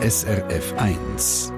SRF 0.00 0.74
1. 0.76 1.52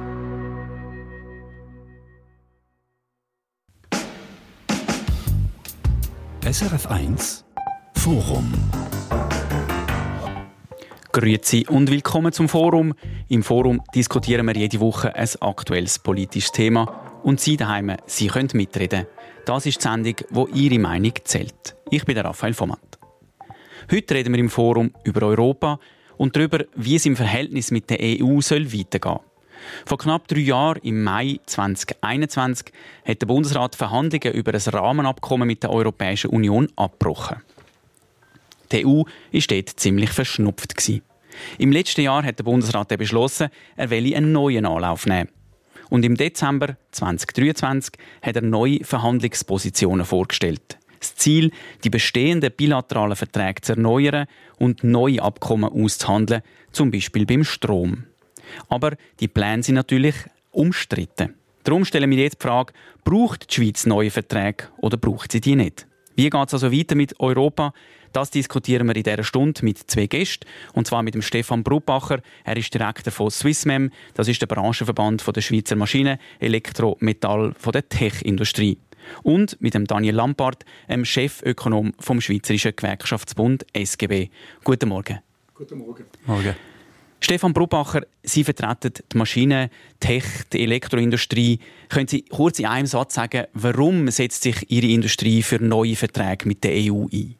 SRF 6.51 6.87
1 6.87 7.45
Forum. 7.97 8.55
Grüezi 11.13 11.67
und 11.69 11.91
willkommen 11.91 12.33
zum 12.33 12.49
Forum. 12.49 12.95
Im 13.29 13.43
Forum 13.43 13.83
diskutieren 13.95 14.47
wir 14.47 14.57
jede 14.57 14.81
Woche 14.81 15.15
ein 15.15 15.29
aktuelles 15.41 15.99
politisches 15.99 16.53
Thema 16.53 17.21
und 17.23 17.41
Sie 17.41 17.59
daheim, 17.59 17.95
Sie 18.07 18.29
können 18.29 18.49
mitreden. 18.55 19.07
Das 19.45 19.67
ist 19.67 19.85
die 19.85 19.89
Sendung, 19.89 20.15
wo 20.31 20.47
Ihre 20.47 20.79
Meinung 20.79 21.13
zählt. 21.25 21.77
Ich 21.91 22.07
bin 22.07 22.15
der 22.15 22.25
Raphael 22.25 22.59
Vomat. 22.59 22.99
Heute 23.93 24.15
reden 24.15 24.33
wir 24.33 24.41
im 24.41 24.49
Forum 24.49 24.95
über 25.05 25.27
Europa 25.27 25.79
und 26.21 26.37
darüber, 26.37 26.67
wie 26.75 26.97
es 26.97 27.07
im 27.07 27.17
Verhältnis 27.17 27.71
mit 27.71 27.89
der 27.89 27.99
EU 28.03 28.43
soll 28.43 28.75
weitergehen 28.75 29.15
soll. 29.15 29.87
Vor 29.87 29.97
knapp 29.97 30.29
drei 30.29 30.41
Jahren, 30.41 30.79
im 30.83 31.03
Mai 31.03 31.41
2021, 31.47 32.67
hat 33.07 33.23
der 33.23 33.27
Bundesrat 33.27 33.75
Verhandlungen 33.75 34.35
über 34.35 34.53
ein 34.53 34.61
Rahmenabkommen 34.61 35.47
mit 35.47 35.63
der 35.63 35.71
Europäischen 35.71 36.29
Union 36.29 36.69
abgebrochen. 36.77 37.39
Die 38.71 38.85
EU 38.85 39.05
war 39.05 39.43
dort 39.49 39.71
ziemlich 39.81 40.11
verschnupft. 40.11 40.75
Im 41.57 41.73
letzten 41.73 42.03
Jahr 42.03 42.23
hat 42.23 42.39
der 42.39 42.45
Bundesrat 42.45 42.89
beschlossen, 42.99 43.49
er 43.77 43.91
wolle 43.91 44.15
einen 44.15 44.33
neuen 44.33 44.67
Anlauf 44.67 45.07
nehmen. 45.07 45.31
Und 45.89 46.05
im 46.05 46.19
Dezember 46.19 46.77
2023 46.91 47.95
hat 48.21 48.37
er 48.37 48.43
neue 48.43 48.85
Verhandlungspositionen 48.85 50.05
vorgestellt. 50.05 50.80
Das 51.01 51.17
Ziel, 51.17 51.51
die 51.83 51.91
bestehenden 51.91 52.53
bilateralen 52.57 53.17
Verträge 53.17 53.63
zu 53.63 53.73
erneuern 53.73 54.27
und 54.59 54.85
neue 54.85 55.23
Abkommen 55.23 55.71
auszuhandeln, 55.71 56.43
zum 56.73 56.91
Beispiel 56.91 57.27
beim 57.27 57.43
Strom. 57.43 58.05
Aber 58.69 58.97
die 59.19 59.29
Pläne 59.29 59.63
sind 59.63 59.77
natürlich 59.77 60.15
umstritten. 60.53 61.35
Darum 61.65 61.85
stellen 61.85 62.11
wir 62.11 62.19
jetzt 62.19 62.43
die 62.43 62.47
Frage, 62.47 62.73
braucht 63.05 63.51
die 63.51 63.55
Schweiz 63.55 63.87
neue 63.87 64.11
Verträge 64.11 64.65
oder 64.79 64.97
braucht 64.97 65.33
sie 65.33 65.41
die 65.41 65.57
nicht? 65.57 65.87
Wie 66.17 66.29
geht 66.29 66.49
es 66.49 66.55
also 66.55 66.73
weiter 66.73 66.97
mit 66.97 67.19
Europa? 67.21 67.73
Das 68.13 68.31
diskutieren 68.31 68.89
wir 68.89 68.97
in 68.97 69.05
dieser 69.05 69.23
Stunde 69.23 69.65
mit 69.65 69.79
zwei 69.79 70.07
Gästen. 70.07 70.47
Und 70.73 70.87
zwar 70.87 71.03
mit 71.03 71.15
dem 71.15 71.23
Stefan 71.23 71.63
Brubacher. 71.63 72.21
Er 72.45 72.57
ist 72.57 72.75
Direktor 72.75 73.13
von 73.13 73.31
Swissmem. 73.31 73.91
Das 74.15 74.27
ist 74.27 74.43
der 74.43 74.47
Branchenverband 74.49 75.25
der 75.35 75.41
Schweizer 75.41 75.77
Maschinen, 75.77 76.19
Elektro, 76.41 76.97
Metall, 77.01 77.55
der 77.73 77.89
Tech-Industrie. 77.89 78.79
Und 79.23 79.61
mit 79.61 79.75
dem 79.75 79.87
Daniel 79.87 80.15
Lampard, 80.15 80.65
dem 80.89 81.05
Chefökonom 81.05 81.93
vom 81.99 82.21
Schweizerischen 82.21 82.73
Gewerkschaftsbund 82.75 83.67
SGB. 83.73 84.29
Guten 84.65 84.89
Morgen. 84.89 85.21
Guten 85.55 85.79
Morgen. 85.79 86.05
Morgen. 86.27 86.55
Stefan 87.23 87.53
Brubacher, 87.53 88.01
Sie 88.23 88.45
vertreten 88.45 88.95
die 89.13 89.19
Maschinen, 89.19 89.69
Tech, 90.01 90.25
die 90.53 90.63
Elektroindustrie. 90.63 91.59
Können 91.91 92.09
Sie 92.09 92.23
kurz 92.23 92.59
in 92.59 92.67
einem 92.67 92.87
Satz 92.87 93.15
sagen, 93.15 93.45
warum 93.53 94.09
setzt 94.11 94.43
sich 94.43 94.71
Ihre 94.71 94.87
Industrie 94.87 95.43
für 95.43 95.63
neue 95.63 95.97
Verträge 95.97 96.49
mit 96.49 96.65
der 96.65 96.73
EU 96.73 97.07
ein? 97.13 97.35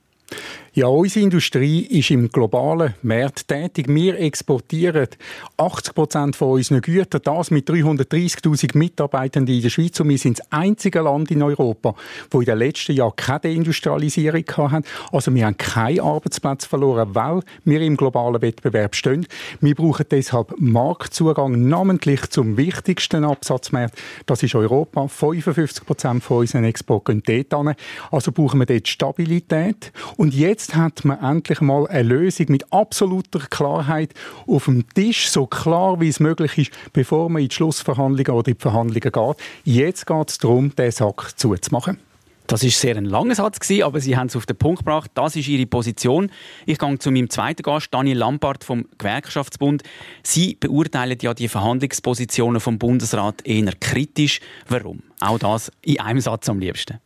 Ja, 0.73 0.87
unsere 0.87 1.25
Industrie 1.25 1.81
ist 1.81 2.13
im 2.13 2.29
globalen 2.29 2.95
Markt 3.03 3.49
tätig. 3.49 3.87
Wir 3.89 4.17
exportieren 4.21 5.09
80 5.57 5.95
Prozent 5.97 6.37
von 6.37 6.53
unseren 6.53 6.81
Gütern, 6.81 7.23
das 7.25 7.51
mit 7.51 7.69
330.000 7.69 8.79
Mitarbeitenden 8.79 9.53
in 9.53 9.63
der 9.63 9.71
Schweiz. 9.71 9.99
Und 9.99 10.11
wir 10.11 10.19
sind 10.19 10.39
das 10.39 10.53
einzige 10.53 11.01
Land 11.01 11.33
in 11.33 11.43
Europa, 11.43 11.97
wo 12.31 12.39
in 12.39 12.47
den 12.47 12.59
letzten 12.59 12.93
Jahren 12.93 13.17
keine 13.17 13.41
Deindustrialisierung 13.41 14.45
hatten. 14.47 14.85
Also 15.11 15.35
wir 15.35 15.45
haben 15.45 15.59
keinen 15.59 15.99
Arbeitsplatz 15.99 16.67
verloren, 16.67 17.17
weil 17.17 17.41
wir 17.65 17.81
im 17.81 17.97
globalen 17.97 18.41
Wettbewerb 18.41 18.95
stehen. 18.95 19.27
Wir 19.61 19.75
brauchen 19.75 20.07
deshalb 20.09 20.55
Marktzugang, 20.61 21.69
namentlich 21.69 22.31
zum 22.31 22.57
wichtigsten 22.57 23.25
Absatzmarkt. 23.25 24.01
Das 24.27 24.45
ist 24.45 24.55
Europa. 24.55 25.09
55 25.09 25.85
Prozent 25.85 26.23
von 26.23 26.39
unseren 26.39 26.63
Export 26.63 27.07
gehen 27.07 27.25
dort 27.27 27.67
hin. 27.67 27.75
Also 28.13 28.31
brauchen 28.31 28.61
wir 28.61 28.67
dort 28.67 28.87
Stabilität. 28.87 29.93
Und 30.17 30.33
jetzt 30.33 30.61
jetzt 30.71 30.77
hat 30.77 31.05
man 31.05 31.19
endlich 31.21 31.61
mal 31.61 31.87
eine 31.89 32.03
Lösung 32.03 32.47
mit 32.49 32.73
absoluter 32.73 33.41
Klarheit 33.41 34.15
auf 34.47 34.67
dem 34.67 34.89
Tisch, 34.95 35.29
so 35.29 35.47
klar 35.47 36.01
wie 36.01 36.09
es 36.09 36.21
möglich 36.21 36.59
ist, 36.59 36.93
bevor 36.93 37.29
man 37.29 37.43
in 37.43 37.49
die 37.49 37.55
Schlussverhandlungen 37.55 38.31
oder 38.31 38.49
in 38.49 38.55
die 38.55 38.61
Verhandlungen 38.61 39.13
geht. 39.13 39.37
Jetzt 39.65 40.07
geht 40.07 40.31
es 40.31 40.39
darum, 40.39 40.75
den 40.75 40.91
Sack 40.91 41.33
zuzumachen. 41.37 41.99
Das 42.47 42.65
ist 42.65 42.81
sehr 42.81 42.97
ein 42.97 43.05
langer 43.05 43.37
Satz 43.37 43.71
aber 43.83 44.01
Sie 44.01 44.17
haben 44.17 44.27
es 44.27 44.35
auf 44.35 44.45
den 44.45 44.57
Punkt 44.57 44.81
gebracht. 44.81 45.11
Das 45.15 45.37
ist 45.37 45.47
Ihre 45.47 45.67
Position. 45.67 46.31
Ich 46.67 46.79
gehe 46.79 46.99
zu 46.99 47.13
meinem 47.13 47.31
zweiten 47.31 47.63
Gast, 47.63 47.89
Daniel 47.93 48.19
Lampard 48.19 48.65
vom 48.65 48.87
Gewerkschaftsbund. 48.99 49.85
Sie 50.25 50.57
beurteilen 50.59 51.19
ja 51.23 51.33
die 51.33 51.47
Verhandlungspositionen 51.47 52.61
vom 52.61 52.79
Bundesrat 52.79 53.47
eher 53.47 53.73
kritisch. 53.79 54.41
Warum? 54.69 55.03
Auch 55.21 55.39
das 55.39 55.71
in 55.83 56.01
einem 56.01 56.21
Satz 56.21 56.49
am 56.49 56.59
liebsten. 56.59 56.99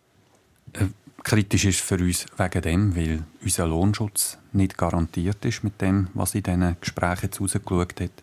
Kritisch 1.24 1.64
ist 1.64 1.80
für 1.80 1.96
uns 1.96 2.26
wegen 2.36 2.62
dem, 2.62 2.96
weil 2.96 3.22
unser 3.42 3.66
Lohnschutz 3.66 4.36
nicht 4.52 4.76
garantiert 4.76 5.42
ist 5.46 5.64
mit 5.64 5.80
dem, 5.80 6.08
was 6.12 6.34
in 6.34 6.42
diesen 6.42 6.76
Gesprächen 6.78 7.24
jetzt 7.24 7.40
rausgeschaut 7.40 7.98
hat. 7.98 8.22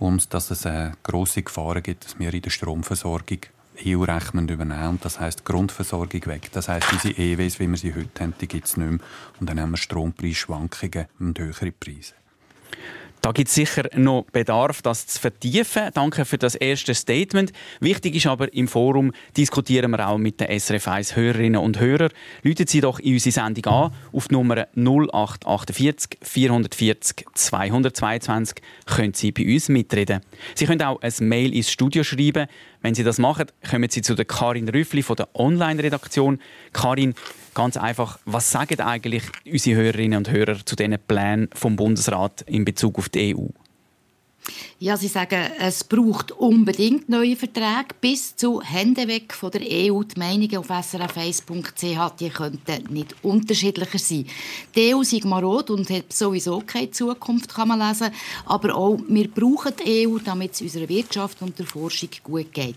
Und 0.00 0.34
dass 0.34 0.50
es 0.50 0.66
eine 0.66 0.94
grosse 1.04 1.44
Gefahr 1.44 1.80
gibt, 1.80 2.04
dass 2.04 2.18
wir 2.18 2.34
in 2.34 2.42
der 2.42 2.50
Stromversorgung 2.50 3.38
EU-Recht 3.86 4.34
übernehmen 4.34 4.88
und 4.88 5.04
das 5.04 5.20
heißt 5.20 5.44
Grundversorgung 5.44 6.26
weg. 6.26 6.50
Das 6.52 6.68
heißt, 6.68 6.92
unsere 6.92 7.14
EWs, 7.14 7.60
wie 7.60 7.68
wir 7.68 7.76
sie 7.76 7.94
heute 7.94 8.24
haben, 8.24 8.34
die 8.40 8.48
gibt 8.48 8.66
es 8.66 8.76
nicht 8.76 8.90
mehr. 8.90 9.00
Und 9.38 9.48
dann 9.48 9.60
haben 9.60 9.70
wir 9.70 9.76
Strompreisschwankungen 9.76 11.06
und 11.20 11.38
höhere 11.38 11.70
Preise. 11.70 12.14
Da 13.22 13.32
gibt 13.32 13.48
es 13.48 13.54
sicher 13.54 13.84
noch 13.96 14.24
Bedarf, 14.32 14.80
das 14.80 15.06
zu 15.06 15.20
vertiefen. 15.20 15.90
Danke 15.92 16.24
für 16.24 16.38
das 16.38 16.54
erste 16.54 16.94
Statement. 16.94 17.52
Wichtig 17.78 18.14
ist 18.14 18.26
aber, 18.26 18.52
im 18.54 18.66
Forum 18.66 19.12
diskutieren 19.36 19.90
wir 19.90 20.08
auch 20.08 20.16
mit 20.16 20.40
den 20.40 20.58
SRF 20.58 20.88
1 20.88 21.16
Hörerinnen 21.16 21.60
und 21.60 21.78
Hörern. 21.78 22.08
Läuten 22.42 22.66
Sie 22.66 22.80
doch 22.80 22.98
in 22.98 23.14
unsere 23.14 23.32
Sendung 23.32 23.66
an 23.66 23.92
auf 24.12 24.30
Nummer 24.30 24.68
0848 24.74 26.18
440 26.22 27.26
222 27.34 28.56
können 28.86 29.12
Sie 29.12 29.32
bei 29.32 29.44
uns 29.52 29.68
mitreden. 29.68 30.20
Sie 30.54 30.64
können 30.64 30.82
auch 30.82 31.02
ein 31.02 31.12
Mail 31.20 31.54
ins 31.54 31.70
Studio 31.70 32.02
schreiben. 32.02 32.46
Wenn 32.80 32.94
Sie 32.94 33.04
das 33.04 33.18
machen, 33.18 33.46
kommen 33.68 33.90
Sie 33.90 34.00
zu 34.00 34.14
der 34.14 34.24
Karin 34.24 34.68
Rüffli 34.70 35.02
von 35.02 35.16
der 35.16 35.28
Online-Redaktion. 35.34 36.40
Karin, 36.72 37.14
Ganz 37.54 37.76
einfach, 37.76 38.18
was 38.24 38.50
sagen 38.50 38.80
eigentlich 38.80 39.24
unsere 39.44 39.80
Hörerinnen 39.82 40.18
und 40.18 40.30
Hörer 40.30 40.64
zu 40.64 40.76
diesen 40.76 40.98
Plänen 40.98 41.48
vom 41.54 41.76
Bundesrat 41.76 42.42
in 42.42 42.64
Bezug 42.64 42.98
auf 42.98 43.08
die 43.08 43.34
EU? 43.34 43.46
Ja, 44.82 44.96
Sie 44.96 45.08
sagen, 45.08 45.50
es 45.58 45.84
braucht 45.84 46.32
unbedingt 46.32 47.06
neue 47.10 47.36
Verträge 47.36 47.94
bis 48.00 48.34
zu 48.34 48.62
Hände 48.62 49.06
weg 49.08 49.34
von 49.34 49.50
der 49.50 49.60
EU. 49.60 50.02
Die 50.04 50.18
Meinungen 50.18 50.56
auf 50.56 50.70
srf1.ch 50.70 52.16
die 52.18 52.30
könnten 52.30 52.90
nicht 52.90 53.14
unterschiedlicher 53.22 53.98
sein. 53.98 54.24
Die 54.74 54.94
EU 54.94 55.02
ist 55.02 55.22
marot 55.26 55.68
und 55.68 55.90
hat 55.90 56.10
sowieso 56.14 56.62
keine 56.66 56.92
Zukunft, 56.92 57.54
kann 57.54 57.68
man 57.68 57.86
lesen. 57.86 58.08
Aber 58.46 58.74
auch 58.74 58.98
wir 59.06 59.28
brauchen 59.28 59.74
die 59.84 60.08
EU, 60.08 60.16
damit 60.16 60.54
es 60.54 60.62
unserer 60.62 60.88
Wirtschaft 60.88 61.42
und 61.42 61.58
der 61.58 61.66
Forschung 61.66 62.08
gut 62.24 62.50
geht. 62.50 62.76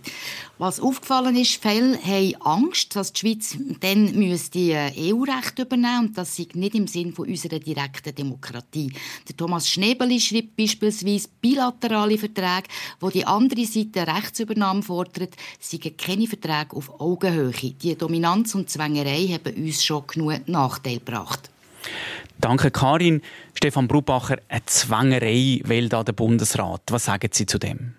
Was 0.58 0.82
aufgefallen 0.82 1.38
ist, 1.38 1.62
viele 1.62 1.98
haben 2.04 2.36
Angst, 2.42 2.98
dass 2.98 3.14
die 3.14 3.20
Schweiz 3.22 3.58
dann 3.80 4.10
EU-Recht 4.14 5.60
übernehmen 5.60 6.08
und 6.08 6.18
das 6.18 6.36
sei 6.36 6.48
nicht 6.54 6.76
im 6.76 6.88
Sinn 6.88 7.14
unserer 7.14 7.60
direkten 7.60 8.14
Demokratie. 8.14 8.92
Der 9.28 9.38
Thomas 9.38 9.70
Schnebeli 9.70 10.20
schreibt 10.20 10.56
beispielsweise 10.56 11.30
bilateral 11.42 11.93
bilaterale 11.94 12.18
Verträge, 12.18 12.68
wo 13.00 13.10
die 13.10 13.26
andere 13.26 13.66
Seite 13.66 14.08
Rechtsübernahme 14.08 14.82
fordert, 14.82 15.36
seien 15.60 15.96
keine 15.98 16.28
Verträge 16.28 16.76
auf 16.76 17.00
Augenhöhe. 17.00 17.52
Die 17.52 17.96
Dominanz 17.96 18.56
und 18.56 18.70
Zwängerei 18.70 19.28
haben 19.28 19.64
uns 19.64 19.84
schon 19.84 20.08
genug 20.08 20.48
Nachteil 20.48 21.00
gebracht. 21.00 21.50
Danke, 22.40 22.72
Karin. 22.72 23.22
Stefan 23.54 23.88
Brubacher, 23.88 24.38
eine 24.50 24.66
Zwängerei 24.66 25.62
will 25.64 25.90
da 25.90 26.04
der 26.04 26.14
Bundesrat. 26.14 26.82
Was 26.90 27.06
sagen 27.06 27.30
Sie 27.32 27.46
zu 27.46 27.60
dem? 27.60 27.94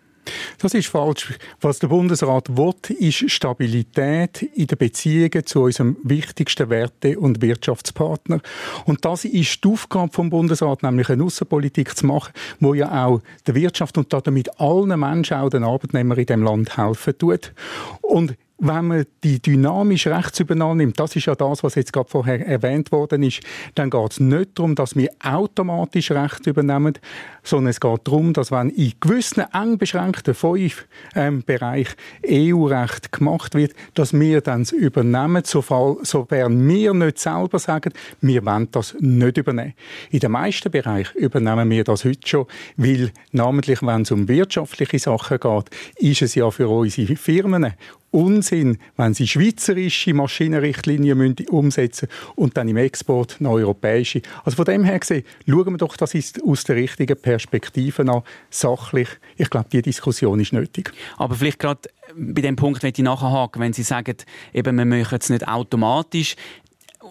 Das 0.58 0.74
ist 0.74 0.88
falsch. 0.88 1.38
Was 1.60 1.78
der 1.78 1.88
Bundesrat 1.88 2.56
will, 2.56 2.74
ist 2.98 3.30
Stabilität 3.30 4.42
in 4.42 4.66
den 4.66 4.78
Beziehungen 4.78 5.46
zu 5.46 5.62
unserem 5.62 5.96
wichtigsten 6.02 6.70
Werte- 6.70 7.18
und 7.18 7.42
Wirtschaftspartner. 7.42 8.40
Und 8.84 9.04
das 9.04 9.24
ist 9.24 9.64
die 9.64 9.68
Aufgabe 9.68 10.12
vom 10.12 10.30
Bundesrat, 10.30 10.82
nämlich 10.82 11.08
eine 11.08 11.24
Außenpolitik 11.24 11.96
zu 11.96 12.06
machen, 12.06 12.32
wo 12.60 12.74
ja 12.74 13.06
auch 13.06 13.20
der 13.46 13.54
Wirtschaft 13.54 13.98
und 13.98 14.12
damit 14.12 14.60
allen 14.60 14.98
Menschen, 14.98 15.36
auch 15.36 15.50
den 15.50 15.64
Arbeitnehmern 15.64 16.18
in 16.18 16.26
dem 16.26 16.42
Land 16.42 16.76
helfen 16.76 17.18
tut. 17.18 17.52
Und 18.00 18.36
wenn 18.58 18.86
man 18.86 19.06
die 19.24 19.40
dynamische 19.40 20.14
Rechtsübernahme 20.14 20.76
nimmt, 20.76 21.00
das 21.00 21.16
ist 21.16 21.26
ja 21.26 21.34
das, 21.34 21.64
was 21.64 21.74
jetzt 21.74 21.92
gerade 21.92 22.08
vorher 22.08 22.46
erwähnt 22.46 22.92
worden 22.92 23.22
ist, 23.24 23.40
dann 23.74 23.90
geht 23.90 24.12
es 24.12 24.20
nicht 24.20 24.50
darum, 24.54 24.74
dass 24.74 24.94
wir 24.94 25.10
automatisch 25.22 26.12
Recht 26.12 26.46
übernehmen, 26.46 26.94
sondern 27.42 27.70
es 27.70 27.80
geht 27.80 28.00
darum, 28.04 28.32
dass 28.32 28.52
wenn 28.52 28.70
in 28.70 28.92
gewissen 29.00 29.44
eng 29.52 29.76
beschränkten 29.76 30.34
fünf 30.34 30.86
ähm, 31.16 31.42
Bereich 31.44 31.88
EU-Recht 32.26 33.10
gemacht 33.12 33.54
wird, 33.54 33.72
dass 33.94 34.12
wir 34.12 34.40
dann 34.40 34.62
es 34.62 34.72
übernehmen, 34.72 35.42
sofern 35.44 36.68
wir 36.68 36.94
nicht 36.94 37.18
selber 37.18 37.58
sagen, 37.58 37.92
wir 38.20 38.44
wollen 38.44 38.68
das 38.70 38.94
nicht 39.00 39.36
übernehmen. 39.36 39.74
In 40.10 40.20
den 40.20 40.32
meisten 40.32 40.70
Bereichen 40.70 41.18
übernehmen 41.18 41.70
wir 41.70 41.84
das 41.84 42.04
heute 42.04 42.26
schon, 42.26 42.46
weil 42.76 43.10
namentlich, 43.32 43.82
wenn 43.82 44.02
es 44.02 44.12
um 44.12 44.28
wirtschaftliche 44.28 44.98
Sachen 44.98 45.40
geht, 45.40 45.70
ist 45.96 46.22
es 46.22 46.34
ja 46.36 46.50
für 46.50 46.68
unsere 46.68 47.16
Firmen 47.16 47.74
Unsinn, 48.14 48.78
wenn 48.96 49.12
sie 49.12 49.26
schweizerische 49.26 50.14
Maschinenrichtlinien 50.14 51.18
müssen 51.18 51.48
umsetzen 51.48 52.08
und 52.36 52.56
dann 52.56 52.68
im 52.68 52.76
Export 52.76 53.38
eine 53.40 53.50
europäische. 53.50 54.22
Also 54.44 54.54
von 54.54 54.66
dem 54.66 54.84
her 54.84 55.00
gesehen, 55.00 55.24
schauen 55.48 55.72
wir 55.72 55.78
doch 55.78 55.96
das 55.96 56.14
ist 56.14 56.40
aus 56.44 56.62
der 56.62 56.76
richtigen 56.76 57.20
Perspektive 57.20 58.02
an, 58.08 58.22
sachlich. 58.50 59.08
Ich 59.36 59.50
glaube, 59.50 59.68
die 59.72 59.82
Diskussion 59.82 60.38
ist 60.38 60.52
nötig. 60.52 60.92
Aber 61.16 61.34
vielleicht 61.34 61.58
gerade 61.58 61.80
bei 62.14 62.40
dem 62.40 62.54
Punkt, 62.54 62.84
wenn 62.84 62.92
ich 62.96 63.02
nachhaken, 63.02 63.60
wenn 63.60 63.72
Sie 63.72 63.82
sagen, 63.82 64.16
eben, 64.52 64.76
wir 64.76 64.84
machen 64.84 65.18
es 65.20 65.30
nicht 65.30 65.48
automatisch. 65.48 66.36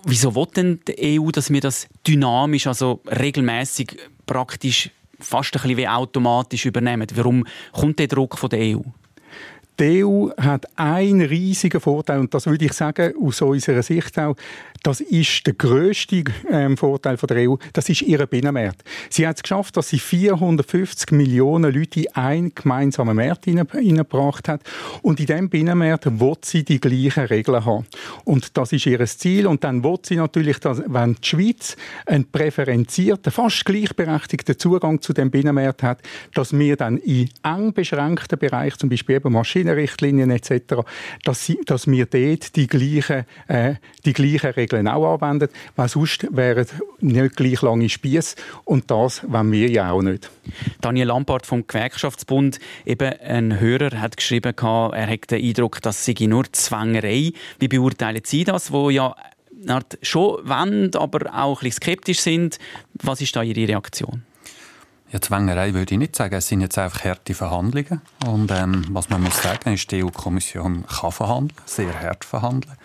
Wieso 0.06 0.34
will 0.36 0.48
denn 0.56 0.80
die 0.88 1.20
EU, 1.20 1.32
dass 1.32 1.52
wir 1.52 1.60
das 1.60 1.90
dynamisch, 2.08 2.66
also 2.66 3.02
regelmäßig 3.08 3.98
praktisch 4.26 4.90
fast 5.20 5.54
ein 5.54 5.62
bisschen 5.64 5.78
wie 5.78 5.88
automatisch 5.90 6.66
übernehmen? 6.66 7.08
Warum 7.14 7.46
kommt 7.74 8.00
der 8.00 8.08
Druck 8.08 8.38
von 8.38 8.50
der 8.50 8.78
EU? 8.78 8.84
Die 9.80 10.04
EU 10.04 10.30
hat 10.38 10.68
einen 10.76 11.22
riesigen 11.22 11.82
Vorteil, 11.82 12.20
und 12.20 12.34
das 12.34 12.46
würde 12.46 12.66
ich 12.66 12.74
sagen, 12.74 13.14
aus 13.20 13.42
unserer 13.42 13.82
Sicht 13.82 14.20
auch, 14.20 14.36
das 14.84 15.00
ist 15.00 15.48
der 15.48 15.54
grösste 15.54 16.26
ähm, 16.52 16.76
Vorteil 16.76 17.16
von 17.18 17.28
der 17.28 17.50
EU, 17.50 17.56
das 17.72 17.88
ist 17.88 18.02
ihr 18.02 18.26
Binnenmarkt. 18.28 18.84
Sie 19.10 19.26
hat 19.26 19.38
es 19.38 19.44
geschafft, 19.44 19.78
dass 19.78 19.90
sie 19.90 19.98
450 19.98 21.12
Millionen 21.12 21.74
Leute 21.74 22.02
in 22.02 22.16
einen 22.16 22.54
gemeinsamen 22.54 23.16
Markt 23.16 23.46
hineingebracht 23.46 24.50
hat. 24.50 24.62
Und 25.02 25.22
in 25.22 25.26
diesem 25.26 25.50
Binnenmarkt 25.50 26.20
will 26.20 26.36
sie 26.42 26.64
die 26.64 26.82
gleichen 26.82 27.26
Regeln 27.26 27.64
haben. 27.64 27.86
Und 28.26 28.58
das 28.58 28.74
ist 28.74 28.86
ihr 28.86 29.04
Ziel. 29.06 29.48
Und 29.48 29.64
dann 29.64 29.84
will 29.84 30.00
sie 30.04 30.18
natürlich, 30.18 30.60
dass, 30.60 30.84
wenn 30.86 31.16
die 31.16 31.28
Schweiz 31.30 31.78
einen 32.06 32.30
präferenzierten, 32.30 33.32
fast 33.32 33.64
gleichberechtigten 33.64 34.60
Zugang 34.60 35.02
zu 35.02 35.14
dem 35.14 35.32
Binnenmarkt 35.32 35.82
hat, 35.82 36.02
dass 36.34 36.52
wir 36.52 36.76
dann 36.76 36.98
in 36.98 37.30
eng 37.44 37.72
beschränkten 37.74 38.38
Bereichen, 38.38 38.80
zum 38.80 38.90
Beispiel 38.90 39.16
eben 39.16 39.32
Maschinenrichtlinien 39.64 40.32
etc., 40.32 40.84
dass, 41.24 41.46
sie, 41.46 41.60
dass 41.66 41.88
wir 41.88 42.06
dort 42.06 42.56
die 42.56 42.68
gleichen, 42.68 43.26
äh, 43.48 43.76
die 44.06 44.14
gleichen 44.14 44.52
Regeln 44.52 44.88
auch 44.88 45.14
anwenden, 45.14 45.50
weil 45.76 45.88
sonst 45.88 46.28
wären 46.32 46.68
nicht 47.00 47.36
gleich 47.36 47.62
lange 47.62 47.90
Spieße 47.90 48.36
und 48.66 48.92
das 48.92 49.24
wollen 49.30 49.52
wir 49.52 49.70
ja 49.70 49.92
auch 49.92 50.02
nicht. 50.02 50.30
Daniel 50.82 51.08
Lampard 51.08 51.46
vom 51.46 51.66
Gewerkschaftsbund, 51.66 52.60
eben 52.86 53.14
ein 53.20 53.60
Hörer 53.60 54.00
hat 54.02 54.18
geschrieben, 54.18 54.54
er 54.58 55.08
hat 55.08 55.32
den 55.32 55.44
Eindruck, 55.44 55.82
das 55.82 56.06
sei 56.06 56.16
nur 56.22 56.52
Zwängerei. 56.52 57.32
Wie 57.60 57.68
beurteilen 57.68 58.22
Sie 58.24 58.44
das, 58.44 58.72
wo 58.72 58.90
ja 58.90 59.16
schon 60.02 60.48
wollen, 60.48 60.96
aber 60.96 61.34
auch 61.34 61.62
ein 61.62 61.66
bisschen 61.66 61.84
skeptisch 61.84 62.20
sind? 62.20 62.60
Was 62.94 63.22
ist 63.22 63.36
da 63.36 63.44
Ihre 63.44 63.68
Reaktion? 63.68 64.24
Ja, 65.14 65.22
Zwängerei 65.22 65.76
würde 65.76 65.94
ich 65.94 66.00
nicht 66.00 66.16
sagen. 66.16 66.34
Es 66.34 66.48
sind 66.48 66.62
jetzt 66.62 66.80
einfach 66.80 67.04
harte 67.04 67.36
Verhandlungen. 67.36 68.02
Und 68.26 68.50
ähm, 68.50 68.84
was 68.90 69.10
man 69.10 69.22
muss 69.22 69.44
sagen, 69.44 69.74
ist, 69.74 69.92
die 69.92 70.04
EU-Kommission 70.04 70.86
kann 70.88 71.12
verhandeln, 71.12 71.62
sehr 71.68 72.02
hart 72.02 72.26
verhandeln. 72.26 72.76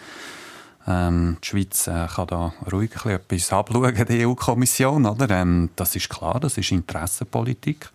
Ähm, 0.86 1.38
die 1.42 1.48
Schweiz 1.48 1.86
äh, 1.86 2.06
kann 2.06 2.26
da 2.26 2.52
ruhig 2.70 2.90
etwas 3.06 3.50
abschauen, 3.50 4.04
die 4.06 4.26
EU-Kommission. 4.26 5.16
Ähm, 5.30 5.70
das 5.74 5.96
ist 5.96 6.10
klar, 6.10 6.38
das 6.38 6.58
ist 6.58 6.70
Interessenpolitik. 6.70 7.88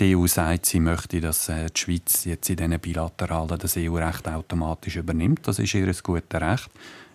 Die 0.00 0.16
EU 0.16 0.26
sagt, 0.26 0.66
sie 0.66 0.80
möchte, 0.80 1.20
dass 1.20 1.48
äh, 1.48 1.66
die 1.70 1.80
Schweiz 1.80 2.24
jetzt 2.24 2.50
in 2.50 2.56
diesen 2.56 2.80
Bilateralen 2.80 3.56
das 3.56 3.76
EU-Recht 3.76 4.26
automatisch 4.26 4.96
übernimmt. 4.96 5.46
Das 5.46 5.60
ist 5.60 5.74
ihr 5.74 5.94
gutes 6.02 6.40
Recht. 6.40 6.68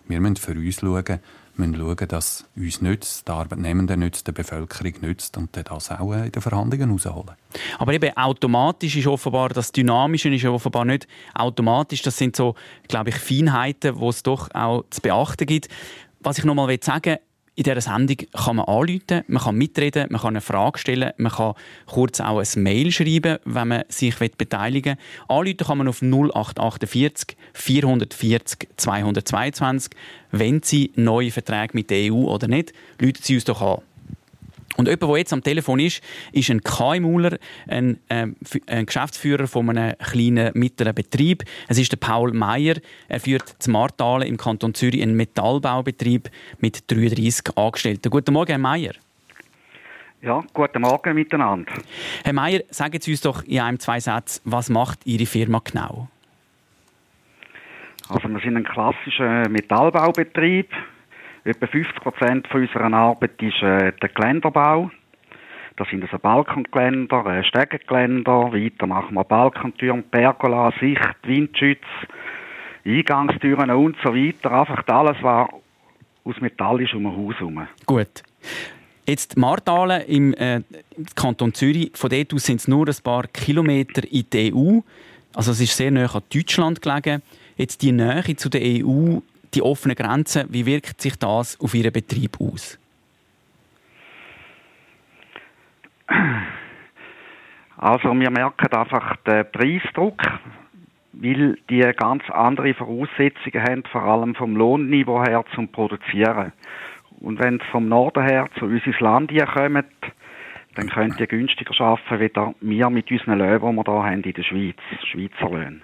Wir 0.08 0.20
müssen 0.22 0.36
für 0.36 0.52
uns 0.52 0.76
schauen, 0.76 1.20
müssen 1.58 1.74
schauen, 1.76 2.08
dass 2.08 2.44
uns 2.56 2.80
nützt, 2.80 3.26
der 3.28 3.34
Arbeitnehmenden 3.36 4.00
nützt, 4.00 4.26
der 4.26 4.32
Bevölkerung 4.32 4.92
nützt 5.00 5.36
und 5.36 5.56
das 5.56 5.90
auch 5.90 6.12
in 6.12 6.32
den 6.32 6.42
Verhandlungen 6.42 6.90
rausholen. 6.90 7.32
Aber 7.78 7.92
eben 7.92 8.16
automatisch 8.16 8.96
ist 8.96 9.06
offenbar, 9.06 9.50
das 9.50 9.72
Dynamische 9.72 10.34
ist 10.34 10.44
offenbar 10.44 10.84
nicht 10.84 11.06
automatisch. 11.34 12.02
Das 12.02 12.16
sind 12.16 12.36
so, 12.36 12.54
glaube 12.88 13.10
ich, 13.10 13.16
Feinheiten, 13.16 13.98
die 13.98 14.06
es 14.06 14.22
doch 14.22 14.48
auch 14.54 14.84
zu 14.90 15.00
beachten 15.00 15.46
gibt. 15.46 15.68
Was 16.20 16.38
ich 16.38 16.44
noch 16.44 16.54
mal 16.54 16.76
sagen 16.80 17.04
will, 17.04 17.18
in 17.56 17.64
dieser 17.64 17.80
Sendung 17.80 18.18
kann 18.32 18.56
man 18.56 18.66
anrufen, 18.66 19.22
man 19.28 19.42
kann 19.42 19.56
mitreden, 19.56 20.06
man 20.10 20.20
kann 20.20 20.34
eine 20.34 20.42
Frage 20.42 20.78
stellen, 20.78 21.12
man 21.16 21.32
kann 21.32 21.54
kurz 21.86 22.20
auch 22.20 22.38
ein 22.38 22.62
Mail 22.62 22.92
schreiben, 22.92 23.38
wenn 23.46 23.68
man 23.68 23.84
sich 23.88 24.14
beteiligen 24.16 24.96
will. 24.96 25.36
Anrufen 25.36 25.66
kann 25.66 25.78
man 25.78 25.88
auf 25.88 26.02
0848 26.02 27.36
440 27.54 28.68
222. 28.76 29.90
Wenn 30.32 30.62
Sie 30.62 30.92
neue 30.96 31.30
Verträge 31.30 31.70
mit 31.72 31.88
der 31.88 32.12
EU 32.12 32.26
oder 32.26 32.46
nicht, 32.46 32.74
rufen 33.00 33.22
Sie 33.22 33.34
uns 33.36 33.44
doch 33.44 33.62
an. 33.62 33.78
Und 34.76 34.88
jemand, 34.88 35.02
der 35.02 35.16
jetzt 35.18 35.32
am 35.32 35.42
Telefon 35.42 35.80
ist, 35.80 36.02
ist 36.32 36.50
ein 36.50 36.60
KMUler, 36.62 37.38
ein, 37.68 37.98
äh, 38.08 38.26
ein 38.66 38.86
Geschäftsführer 38.86 39.46
von 39.46 39.70
einem 39.70 39.96
kleinen, 39.98 40.50
mittleren 40.54 40.94
Betrieb. 40.94 41.44
Es 41.68 41.78
ist 41.78 41.92
der 41.92 41.96
Paul 41.96 42.32
Meyer. 42.32 42.76
Er 43.08 43.20
führt 43.20 43.48
zu 43.58 43.70
Martalen 43.70 44.28
im 44.28 44.36
Kanton 44.36 44.74
Zürich 44.74 45.02
einen 45.02 45.16
Metallbaubetrieb 45.16 46.30
mit 46.60 46.90
33 46.90 47.56
Angestellten. 47.56 48.10
Guten 48.10 48.32
Morgen, 48.32 48.50
Herr 48.50 48.58
Meyer. 48.58 48.92
Ja, 50.22 50.42
guten 50.52 50.82
Morgen 50.82 51.14
miteinander. 51.14 51.72
Herr 52.24 52.32
Meyer, 52.32 52.60
sagen 52.70 52.98
Sie 53.00 53.12
uns 53.12 53.20
doch 53.20 53.44
in 53.44 53.60
einem, 53.60 53.78
zwei 53.78 54.00
Sätzen, 54.00 54.40
was 54.44 54.70
macht 54.70 55.06
Ihre 55.06 55.26
Firma 55.26 55.60
genau? 55.62 56.08
Also 58.08 58.28
wir 58.28 58.40
sind 58.40 58.56
ein 58.56 58.64
klassischer 58.64 59.48
Metallbaubetrieb 59.48 60.70
Etwa 61.46 61.68
50 61.68 62.00
Prozent 62.00 62.52
unserer 62.52 62.92
Arbeit 62.92 63.40
ist 63.40 63.62
äh, 63.62 63.92
der 64.02 64.08
Geländerbau. 64.08 64.90
Das 65.76 65.88
sind 65.88 66.02
also 66.02 66.18
Balkongeländer, 66.18 67.24
äh, 67.24 67.44
Stegengeländer. 67.44 68.52
Weiter 68.52 68.88
machen 68.88 69.14
wir 69.14 69.22
Balkontüren, 69.22 70.02
Pergola, 70.10 70.72
Sicht, 70.80 71.16
Windschutz, 71.22 71.84
Eingangstüren 72.84 73.70
und 73.70 73.96
so 74.02 74.12
weiter. 74.12 74.50
Einfach 74.50 74.82
alles, 74.88 75.16
was 75.22 75.48
aus 76.24 76.40
Metall 76.40 76.80
ist 76.82 76.94
um 76.94 77.06
ein 77.06 77.16
Haus 77.16 77.36
herum. 77.36 77.68
Gut. 77.86 78.24
Jetzt 79.06 79.36
Martalen 79.36 80.02
im 80.08 80.34
äh, 80.34 80.62
Kanton 81.14 81.54
Zürich, 81.54 81.92
von 81.94 82.10
dort 82.10 82.34
aus 82.34 82.42
sind 82.42 82.58
es 82.58 82.66
nur 82.66 82.88
ein 82.88 82.96
paar 83.04 83.28
Kilometer 83.28 84.02
in 84.10 84.26
die 84.32 84.52
EU. 84.52 84.80
Also 85.32 85.52
es 85.52 85.60
ist 85.60 85.76
sehr 85.76 85.92
nah 85.92 86.12
an 86.12 86.22
Deutschland 86.28 86.82
gelegen. 86.82 87.22
Jetzt 87.56 87.82
die 87.82 87.92
Nähe 87.92 88.34
zu 88.34 88.48
der 88.48 88.62
EU 88.62 89.20
die 89.54 89.62
offenen 89.62 89.96
Grenzen, 89.96 90.46
wie 90.50 90.66
wirkt 90.66 91.00
sich 91.00 91.16
das 91.18 91.58
auf 91.60 91.74
Ihren 91.74 91.92
Betrieb 91.92 92.40
aus? 92.40 92.78
Also 97.76 98.14
wir 98.18 98.30
merken 98.30 98.72
einfach 98.72 99.16
den 99.26 99.50
Preisdruck, 99.52 100.22
weil 101.12 101.58
die 101.68 101.80
ganz 101.96 102.22
andere 102.30 102.74
Voraussetzungen 102.74 103.62
haben, 103.62 103.82
vor 103.90 104.02
allem 104.02 104.34
vom 104.34 104.56
Lohnniveau 104.56 105.22
her 105.22 105.44
zum 105.54 105.68
Produzieren. 105.68 106.52
Und 107.20 107.38
wenn 107.38 107.58
sie 107.58 107.64
vom 107.70 107.88
Norden 107.88 108.24
her 108.24 108.48
zu 108.58 108.66
uns 108.66 108.84
ins 108.86 109.00
Land 109.00 109.32
kommen, 109.54 109.84
dann 110.74 110.88
könnt 110.90 111.18
ihr 111.18 111.26
günstiger 111.26 111.80
arbeiten, 111.80 112.54
wie 112.60 112.78
wir 112.78 112.90
mit 112.90 113.10
unseren 113.10 113.38
Löhnen, 113.38 113.60
die 113.60 113.76
wir 113.76 113.84
hier 113.84 114.02
haben 114.02 114.22
in 114.22 114.32
der 114.32 114.42
Schweiz, 114.42 114.76
Schweizer 115.10 115.50
Löhne. 115.50 115.80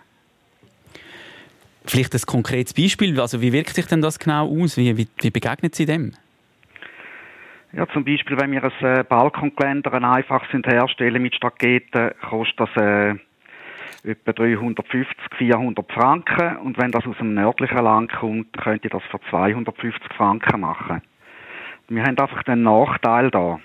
Vielleicht 1.84 2.14
ein 2.14 2.20
konkretes 2.26 2.74
Beispiel. 2.74 3.20
Also 3.20 3.40
wie 3.40 3.52
wirkt 3.52 3.70
sich 3.70 3.86
denn 3.86 4.00
das 4.00 4.18
genau 4.18 4.48
aus? 4.48 4.76
Wie, 4.76 4.96
wie, 4.96 5.08
wie 5.20 5.30
begegnet 5.30 5.74
Sie 5.74 5.86
dem? 5.86 6.12
Ja, 7.72 7.88
zum 7.88 8.04
Beispiel, 8.04 8.38
wenn 8.38 8.52
wir 8.52 8.62
ein 8.62 8.98
äh, 8.98 9.02
Balkongeländer 9.02 9.94
einfach 9.94 10.42
sind 10.50 10.66
herstellen 10.66 11.22
mit 11.22 11.34
Staketen, 11.34 12.10
kostet 12.20 12.60
das 12.60 12.68
äh, 12.76 13.14
etwa 14.04 14.32
350, 14.32 15.16
400 15.38 15.92
Franken. 15.92 16.56
Und 16.58 16.76
wenn 16.78 16.90
das 16.90 17.06
aus 17.06 17.16
dem 17.18 17.34
nördlichen 17.34 17.78
Land 17.78 18.12
kommt, 18.12 18.52
könnt 18.58 18.84
ihr 18.84 18.90
das 18.90 19.02
für 19.10 19.20
250 19.30 20.12
Franken 20.16 20.60
machen. 20.60 21.00
Wir 21.88 22.02
haben 22.02 22.18
einfach 22.18 22.42
den 22.42 22.62
Nachteil 22.62 23.30
da. 23.30 23.58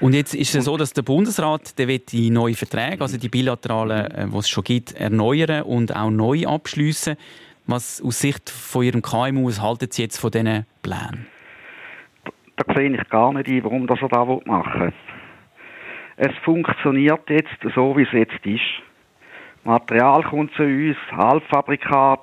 Und 0.00 0.14
jetzt 0.14 0.34
ist 0.34 0.54
es 0.54 0.64
so, 0.64 0.76
dass 0.76 0.92
der 0.92 1.02
Bundesrat 1.02 1.78
der 1.78 1.88
will 1.88 1.98
die 1.98 2.30
neuen 2.30 2.54
Verträge, 2.54 3.02
also 3.02 3.18
die 3.18 3.28
bilateralen, 3.28 4.06
äh, 4.06 4.26
die 4.26 4.36
es 4.36 4.48
schon 4.48 4.64
gibt, 4.64 4.92
erneuern 4.92 5.62
und 5.62 5.94
auch 5.94 6.10
neu 6.10 6.46
abschließen. 6.46 7.16
Was 7.66 8.00
aus 8.00 8.20
Sicht 8.20 8.48
von 8.48 8.82
Ihrem 8.82 9.02
KMU 9.02 9.50
halten 9.60 9.88
Sie 9.90 10.02
jetzt 10.02 10.18
von 10.18 10.30
diesen 10.30 10.64
Plänen? 10.82 11.26
Da, 12.24 12.64
da 12.64 12.74
sehe 12.74 12.94
ich 12.94 13.08
gar 13.10 13.32
nicht 13.34 13.48
ein, 13.48 13.64
warum 13.64 13.86
das 13.86 14.00
er 14.00 14.08
da 14.08 14.24
machen 14.24 14.80
will. 14.80 14.92
Es 16.16 16.32
funktioniert 16.44 17.28
jetzt 17.28 17.74
so, 17.74 17.96
wie 17.96 18.02
es 18.02 18.12
jetzt 18.12 18.44
ist. 18.44 18.62
Material 19.64 20.22
kommt 20.24 20.52
zu 20.54 20.62
uns, 20.62 20.96
Halbfabrikat, 21.12 22.20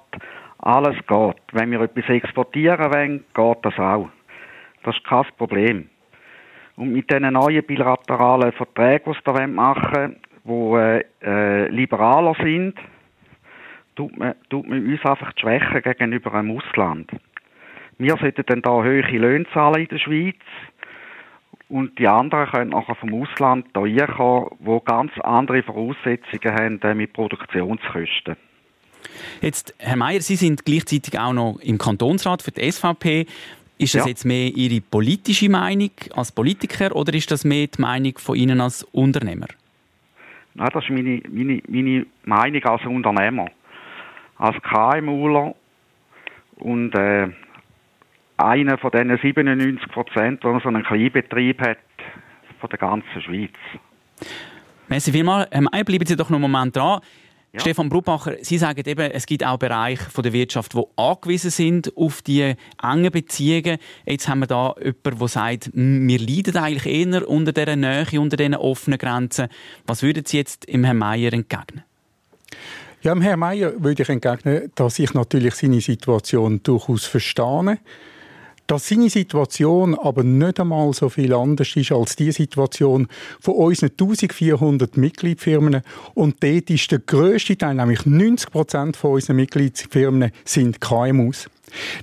alles 0.58 0.98
geht. 1.08 1.36
Wenn 1.54 1.72
wir 1.72 1.82
etwas 1.82 2.10
exportieren 2.10 2.92
wollen, 2.92 3.24
geht 3.34 3.58
das 3.62 3.78
auch. 3.78 4.10
Das 4.84 4.96
ist 4.96 5.06
kein 5.06 5.26
Problem. 5.38 5.90
Und 6.76 6.92
mit 6.92 7.10
diesen 7.10 7.34
neuen 7.34 7.64
bilateralen 7.64 8.52
Verträgen, 8.52 9.14
die 9.14 9.20
da 9.24 9.48
machen 9.48 10.18
wollen, 10.44 11.04
die 11.22 11.26
äh, 11.26 11.68
liberaler 11.70 12.36
sind, 12.42 12.76
tut 13.96 14.18
man, 14.18 14.36
tut 14.50 14.68
man 14.68 14.86
uns 14.86 15.04
einfach 15.06 15.34
die 15.34 15.42
Schwäche 15.42 15.82
gegenüber 15.82 16.32
dem 16.32 16.52
Ausland. 16.52 17.12
Wir 17.98 18.18
sollten 18.18 18.44
dann 18.46 18.62
da 18.62 18.72
hohe 18.72 19.02
Löhne 19.02 19.46
zahlen 19.54 19.84
in 19.84 19.88
der 19.88 20.00
Schweiz 20.00 20.36
und 21.70 21.98
die 21.98 22.08
anderen 22.08 22.48
können 22.48 22.72
nachher 22.72 22.96
vom 22.96 23.14
Ausland 23.14 23.68
hier 23.74 24.04
reinkommen, 24.04 24.50
die 24.60 24.80
ganz 24.86 25.12
andere 25.24 25.64
Voraussetzungen 25.64 26.56
haben 26.56 26.82
äh, 26.82 26.94
mit 26.94 27.14
Produktionskosten. 27.14 28.36
Jetzt, 29.42 29.74
Herr 29.80 29.96
Mayer, 29.96 30.22
Sie 30.22 30.36
sind 30.36 30.66
gleichzeitig 30.66 31.20
auch 31.20 31.34
noch 31.34 31.60
im 31.62 31.78
Kantonsrat 31.78 32.42
für 32.42 32.52
die 32.52 32.70
SVP. 32.72 33.28
Ist 33.78 33.94
das 33.94 34.04
ja. 34.04 34.10
jetzt 34.10 34.26
mehr 34.26 34.50
Ihre 34.56 34.82
politische 34.82 35.50
Meinung 35.50 35.92
als 36.16 36.32
Politiker 36.32 36.96
oder 36.96 37.14
ist 37.14 37.30
das 37.30 37.44
mehr 37.44 37.68
die 37.68 37.82
Meinung 37.82 38.18
von 38.18 38.36
Ihnen 38.36 38.62
als 38.62 38.84
Unternehmer? 38.84 39.48
Nein, 40.54 40.70
das 40.74 40.84
ist 40.84 40.90
meine, 40.90 41.22
meine, 41.30 41.62
meine 41.68 42.06
Meinung 42.24 42.64
als 42.64 42.86
Unternehmer. 42.86 43.48
Als 44.38 44.56
KMUler 44.62 45.56
und 46.58 46.96
äh, 46.96 47.28
einer 48.38 48.78
von 48.78 48.92
diesen 48.92 49.18
97 49.18 49.92
Prozent, 49.92 50.44
der 50.44 50.60
so 50.62 50.70
einen 50.70 50.84
Kleinbetrieb 50.84 51.60
hat 51.62 51.78
von 52.60 52.70
der 52.70 52.80
ganzen 52.80 53.22
Schweiz. 53.22 53.52
Merci 54.88 55.12
vielmals. 55.12 55.50
May, 55.52 55.84
bleiben 55.84 56.06
Sie 56.06 56.16
doch 56.16 56.30
noch 56.30 56.38
einen 56.38 56.50
Moment 56.52 56.76
dran. 56.76 57.02
Ja. 57.56 57.62
Stefan 57.62 57.88
Brubacher, 57.88 58.36
Sie 58.42 58.58
sagen 58.58 58.84
eben, 58.86 59.12
es 59.12 59.26
gibt 59.26 59.46
auch 59.46 59.58
Bereiche 59.58 60.22
der 60.22 60.34
Wirtschaft, 60.34 60.74
die 60.74 60.84
angewiesen 60.98 61.52
sind 61.52 61.96
auf 61.96 62.22
die 62.22 62.54
engen 62.84 63.12
Beziehungen. 63.12 63.78
Jetzt 64.06 64.28
haben 64.28 64.40
wir 64.40 64.48
da 64.48 64.76
jemanden, 64.78 65.20
der 65.20 65.28
sagt, 65.30 65.70
wir 65.74 66.20
leiden 66.20 66.58
eigentlich 66.58 66.86
eher 66.86 67.30
unter 67.30 67.54
dieser 67.54 67.78
Nähe, 67.78 68.20
unter 68.20 68.36
diesen 68.36 68.56
offenen 68.56 69.00
Grenzen. 69.00 69.48
Was 69.88 70.04
würden 70.04 70.26
Sie 70.26 70.36
jetzt 70.36 70.66
im 70.66 70.84
Herrn 70.84 70.98
Mayer 70.98 71.32
entgegnen? 71.32 71.86
Ja, 73.02 73.14
dem 73.14 73.22
Herrn 73.22 73.40
Mayer 73.40 73.72
würde 73.82 74.04
ich 74.04 74.10
entgegnen, 74.10 74.70
dass 74.76 75.00
ich 75.00 75.14
natürlich 75.14 75.56
seine 75.56 75.80
Situation 75.80 76.62
durchaus 76.62 77.06
verstehe. 77.06 77.78
Dass 78.68 78.88
seine 78.88 79.10
Situation 79.10 79.94
aber 79.96 80.24
nicht 80.24 80.60
einmal 80.60 80.92
so 80.94 81.10
viel 81.10 81.34
anders 81.34 81.76
ist 81.76 81.92
als 81.92 82.16
die 82.16 82.32
Situation 82.32 83.08
von 83.40 83.54
unseren 83.56 83.92
1400 83.92 84.98
Mitgliedfirmen. 84.98 85.82
Und 86.16 86.42
dort 86.42 86.70
ist 86.70 86.92
der 86.92 87.00
grösste 87.00 87.58
Teil, 87.58 87.76
nämlich 87.76 88.06
90 88.06 88.50
Prozent 88.50 88.98
von 88.98 89.14
unseren 89.14 89.36
Mitgliedsfirmen, 89.36 90.32
sind 90.44 90.82
KMUs. 90.82 91.48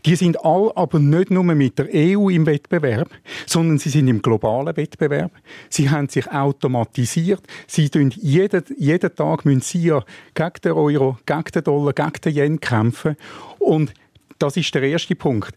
Die 0.04 0.16
sind 0.16 0.44
all 0.44 0.72
aber 0.74 0.98
nicht 0.98 1.30
nur 1.30 1.44
mit 1.44 1.78
der 1.78 1.88
EU 1.92 2.28
im 2.28 2.46
Wettbewerb, 2.46 3.10
sondern 3.46 3.78
sie 3.78 3.90
sind 3.90 4.08
im 4.08 4.22
globalen 4.22 4.76
Wettbewerb. 4.76 5.32
Sie 5.68 5.90
haben 5.90 6.08
sich 6.08 6.30
automatisiert. 6.30 7.42
Sie 7.66 7.88
tun 7.88 8.12
jeden, 8.16 8.64
jeden 8.76 9.14
Tag 9.14 9.44
müssen 9.44 9.60
sie 9.62 9.84
ja 9.84 10.04
gegen 10.34 10.52
den 10.64 10.72
Euro, 10.72 11.16
gegen 11.26 11.44
den 11.54 11.64
Dollar, 11.64 11.92
gegen 11.92 12.20
den 12.24 12.36
Yen 12.36 12.60
kämpfen. 12.60 13.16
Und 13.58 13.94
das 14.38 14.56
ist 14.56 14.74
der 14.74 14.82
erste 14.82 15.14
Punkt 15.14 15.54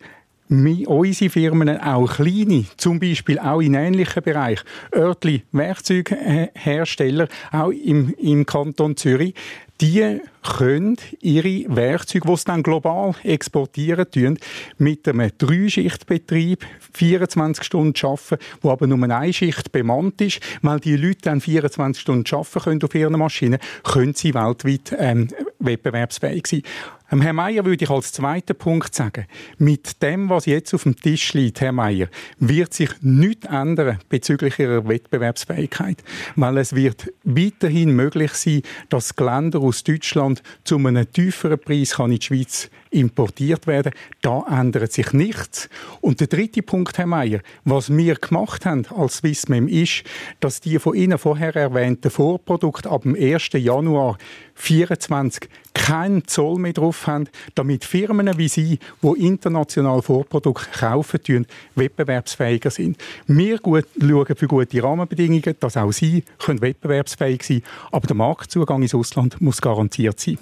unsere 0.49 1.29
Firmen, 1.29 1.79
auch 1.79 2.15
kleine, 2.15 2.65
zum 2.77 2.99
Beispiel 2.99 3.39
auch 3.39 3.61
in 3.61 3.73
ähnlichen 3.73 4.21
Bereichen, 4.21 4.65
örtliche 4.93 5.43
Werkzeughersteller, 5.51 7.27
auch 7.51 7.71
im, 7.71 8.13
im 8.19 8.45
Kanton 8.45 8.95
Zürich, 8.95 9.33
die 9.81 10.19
können 10.41 10.95
ihre 11.19 11.75
Werkzeuge, 11.75 12.27
die 12.29 12.37
sie 12.37 12.45
dann 12.45 12.63
global 12.63 13.13
exportieren, 13.23 14.09
tun, 14.09 14.37
mit 14.77 15.07
einem 15.07 15.31
Dreischichtbetrieb 15.37 16.65
24 16.93 17.63
Stunden 17.63 18.05
arbeiten, 18.05 18.37
wo 18.61 18.71
aber 18.71 18.87
nur 18.87 19.03
eine 19.03 19.33
Schicht 19.33 19.71
bemannt 19.71 20.21
ist, 20.21 20.39
weil 20.61 20.79
die 20.79 20.95
Leute 20.95 21.23
dann 21.23 21.41
24 21.41 22.01
Stunden 22.01 22.35
arbeiten 22.35 22.59
können 22.59 22.83
auf 22.83 22.95
ihren 22.95 23.19
Maschinen, 23.19 23.59
können 23.83 24.13
sie 24.13 24.33
weltweit 24.33 24.95
ähm, 24.97 25.27
wettbewerbsfähig 25.59 26.47
sein. 26.47 26.61
Herr 27.07 27.33
Meier 27.33 27.65
würde 27.65 27.83
ich 27.83 27.89
als 27.89 28.11
zweiten 28.11 28.55
Punkt 28.55 28.95
sagen, 28.95 29.27
mit 29.59 30.01
dem, 30.01 30.29
was 30.29 30.47
jetzt 30.47 30.73
auf 30.73 30.83
dem 30.83 30.95
Tisch 30.95 31.33
liegt, 31.33 31.61
Herr 31.61 31.71
Meier, 31.71 32.07
wird 32.39 32.73
sich 32.73 32.89
nichts 33.01 33.45
ändern 33.45 33.99
bezüglich 34.09 34.57
Ihrer 34.57 34.87
Wettbewerbsfähigkeit, 34.87 36.03
weil 36.35 36.57
es 36.57 36.73
wird 36.73 37.11
weiterhin 37.23 37.91
möglich 37.91 38.33
sein, 38.33 38.63
dass 38.89 39.15
Geländer 39.15 39.59
aus 39.59 39.83
Deutschland 39.83 40.41
zu 40.63 40.77
einem 40.77 41.11
tieferen 41.11 41.59
Preis 41.59 41.97
in 41.99 42.11
die 42.11 42.21
Schweiz 42.21 42.69
importiert 42.95 43.67
werden. 43.67 43.91
Da 44.21 44.43
ändert 44.49 44.93
sich 44.93 45.13
nichts. 45.13 45.69
Und 46.01 46.19
der 46.19 46.27
dritte 46.27 46.61
Punkt, 46.61 46.97
Herr 46.97 47.05
Meier, 47.05 47.41
was 47.63 47.95
wir 47.95 48.15
gemacht 48.15 48.65
haben 48.65 48.85
als 48.95 49.17
Swissmem 49.17 49.67
ist, 49.67 50.03
dass 50.39 50.61
die 50.61 50.79
von 50.79 50.95
Ihnen 50.95 51.17
vorher 51.17 51.55
erwähnten 51.55 52.09
Vorprodukte 52.09 52.89
ab 52.89 53.03
dem 53.03 53.15
1. 53.15 53.49
Januar 53.53 54.17
2024 54.55 55.49
keinen 55.73 56.25
Zoll 56.25 56.57
mehr 56.57 56.73
drauf 56.73 57.05
haben, 57.05 57.27
damit 57.53 57.83
Firmen 57.83 58.37
wie 58.37 58.47
Sie, 58.47 58.79
die 59.03 59.25
international 59.25 60.01
Vorprodukte 60.01 60.67
kaufen, 60.71 61.21
tun, 61.21 61.45
wettbewerbsfähiger 61.75 62.71
sind. 62.71 62.97
Wir 63.27 63.59
gut, 63.59 63.85
schauen 63.99 64.35
für 64.35 64.47
gute 64.47 64.81
Rahmenbedingungen, 64.81 65.55
dass 65.59 65.77
auch 65.77 65.91
Sie 65.91 66.23
können 66.39 66.61
wettbewerbsfähig 66.61 67.43
sein 67.43 67.61
können, 67.61 67.89
aber 67.91 68.07
der 68.07 68.15
Marktzugang 68.15 68.81
ins 68.81 68.95
Ausland 68.95 69.41
muss 69.41 69.61
garantiert 69.61 70.19
sein. 70.19 70.39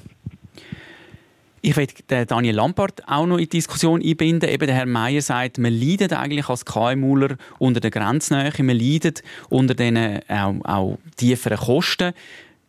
Ich 1.66 1.78
will 1.78 1.88
Daniel 2.28 2.56
Lampard 2.56 3.08
auch 3.08 3.26
noch 3.26 3.38
in 3.38 3.46
die 3.46 3.50
Diskussion 3.52 4.02
einbinden. 4.04 4.50
Eben 4.50 4.68
der 4.68 4.76
Herr 4.76 4.86
Meier 4.86 5.22
sagt, 5.22 5.60
man 5.60 5.72
leidet 5.72 6.12
eigentlich 6.12 6.50
als 6.50 6.66
KMUler 6.66 7.38
unter 7.58 7.80
der 7.80 7.90
Grenznähe, 7.90 8.52
man 8.58 8.78
leidet 8.78 9.24
unter 9.48 9.74
den 9.74 9.96
äh, 9.96 10.20
auch, 10.28 10.56
auch 10.66 10.98
tieferen 11.16 11.58
Kosten. 11.58 12.12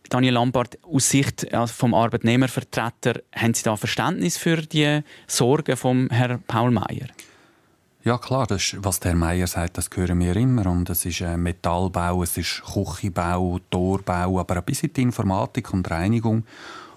Daniel 0.07 0.35
Lampard, 0.35 0.77
aus 0.83 1.09
Sicht 1.09 1.43
äh, 1.43 1.67
vom 1.67 1.93
Arbeitnehmervertreter, 1.93 3.19
haben 3.35 3.53
Sie 3.53 3.63
da 3.63 3.75
Verständnis 3.75 4.37
für 4.37 4.61
die 4.61 5.01
Sorgen 5.27 5.75
vom 5.75 6.09
Herrn 6.09 6.41
Paul 6.47 6.71
Meier? 6.71 7.09
Ja 8.05 8.17
klar, 8.17 8.47
das 8.47 8.77
was 8.79 9.01
der 9.01 9.15
Meier 9.15 9.47
sagt, 9.47 9.77
das 9.77 9.89
hören 9.93 10.21
wir 10.21 10.37
immer. 10.37 10.67
Und 10.67 10.89
es 10.89 11.03
ist 11.03 11.19
äh, 11.19 11.35
Metallbau, 11.35 12.23
es 12.23 12.37
ist 12.37 12.63
Küchenbau, 12.63 13.59
Torbau, 13.69 14.39
aber 14.39 14.55
ein 14.55 14.63
bisschen 14.63 14.93
die 14.93 15.01
Informatik 15.01 15.73
und 15.73 15.91
Reinigung. 15.91 16.45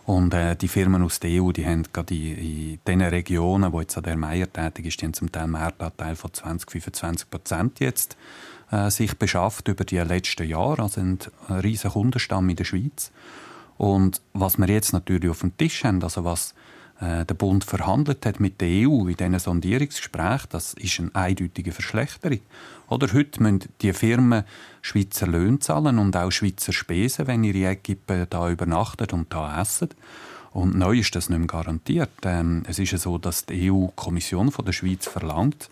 Und 0.09 0.33
äh, 0.33 0.57
die 0.57 0.69
Firmen 0.69 1.03
aus 1.03 1.21
der 1.21 1.43
EU, 1.43 1.53
die 1.53 1.67
haben 1.67 1.83
gerade 1.93 2.15
in, 2.15 2.39
in 2.39 2.79
den 2.87 3.03
Regionen, 3.03 3.75
wo 3.75 3.83
jetzt 3.83 4.03
der 4.03 4.17
Meier 4.17 4.51
tätig 4.51 4.87
ist, 4.87 5.03
die 5.03 5.05
haben 5.05 5.13
zum 5.13 5.31
Teil 5.31 5.43
einen 5.43 5.53
Marktanteil 5.53 6.17
von 6.17 6.33
20, 6.33 6.71
25 6.71 7.29
Prozent 7.29 7.81
jetzt 7.81 8.17
äh, 8.71 8.89
sich 8.89 9.19
beschafft 9.19 9.69
über 9.69 9.85
die 9.85 9.99
letzten 9.99 10.49
Jahre. 10.49 10.81
Also 10.81 11.03
ein 11.03 11.19
riesiger 11.51 11.91
Kundenstamm 11.91 12.49
in 12.49 12.57
der 12.57 12.65
Schweiz. 12.65 13.13
Und 13.77 14.23
was 14.33 14.57
wir 14.57 14.69
jetzt 14.69 14.95
natürlich 14.95 15.29
auf 15.29 15.41
dem 15.41 15.55
Tisch 15.59 15.85
haben, 15.85 16.03
also 16.03 16.25
was 16.25 16.55
äh, 17.01 17.27
der 17.27 17.35
Bund 17.35 17.65
verhandelt 17.65 18.25
hat 18.25 18.41
mit 18.41 18.63
der 18.63 18.89
EU 18.89 19.09
in 19.09 19.17
diesen 19.17 19.39
Sondierungsgesprächen, 19.39 20.49
das 20.49 20.73
ist 20.73 21.01
eine 21.01 21.15
eindeutige 21.15 21.73
Verschlechterung. 21.73 22.41
Oder 22.89 23.13
heute 23.13 23.43
müssen 23.43 23.69
die 23.83 23.93
Firmen 23.93 24.45
Schweizer 24.89 25.27
Löhne 25.27 25.59
zahlen 25.59 25.99
und 25.99 26.17
auch 26.17 26.31
Schweizer 26.31 26.73
Spesen, 26.73 27.27
wenn 27.27 27.45
ihre 27.45 27.71
Equipe 27.73 28.27
da 28.29 28.51
übernachtet 28.51 29.13
und 29.13 29.33
da 29.33 29.61
essen. 29.61 29.91
Und 30.53 30.77
neu 30.77 30.99
ist 30.99 31.15
das 31.15 31.29
nicht 31.29 31.39
mehr 31.39 31.47
garantiert. 31.47 32.11
Ähm, 32.25 32.63
es 32.67 32.79
ist 32.79 32.93
ja 32.93 32.99
so, 32.99 33.19
dass 33.19 33.45
die 33.45 33.71
EU-Kommission 33.71 34.51
der 34.67 34.73
Schweiz 34.73 35.07
verlangt, 35.07 35.69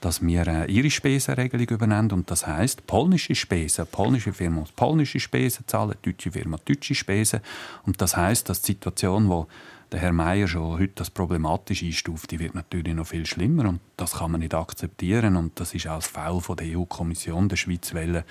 dass 0.00 0.22
wir 0.22 0.46
äh, 0.46 0.70
ihre 0.70 0.90
Spesenregelung 0.90 1.66
übernehmen. 1.68 2.12
Und 2.12 2.30
das 2.30 2.46
heißt, 2.46 2.86
polnische 2.86 3.34
Spesen, 3.34 3.86
polnische 3.90 4.32
Firma 4.34 4.60
muss 4.60 4.72
polnische 4.72 5.18
Spesen 5.18 5.64
zahlen, 5.66 5.94
deutsche 6.02 6.30
Firma 6.30 6.58
deutsche 6.64 6.94
Spesen. 6.94 7.40
Und 7.86 8.00
das 8.02 8.16
heißt, 8.16 8.48
dass 8.48 8.60
die 8.60 8.72
Situation, 8.72 9.28
wo 9.28 9.48
der 9.92 10.00
Herr 10.00 10.12
Meier 10.12 10.48
schon 10.48 10.78
heute 10.78 10.92
das 10.96 11.10
problematisch 11.10 11.82
einstuft, 11.82 12.30
die 12.30 12.38
wird 12.38 12.54
natürlich 12.54 12.94
noch 12.94 13.06
viel 13.06 13.26
schlimmer 13.26 13.68
und 13.68 13.80
das 13.96 14.14
kann 14.14 14.30
man 14.30 14.40
nicht 14.40 14.54
akzeptieren 14.54 15.36
und 15.36 15.58
das 15.58 15.74
ist 15.74 15.86
auch 15.88 15.96
das 15.96 16.06
Foul 16.06 16.40
von 16.40 16.56
der 16.56 16.78
EU-Kommission 16.78 17.48
der 17.48 17.56
Schweiz 17.56 17.94
wollen, 17.94 18.24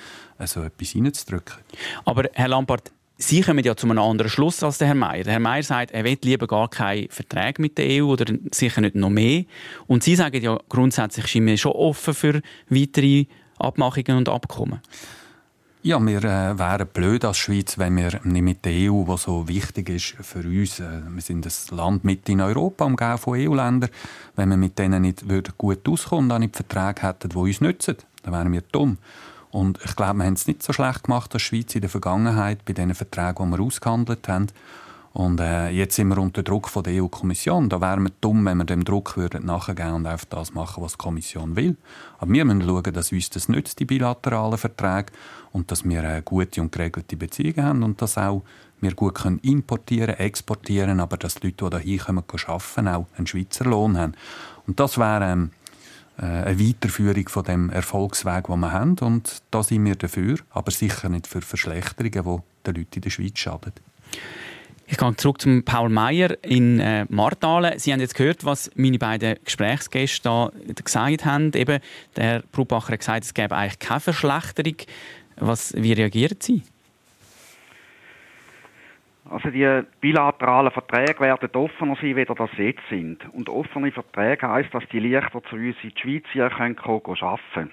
so 0.45 0.61
etwas 0.61 0.95
reinzudrücken. 0.95 1.57
Aber 2.05 2.25
Herr 2.33 2.47
Lampert, 2.47 2.91
Sie 3.19 3.41
kommen 3.41 3.63
ja 3.63 3.75
zu 3.75 3.87
einem 3.87 3.97
anderen 3.97 4.29
Schluss 4.29 4.61
als 4.61 4.77
der 4.77 4.89
Herr 4.89 4.95
Meier. 4.95 5.23
Der 5.23 5.33
Herr 5.33 5.39
Meier 5.39 5.63
sagt, 5.63 5.89
er 5.89 6.03
will 6.03 6.19
lieber 6.23 6.45
gar 6.45 6.69
keinen 6.69 7.09
Vertrag 7.09 7.57
mit 7.57 7.75
der 7.79 8.03
EU 8.03 8.11
oder 8.11 8.31
sicher 8.53 8.79
nicht 8.79 8.93
noch 8.93 9.09
mehr. 9.09 9.45
Und 9.87 10.03
Sie 10.03 10.15
sagen 10.15 10.39
ja 10.39 10.59
grundsätzlich, 10.69 11.25
sind 11.25 11.57
schon 11.59 11.71
offen 11.71 12.13
für 12.13 12.41
weitere 12.69 13.25
Abmachungen 13.57 14.17
und 14.17 14.29
Abkommen. 14.29 14.81
Ja, 15.87 16.05
wir 16.05 16.21
äh, 16.21 16.59
wären 16.59 16.87
blöd 16.89 17.23
als 17.23 17.37
Schweiz, 17.37 17.77
wenn 17.77 17.95
wir 17.95 18.19
nicht 18.25 18.41
mit 18.41 18.65
der 18.65 18.91
EU, 18.91 19.07
was 19.07 19.21
so 19.23 19.47
wichtig 19.47 19.87
ist 19.87 20.17
für 20.21 20.39
uns, 20.39 20.81
äh, 20.81 20.99
wir 21.07 21.21
sind 21.21 21.45
das 21.45 21.71
Land 21.71 22.03
mit 22.03 22.27
in 22.27 22.41
Europa, 22.41 22.83
umgeben 22.83 23.17
von 23.17 23.39
EU-Ländern, 23.39 23.89
wenn 24.35 24.49
wir 24.49 24.57
mit 24.57 24.77
denen 24.77 25.03
nicht 25.03 25.23
gut 25.57 25.87
auskommen 25.87 26.29
und 26.29 26.41
nicht 26.41 26.57
Verträge 26.57 27.07
hätten, 27.07 27.29
die 27.29 27.37
uns 27.37 27.61
nützen, 27.61 27.95
dann 28.23 28.33
wären 28.33 28.51
wir 28.51 28.63
dumm. 28.69 28.97
Und 29.51 29.79
ich 29.81 29.95
glaube, 29.95 30.17
wir 30.17 30.25
haben 30.25 30.33
es 30.33 30.45
nicht 30.45 30.61
so 30.61 30.73
schlecht 30.73 31.05
gemacht 31.05 31.33
als 31.33 31.43
Schweiz 31.43 31.73
in 31.73 31.79
der 31.79 31.89
Vergangenheit 31.89 32.65
bei 32.65 32.73
den 32.73 32.93
Verträgen, 32.93 33.49
die 33.49 33.57
wir 33.57 33.63
ausgehandelt 33.63 34.27
haben. 34.27 34.47
Und 35.17 35.39
äh, 35.39 35.69
jetzt 35.69 35.95
sind 35.95 36.09
wir 36.09 36.19
unter 36.19 36.43
Druck 36.43 36.69
von 36.69 36.83
der 36.83 37.01
EU-Kommission. 37.01 37.69
Da 37.69 37.81
wären 37.81 38.03
wir 38.03 38.11
dumm, 38.21 38.45
wenn 38.45 38.57
wir 38.57 38.65
dem 38.65 38.85
Druck 38.85 39.17
würden 39.17 39.47
nachgehen 39.47 39.93
und 39.93 40.05
einfach 40.05 40.27
das 40.29 40.53
machen, 40.53 40.83
was 40.83 40.91
die 40.91 40.99
Kommission 40.99 41.55
will. 41.55 41.75
Aber 42.19 42.31
wir 42.31 42.45
müssen 42.45 42.61
schauen, 42.61 42.93
dass 42.93 43.11
uns 43.11 43.31
das 43.31 43.49
nützt, 43.49 43.79
die 43.79 43.85
bilateralen 43.85 44.59
Verträge, 44.59 45.11
und 45.57 45.71
dass 45.71 45.83
wir 45.83 46.03
äh, 46.03 46.21
gute 46.23 46.61
und 46.61 46.71
geregelte 46.71 47.17
Beziehungen 47.17 47.63
haben 47.63 47.83
und 47.83 48.01
dass 48.01 48.17
auch 48.17 48.43
wir 48.79 48.93
gut 48.93 49.15
können 49.15 49.39
importieren, 49.39 50.15
exportieren, 50.15 50.99
aber 50.99 51.17
dass 51.17 51.35
die 51.35 51.47
Leute, 51.47 51.79
die 51.79 51.89
hier 51.89 51.99
kommen, 51.99 52.23
arbeiten, 52.45 52.87
auch 52.87 53.07
einen 53.17 53.25
Schweizer 53.25 53.65
Lohn 53.65 53.97
haben. 53.97 54.13
Und 54.67 54.79
das 54.79 54.99
wäre 54.99 55.31
ähm, 55.31 55.49
äh, 56.17 56.25
eine 56.25 56.59
Weiterführung 56.59 57.27
von 57.27 57.43
dem 57.43 57.69
Erfolgsweg, 57.71 58.45
den 58.45 58.59
wir 58.59 58.71
haben. 58.71 58.97
Und 58.99 59.41
da 59.49 59.63
sind 59.63 59.83
wir 59.83 59.95
dafür, 59.95 60.37
aber 60.51 60.71
sicher 60.71 61.09
nicht 61.09 61.25
für 61.25 61.41
Verschlechterungen, 61.41 62.11
die 62.11 62.71
den 62.71 62.75
Leuten 62.75 62.95
in 62.95 63.01
der 63.01 63.09
Schweiz 63.09 63.39
schaden. 63.39 63.73
Ich 64.89 64.97
gehe 64.97 65.15
zurück 65.17 65.41
zum 65.41 65.63
Paul 65.63 65.89
Meyer 65.89 66.41
in 66.45 66.79
äh, 66.79 67.05
Martalen. 67.09 67.77
Sie 67.77 67.91
haben 67.91 67.99
jetzt 67.99 68.15
gehört, 68.15 68.45
was 68.45 68.71
meine 68.75 68.97
beiden 68.97 69.35
Gesprächsgäste 69.43 70.23
da 70.23 70.51
gesagt 70.81 71.25
haben. 71.25 71.51
Eben, 71.55 71.81
der 72.15 72.23
Herr 72.23 72.43
Brubacher 72.53 72.93
hat 72.93 72.99
gesagt, 72.99 73.25
es 73.25 73.33
gäbe 73.33 73.53
eigentlich 73.53 73.79
keine 73.79 73.99
Verschlechterung. 73.99 74.77
Was, 75.39 75.73
wie 75.75 75.93
reagieren 75.93 76.37
Sie? 76.39 76.63
Also 79.29 79.49
die 79.49 79.83
bilateralen 79.99 80.71
Verträge 80.71 81.19
werden 81.19 81.49
offener 81.53 81.97
sein, 82.01 82.15
wie 82.15 82.25
das 82.25 82.49
jetzt 82.57 82.81
sind. 82.89 83.19
Und 83.33 83.49
offene 83.49 83.91
Verträge 83.91 84.47
heisst, 84.47 84.73
dass 84.73 84.87
die 84.91 84.99
Lichter 84.99 85.43
zu 85.49 85.55
uns 85.55 85.75
in 85.83 85.89
die 85.89 85.99
Schweiz 85.99 86.23
hier 86.31 86.49
können 86.49 86.77
arbeiten 86.77 87.71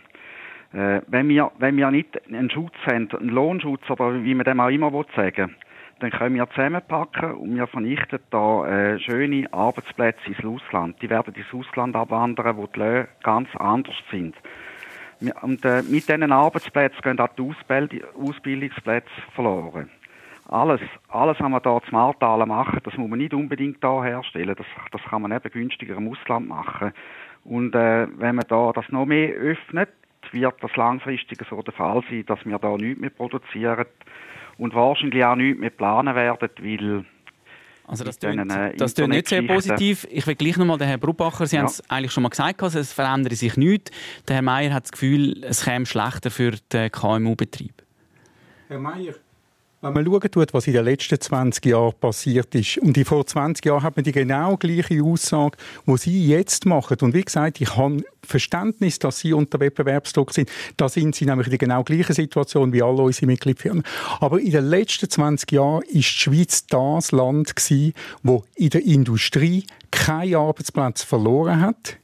äh, 0.75 1.03
wenn, 1.07 1.29
wir, 1.29 1.53
wenn 1.59 1.77
wir 1.77 1.91
nicht 1.91 2.21
einen 2.27 2.51
Schutz 2.51 2.75
haben, 2.87 3.09
einen 3.13 3.29
Lohnschutz 3.29 3.89
oder 3.89 4.23
wie 4.25 4.35
man 4.35 4.45
dem 4.45 4.61
auch 4.61 4.69
immer 4.69 4.91
sagen 5.15 5.37
will, 5.37 5.55
dann 6.01 6.11
können 6.11 6.35
wir 6.35 6.51
zusammenpacken 6.51 7.33
und 7.35 7.55
wir 7.55 7.67
vernichten 7.69 8.19
da 8.31 8.67
äh, 8.67 8.99
schöne 8.99 9.47
Arbeitsplätze 9.53 10.27
ins 10.27 10.45
Ausland. 10.45 11.01
Die 11.01 11.09
werden 11.09 11.35
ins 11.35 11.55
Ausland 11.55 11.95
abwandern, 11.95 12.57
wo 12.57 12.67
die 12.67 12.81
Löhne 12.81 13.09
ganz 13.23 13.49
anders 13.57 13.95
sind. 14.11 14.35
Und 15.43 15.65
äh, 15.65 15.83
mit 15.83 16.09
diesen 16.09 16.33
Arbeitsplätzen 16.33 17.03
gehen 17.03 17.21
auch 17.21 17.29
die 17.89 18.05
Ausbildungsplätze 18.15 19.11
verloren 19.35 19.91
alles, 20.49 20.81
alles, 21.09 21.41
was 21.41 21.49
man 21.49 21.63
hier 21.63 21.81
zum 21.89 21.93
Martalen 21.93 22.49
machen, 22.49 22.81
das 22.85 22.97
muss 22.97 23.09
man 23.09 23.19
nicht 23.19 23.35
unbedingt 23.35 23.79
hier 23.81 24.05
herstellen. 24.05 24.55
Das, 24.57 24.67
das 24.93 25.03
kann 25.03 25.23
man 25.23 25.33
eben 25.33 25.51
günstiger 25.51 25.97
im 25.97 26.09
Ausland 26.09 26.49
machen. 26.49 26.93
Und 27.45 27.75
äh, 27.75 28.07
wenn 28.19 28.37
man 28.37 28.47
da 28.49 28.73
das 28.73 28.89
noch 28.91 29.07
mehr 29.07 29.31
öffnet, 29.35 29.91
wird 30.33 30.55
das 30.63 30.75
langfristig 30.77 31.39
so 31.49 31.63
der 31.63 31.75
Fall 31.75 32.03
sein, 32.09 32.25
dass 32.27 32.45
wir 32.45 32.59
da 32.59 32.77
nichts 32.77 33.01
mehr 33.01 33.11
produzieren 33.11 33.87
und 34.59 34.75
wahrscheinlich 34.75 35.25
auch 35.25 35.37
nichts 35.37 35.61
mehr 35.61 35.71
planen 35.71 36.15
werden, 36.15 36.49
weil 36.63 37.05
also 37.87 38.05
das 38.05 38.17
äh, 38.19 38.77
das 38.77 38.95
klingt 38.95 39.11
nicht 39.11 39.29
sehr 39.29 39.43
positiv. 39.43 40.07
Ich 40.11 40.27
will 40.27 40.35
gleich 40.35 40.57
nochmal 40.57 40.79
den 40.79 40.89
Herrn 40.89 41.01
Brubacher, 41.01 41.47
Sie 41.47 41.57
ja. 41.57 41.63
haben 41.63 41.69
es 41.69 41.83
eigentlich 41.91 42.13
schon 42.13 42.23
mal 42.23 42.31
gesagt, 42.31 42.63
also 42.63 42.79
es 42.79 42.93
verändere 42.93 43.37
sich 43.37 43.57
nichts. 43.57 43.91
Der 44.27 44.37
Herr 44.37 44.43
Meier 44.43 44.73
hat 44.73 44.85
das 44.85 44.93
Gefühl, 44.93 45.45
es 45.45 45.65
käme 45.65 45.85
schlechter 45.87 46.31
für 46.31 46.53
den 46.73 46.91
KMU-Betrieb. 46.91 47.83
Herr 48.69 48.79
Meier, 48.79 49.15
wenn 49.85 49.93
man 49.93 50.05
schauen 50.07 50.31
tut, 50.31 50.55
was 50.55 50.67
in 50.67 50.73
den 50.73 50.85
letzten 50.85 51.21
20 51.21 51.67
Jahren 51.67 51.93
passiert 52.01 52.55
ist, 52.55 52.79
und 52.79 52.97
vor 53.07 53.27
20 53.27 53.65
Jahren 53.67 53.83
hat 53.83 53.97
man 53.97 54.05
die 54.05 54.13
genau 54.13 54.57
gleiche 54.57 55.03
Aussage, 55.03 55.59
die 55.87 55.97
Sie 55.99 56.27
jetzt 56.27 56.65
machen. 56.65 56.97
Und 57.03 57.13
wie 57.13 57.23
gesagt, 57.23 57.61
ich 57.61 57.77
habe 57.77 58.03
Verständnis, 58.23 58.99
dass 58.99 59.19
Sie 59.19 59.35
unter 59.35 59.61
Wettbewerbsdruck 59.61 60.33
sind. 60.33 60.51
Da 60.79 60.89
sind 60.89 61.15
Sie 61.15 61.27
nämlich 61.27 61.49
in 61.49 61.51
der 61.51 61.59
genau 61.59 61.85
gleichen 61.85 62.15
Situation 62.15 62.73
wie 62.73 62.83
alle 62.83 63.03
unsere 63.03 63.27
Mitgliedfirmen. 63.27 63.83
Aber 64.21 64.41
in 64.41 64.53
den 64.53 64.65
letzten 64.65 65.11
20 65.11 65.53
Jahren 65.53 65.83
ist 65.83 65.93
die 65.93 66.03
Schweiz 66.03 66.67
das 66.67 67.13
Land 67.13 67.55
gewesen, 67.55 67.93
wo 68.23 68.45
in 68.57 68.71
der 68.71 68.85
Industrie 68.85 69.65
keinen 69.91 70.37
Arbeitsplatz 70.37 71.03
verloren 71.03 71.61
hat 71.61 71.99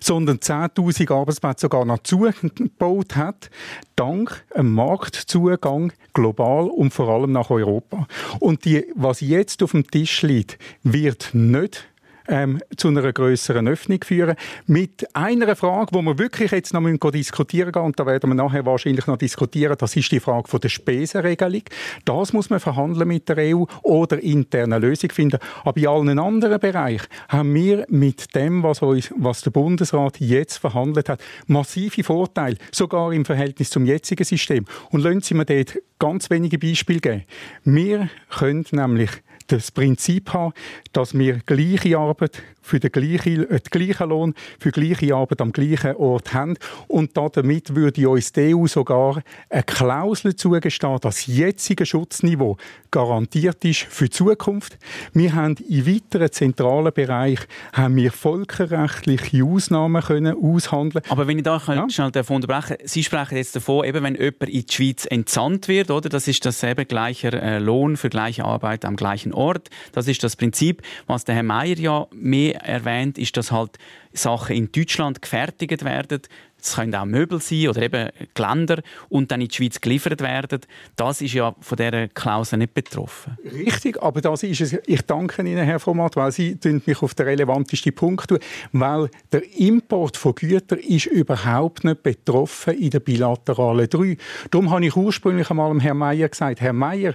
sondern 0.00 0.38
10.000 0.38 1.12
Arbeitsplätze 1.12 1.62
sogar 1.62 1.84
noch 1.84 1.98
zugebaut 2.02 3.16
hat, 3.16 3.50
dank 3.96 4.44
einem 4.54 4.72
Marktzugang 4.74 5.92
global 6.14 6.68
und 6.68 6.92
vor 6.92 7.08
allem 7.08 7.32
nach 7.32 7.50
Europa. 7.50 8.06
Und 8.40 8.64
die, 8.64 8.86
was 8.94 9.20
jetzt 9.20 9.62
auf 9.62 9.72
dem 9.72 9.88
Tisch 9.88 10.22
liegt, 10.22 10.58
wird 10.82 11.30
nicht 11.32 11.88
ähm, 12.28 12.60
zu 12.76 12.88
einer 12.88 13.12
größeren 13.12 13.68
Öffnung 13.68 14.00
führen. 14.04 14.36
Mit 14.66 15.06
einer 15.14 15.56
Frage, 15.56 15.88
wo 15.92 16.02
wir 16.02 16.18
wirklich 16.18 16.50
jetzt 16.50 16.72
noch 16.72 17.10
diskutieren 17.10 17.72
gehen, 17.72 17.82
und 17.82 17.98
da 17.98 18.06
werden 18.06 18.30
wir 18.30 18.34
nachher 18.34 18.66
wahrscheinlich 18.66 19.06
noch 19.06 19.16
diskutieren, 19.16 19.76
das 19.78 19.96
ist 19.96 20.10
die 20.12 20.20
Frage 20.20 20.48
von 20.48 20.60
der 20.60 20.68
Spesenregelung. 20.68 21.62
Das 22.04 22.32
muss 22.32 22.50
man 22.50 22.60
verhandeln 22.60 23.08
mit 23.08 23.28
der 23.28 23.56
EU 23.56 23.64
oder 23.82 24.22
interne 24.22 24.78
Lösung 24.78 25.10
finden. 25.10 25.38
Aber 25.64 25.76
in 25.78 25.86
allen 25.86 26.18
anderen 26.18 26.60
Bereichen 26.60 27.06
haben 27.28 27.54
wir 27.54 27.84
mit 27.88 28.34
dem, 28.34 28.62
was, 28.62 28.82
uns, 28.82 29.12
was 29.16 29.42
der 29.42 29.50
Bundesrat 29.50 30.20
jetzt 30.20 30.58
verhandelt 30.58 31.08
hat, 31.08 31.22
massive 31.46 32.04
Vorteile, 32.04 32.56
sogar 32.72 33.12
im 33.12 33.24
Verhältnis 33.24 33.70
zum 33.70 33.86
jetzigen 33.86 34.24
System. 34.24 34.64
Und 34.90 35.02
lassen 35.02 35.20
Sie 35.20 35.34
mir 35.34 35.44
dort 35.44 35.78
ganz 35.98 36.30
wenige 36.30 36.58
Beispiele 36.58 37.00
geben. 37.00 37.24
Wir 37.64 38.10
können 38.30 38.64
nämlich 38.70 39.10
das 39.46 39.70
Prinzip 39.70 40.32
haben, 40.32 40.52
dass 40.92 41.16
wir 41.16 41.40
gleiche 41.46 41.98
Arbeit 41.98 42.42
für 42.66 42.80
den 42.80 42.92
gleichen, 42.92 43.48
äh, 43.50 43.60
den 43.60 43.70
gleichen 43.70 44.08
Lohn 44.08 44.34
für 44.58 44.70
gleiche 44.70 45.14
Arbeit 45.14 45.40
am 45.40 45.52
gleichen 45.52 45.96
Ort 45.96 46.34
haben. 46.34 46.56
Und 46.88 47.16
damit 47.16 47.74
würde 47.74 48.08
uns 48.08 48.32
die 48.32 48.54
EU 48.54 48.66
sogar 48.66 49.22
eine 49.48 49.62
Klausel 49.62 50.36
zugestehen, 50.36 50.98
dass 51.00 51.16
das 51.16 51.26
jetzige 51.26 51.86
Schutzniveau 51.86 52.56
garantiert 52.90 53.64
ist 53.64 53.80
für 53.82 54.04
die 54.04 54.10
Zukunft. 54.10 54.78
Wir 55.12 55.34
haben 55.34 55.56
in 55.68 55.86
weiteren 55.86 56.30
zentralen 56.30 56.92
Bereichen 56.92 57.46
haben 57.72 57.96
wir 57.96 58.12
völkerrechtliche 58.12 59.44
Ausnahmen 59.44 60.02
können 60.02 60.36
aushandeln. 60.36 61.04
Aber 61.08 61.26
wenn 61.26 61.38
ich 61.38 61.44
da 61.44 61.60
ja? 61.68 61.88
schnell 61.88 62.10
davon 62.10 62.36
unterbrechen, 62.36 62.76
Sie 62.84 63.04
sprechen 63.04 63.36
jetzt 63.36 63.56
davon, 63.56 63.84
eben 63.84 64.02
wenn 64.02 64.14
jemand 64.14 64.42
in 64.42 64.66
die 64.66 64.72
Schweiz 64.72 65.06
entsandt 65.06 65.68
wird, 65.68 65.90
oder? 65.90 66.08
Das 66.08 66.28
ist 66.28 66.44
dasselbe 66.44 66.84
gleicher 66.84 67.32
äh, 67.32 67.58
Lohn 67.58 67.96
für 67.96 68.08
gleiche 68.08 68.44
Arbeit 68.44 68.84
am 68.84 68.96
gleichen 68.96 69.32
Ort. 69.32 69.68
Das 69.92 70.08
ist 70.08 70.22
das 70.22 70.36
Prinzip, 70.36 70.82
was 71.06 71.24
der 71.24 71.34
Herr 71.34 71.42
Meier 71.42 71.78
ja 71.78 72.06
mehr 72.12 72.55
erwähnt, 72.62 73.18
ist, 73.18 73.36
dass 73.36 73.52
halt 73.52 73.78
Sachen 74.12 74.56
in 74.56 74.72
Deutschland 74.72 75.22
gefertigt 75.22 75.84
werden. 75.84 76.22
Es 76.58 76.74
können 76.74 76.94
auch 76.94 77.04
Möbel 77.04 77.40
sein 77.40 77.68
oder 77.68 77.82
eben 77.82 78.08
Geländer 78.34 78.82
und 79.08 79.30
dann 79.30 79.40
in 79.40 79.48
die 79.48 79.54
Schweiz 79.54 79.80
geliefert 79.80 80.20
werden. 80.20 80.60
Das 80.96 81.20
ist 81.20 81.34
ja 81.34 81.54
von 81.60 81.76
dieser 81.76 82.08
Klausel 82.08 82.58
nicht 82.58 82.74
betroffen. 82.74 83.36
Richtig, 83.44 84.02
aber 84.02 84.20
das 84.20 84.42
ist 84.42 84.62
es. 84.62 84.76
Ich 84.86 85.02
danke 85.02 85.42
Ihnen, 85.42 85.64
Herr 85.64 85.78
Format, 85.78 86.16
weil 86.16 86.32
Sie 86.32 86.58
mich 86.86 87.02
auf 87.02 87.14
den 87.14 87.26
relevantesten 87.26 87.94
Punkt 87.94 88.28
tun, 88.28 88.38
weil 88.72 89.10
der 89.30 89.42
Import 89.58 90.16
von 90.16 90.34
Gütern 90.34 90.78
ist 90.78 91.06
überhaupt 91.06 91.84
nicht 91.84 92.02
betroffen 92.02 92.74
in 92.74 92.90
der 92.90 93.00
bilateralen 93.00 93.88
3. 93.88 94.16
Darum 94.50 94.70
habe 94.70 94.86
ich 94.86 94.96
ursprünglich 94.96 95.50
einmal 95.50 95.78
Herrn 95.80 95.98
Meier 95.98 96.28
gesagt, 96.28 96.60
Herr 96.60 96.72
Meier, 96.72 97.14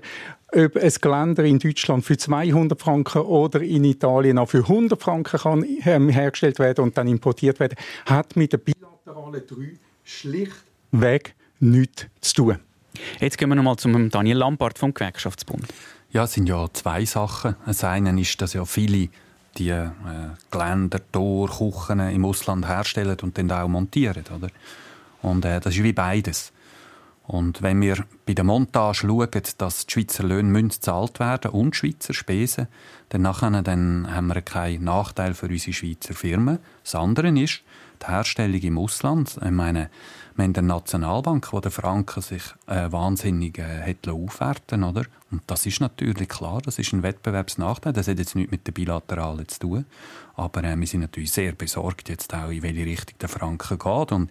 ob 0.54 0.76
ein 0.76 0.94
Geländer 1.02 1.44
in 1.44 1.60
Deutschland 1.60 2.06
für 2.06 2.18
200 2.18 2.80
Franken 2.80 3.22
oder 3.22 3.62
in 3.62 3.84
Italien 3.84 4.38
auch 4.38 4.50
für 4.50 4.60
100 4.60 5.02
Franken 5.02 5.40
kann 5.40 5.66
ähm, 5.86 6.10
hergestellt 6.10 6.60
werden 6.60 6.84
und 6.84 6.98
dann 6.98 7.08
importiert 7.08 7.60
werden, 7.60 7.78
hat 8.06 8.36
mit 8.36 8.52
der 8.54 8.58
bilateralen 8.58 9.42
3 9.48 9.80
schlichtweg 10.04 11.36
nichts 11.60 12.08
zu 12.22 12.34
tun. 12.36 12.60
Jetzt 13.20 13.38
gehen 13.38 13.50
wir 13.50 13.56
nochmal 13.56 13.78
zum 13.78 14.10
Daniel 14.10 14.38
Lampard 14.38 14.78
vom 14.78 14.94
Gewerkschaftsbund. 14.94 15.66
Ja, 16.12 16.26
es 16.26 16.34
sind 16.34 16.48
ja 16.48 16.68
zwei 16.74 17.06
Sachen. 17.06 17.56
Das 17.66 17.84
eine 17.84 18.20
ist, 18.20 18.42
dass 18.42 18.54
ja 18.54 18.66
viele 18.66 19.08
die 19.58 19.70
äh, 19.70 19.90
Geländer, 20.50 21.00
Tor, 21.12 21.50
Kuchen 21.50 22.00
im 22.00 22.26
Ausland 22.26 22.68
herstellen 22.68 23.18
und 23.22 23.38
dann 23.38 23.52
auch 23.52 23.68
montieren. 23.68 24.24
Oder? 24.36 24.50
Und 25.22 25.46
äh, 25.46 25.60
das 25.60 25.76
ist 25.76 25.84
wie 25.84 25.94
beides. 25.94 26.52
Und 27.32 27.62
wenn 27.62 27.80
wir 27.80 28.04
bei 28.26 28.34
der 28.34 28.44
Montage 28.44 29.08
schauen, 29.08 29.30
dass 29.58 29.86
die 29.86 29.94
Schweizer 29.94 30.24
Löhne 30.24 30.64
gezahlt 30.64 31.22
werden 31.22 31.52
und 31.52 31.78
Schweizer 31.78 32.14
Spesen, 32.14 32.68
dann, 33.08 33.22
nachher, 33.22 33.50
dann 33.62 34.14
haben 34.14 34.28
wir 34.28 34.42
keinen 34.42 34.84
Nachteil 34.84 35.34
für 35.34 35.48
unsere 35.48 35.72
Schweizer 35.72 36.14
Firmen. 36.14 36.60
Das 36.84 36.94
andere 36.96 37.30
ist 37.30 37.62
die 38.02 38.08
Herstellung 38.08 38.60
im 38.60 38.78
Ausland. 38.78 39.40
Ich 39.42 39.50
meine, 39.50 39.90
wir 40.36 40.44
haben 40.44 40.56
eine 40.58 40.68
Nationalbank, 40.68 41.54
wo 41.54 41.62
der 41.62 41.72
Franken 41.72 42.22
sich 42.22 42.44
äh, 42.68 42.92
wahnsinnig 42.92 43.58
äh, 43.60 43.82
hat 43.82 44.10
aufwerten 44.10 44.84
oder? 44.84 45.06
Und 45.32 45.42
das 45.48 45.66
ist 45.66 45.80
natürlich 45.80 46.28
klar, 46.28 46.62
das 46.62 46.80
ist 46.80 46.92
ein 46.92 47.02
Wettbewerbsnachteil. 47.02 47.94
Das 47.94 48.10
hat 48.10 48.20
jetzt 48.20 48.36
nichts 48.36 48.52
mit 48.52 48.68
der 48.68 48.74
Bilateralen 48.74 49.48
zu 49.48 49.60
tun. 49.60 49.86
Aber 50.36 50.66
äh, 50.66 50.78
wir 50.78 50.88
sind 50.88 51.00
natürlich 51.00 51.32
sehr 51.32 51.54
besorgt 51.54 52.10
jetzt 52.10 52.34
auch, 52.34 52.50
in 52.50 52.62
welche 52.62 52.86
Richtung 52.86 53.18
der 53.20 53.30
Franken 53.30 53.80
geht. 53.80 54.12
Und 54.12 54.30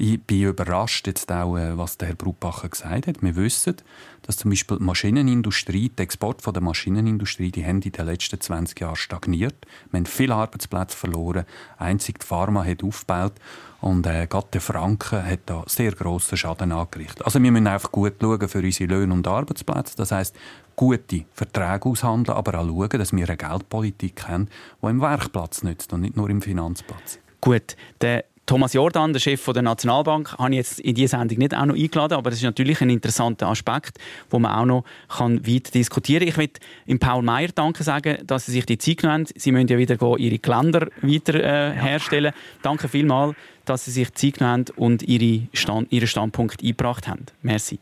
Ich 0.00 0.22
bin 0.22 0.44
überrascht 0.44 1.08
jetzt 1.08 1.32
auch, 1.32 1.56
äh, 1.56 1.76
was 1.76 1.98
der 1.98 2.06
Herr 2.06 2.14
Brubacher 2.14 2.68
gesagt 2.68 3.08
hat. 3.08 3.20
Wir 3.20 3.34
wissen, 3.34 3.74
dass 4.22 4.36
zum 4.36 4.50
Beispiel 4.50 4.78
die 4.78 4.84
Maschinenindustrie, 4.84 5.88
der 5.88 6.04
Export 6.04 6.46
der 6.46 6.62
Maschinenindustrie, 6.62 7.50
die 7.50 7.66
haben 7.66 7.82
in 7.82 7.90
den 7.90 8.06
letzten 8.06 8.40
20 8.40 8.78
Jahren 8.78 8.94
stagniert. 8.94 9.56
Wir 9.90 9.98
haben 9.98 10.06
viele 10.06 10.36
Arbeitsplätze 10.36 10.96
verloren. 10.96 11.46
Einzig 11.78 12.20
die 12.20 12.26
Pharma 12.26 12.64
hat 12.64 12.84
aufgebaut. 12.84 13.32
Und 13.80 14.06
äh, 14.06 14.28
gerade 14.28 14.46
der 14.52 14.60
Franken 14.60 15.24
hat 15.24 15.40
da 15.46 15.64
sehr 15.66 15.90
grossen 15.90 16.38
Schaden 16.38 16.70
angerichtet. 16.70 17.24
Also 17.24 17.42
wir 17.42 17.50
müssen 17.50 17.66
einfach 17.66 17.90
gut 17.90 18.14
schauen 18.20 18.48
für 18.48 18.60
unsere 18.60 18.88
Löhne 18.88 19.12
und 19.12 19.26
Arbeitsplätze. 19.26 19.96
Das 19.96 20.12
heißt 20.12 20.32
gute 20.76 21.24
Verträge 21.32 21.88
aushandeln, 21.88 22.38
aber 22.38 22.60
auch 22.60 22.68
schauen, 22.68 22.98
dass 23.00 23.12
wir 23.12 23.26
eine 23.26 23.36
Geldpolitik 23.36 24.28
haben, 24.28 24.46
die 24.80 24.86
im 24.86 25.00
Werkplatz 25.00 25.64
nützt 25.64 25.92
und 25.92 26.02
nicht 26.02 26.16
nur 26.16 26.30
im 26.30 26.40
Finanzplatz. 26.40 27.18
Gut, 27.40 27.76
der 28.00 28.24
Thomas 28.48 28.72
Jordan, 28.72 29.12
der 29.12 29.20
Chef 29.20 29.44
der 29.44 29.60
Nationalbank, 29.60 30.38
habe 30.38 30.52
ich 30.52 30.56
jetzt 30.56 30.80
in 30.80 30.94
diese 30.94 31.18
Sendung 31.18 31.36
nicht 31.36 31.54
auch 31.54 31.66
noch 31.66 31.74
eingeladen, 31.74 32.14
aber 32.14 32.30
das 32.30 32.38
ist 32.38 32.44
natürlich 32.44 32.80
ein 32.80 32.88
interessanter 32.88 33.46
Aspekt, 33.46 33.98
wo 34.30 34.38
man 34.38 34.52
auch 34.52 34.64
noch 34.64 34.84
kann 35.06 35.46
weit 35.46 35.74
diskutieren 35.74 36.20
kann. 36.20 36.28
Ich 36.28 36.36
möchte 36.38 36.60
im 36.86 36.98
Paul 36.98 37.22
Meyer 37.22 37.50
danke 37.54 37.82
sagen, 37.82 38.16
dass 38.26 38.46
Sie 38.46 38.52
sich 38.52 38.64
die 38.64 38.78
Zeit 38.78 38.96
genommen 39.02 39.26
haben. 39.26 39.32
Sie 39.36 39.52
müssen 39.52 39.68
ja 39.68 39.76
wieder 39.76 39.98
Ihre 40.16 40.38
Geländer 40.38 40.88
weiter 41.02 41.34
äh, 41.34 41.74
herstellen. 41.74 42.32
Danke 42.62 42.88
vielmals, 42.88 43.36
dass 43.66 43.84
Sie 43.84 43.90
sich 43.90 44.08
die 44.12 44.32
Zeit 44.32 44.38
genommen 44.38 44.64
haben 44.66 44.78
und 44.78 45.02
Ihre 45.02 45.46
Stand, 45.52 45.92
Ihren 45.92 46.08
Standpunkt 46.08 46.62
eingebracht 46.62 47.06
haben. 47.06 47.26
Merci. 47.42 47.78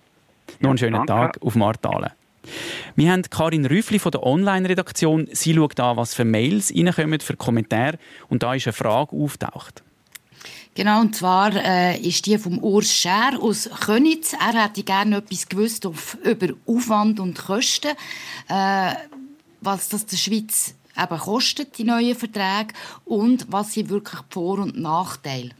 Noch 0.58 0.70
einen 0.70 0.78
schönen. 0.78 1.06
Tag 1.06 1.40
auf 1.42 1.54
Martalen. 1.54 2.10
Wir 2.96 3.12
haben 3.12 3.22
Karin 3.22 3.66
Rüffli 3.66 4.00
von 4.00 4.10
der 4.10 4.24
Online-Redaktion. 4.24 5.28
Sie 5.30 5.54
schaut 5.54 5.78
an, 5.78 5.96
was 5.96 6.14
für 6.14 6.24
Mails 6.24 6.74
reinkommen, 6.74 7.20
für 7.20 7.36
Kommentare. 7.36 7.98
Und 8.28 8.42
da 8.42 8.54
ist 8.54 8.66
eine 8.66 8.72
Frage 8.72 9.14
auftaucht. 9.14 9.84
Genau, 10.76 11.00
und 11.00 11.16
zwar 11.16 11.54
äh, 11.54 11.98
ist 11.98 12.26
die 12.26 12.36
vom 12.36 12.58
Urs 12.58 12.92
Scher 12.92 13.38
aus 13.40 13.68
Könitz. 13.86 14.34
Er 14.34 14.62
hätte 14.62 14.82
gerne 14.82 15.16
etwas 15.16 15.48
gewusst 15.48 15.86
auf, 15.86 16.18
über 16.22 16.48
Aufwand 16.66 17.18
und 17.18 17.38
Kosten, 17.38 17.92
äh, 18.48 18.92
was 19.62 19.88
das 19.88 20.04
der 20.04 20.18
Schweiz 20.18 20.74
eben 20.94 21.18
kostet, 21.18 21.78
die 21.78 21.84
neuen 21.84 22.14
Verträge, 22.14 22.74
und 23.06 23.46
was 23.48 23.72
sind 23.72 23.88
wirklich 23.88 24.20
die 24.20 24.32
Vor- 24.34 24.58
und 24.58 24.78
Nachteile. 24.78 25.52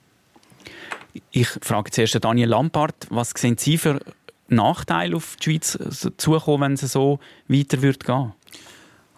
Ich 1.30 1.48
frage 1.48 1.90
zuerst 1.90 2.22
Daniel 2.22 2.50
Lampard, 2.50 3.06
was 3.08 3.30
sehen 3.30 3.56
Sie 3.56 3.78
für 3.78 4.00
Nachteile 4.48 5.16
auf 5.16 5.36
die 5.36 5.44
Schweiz 5.44 5.78
zukommen, 6.18 6.60
wenn 6.60 6.72
es 6.74 6.92
so 6.92 7.20
weiter 7.48 7.80
wird 7.80 8.04
gehen? 8.04 8.34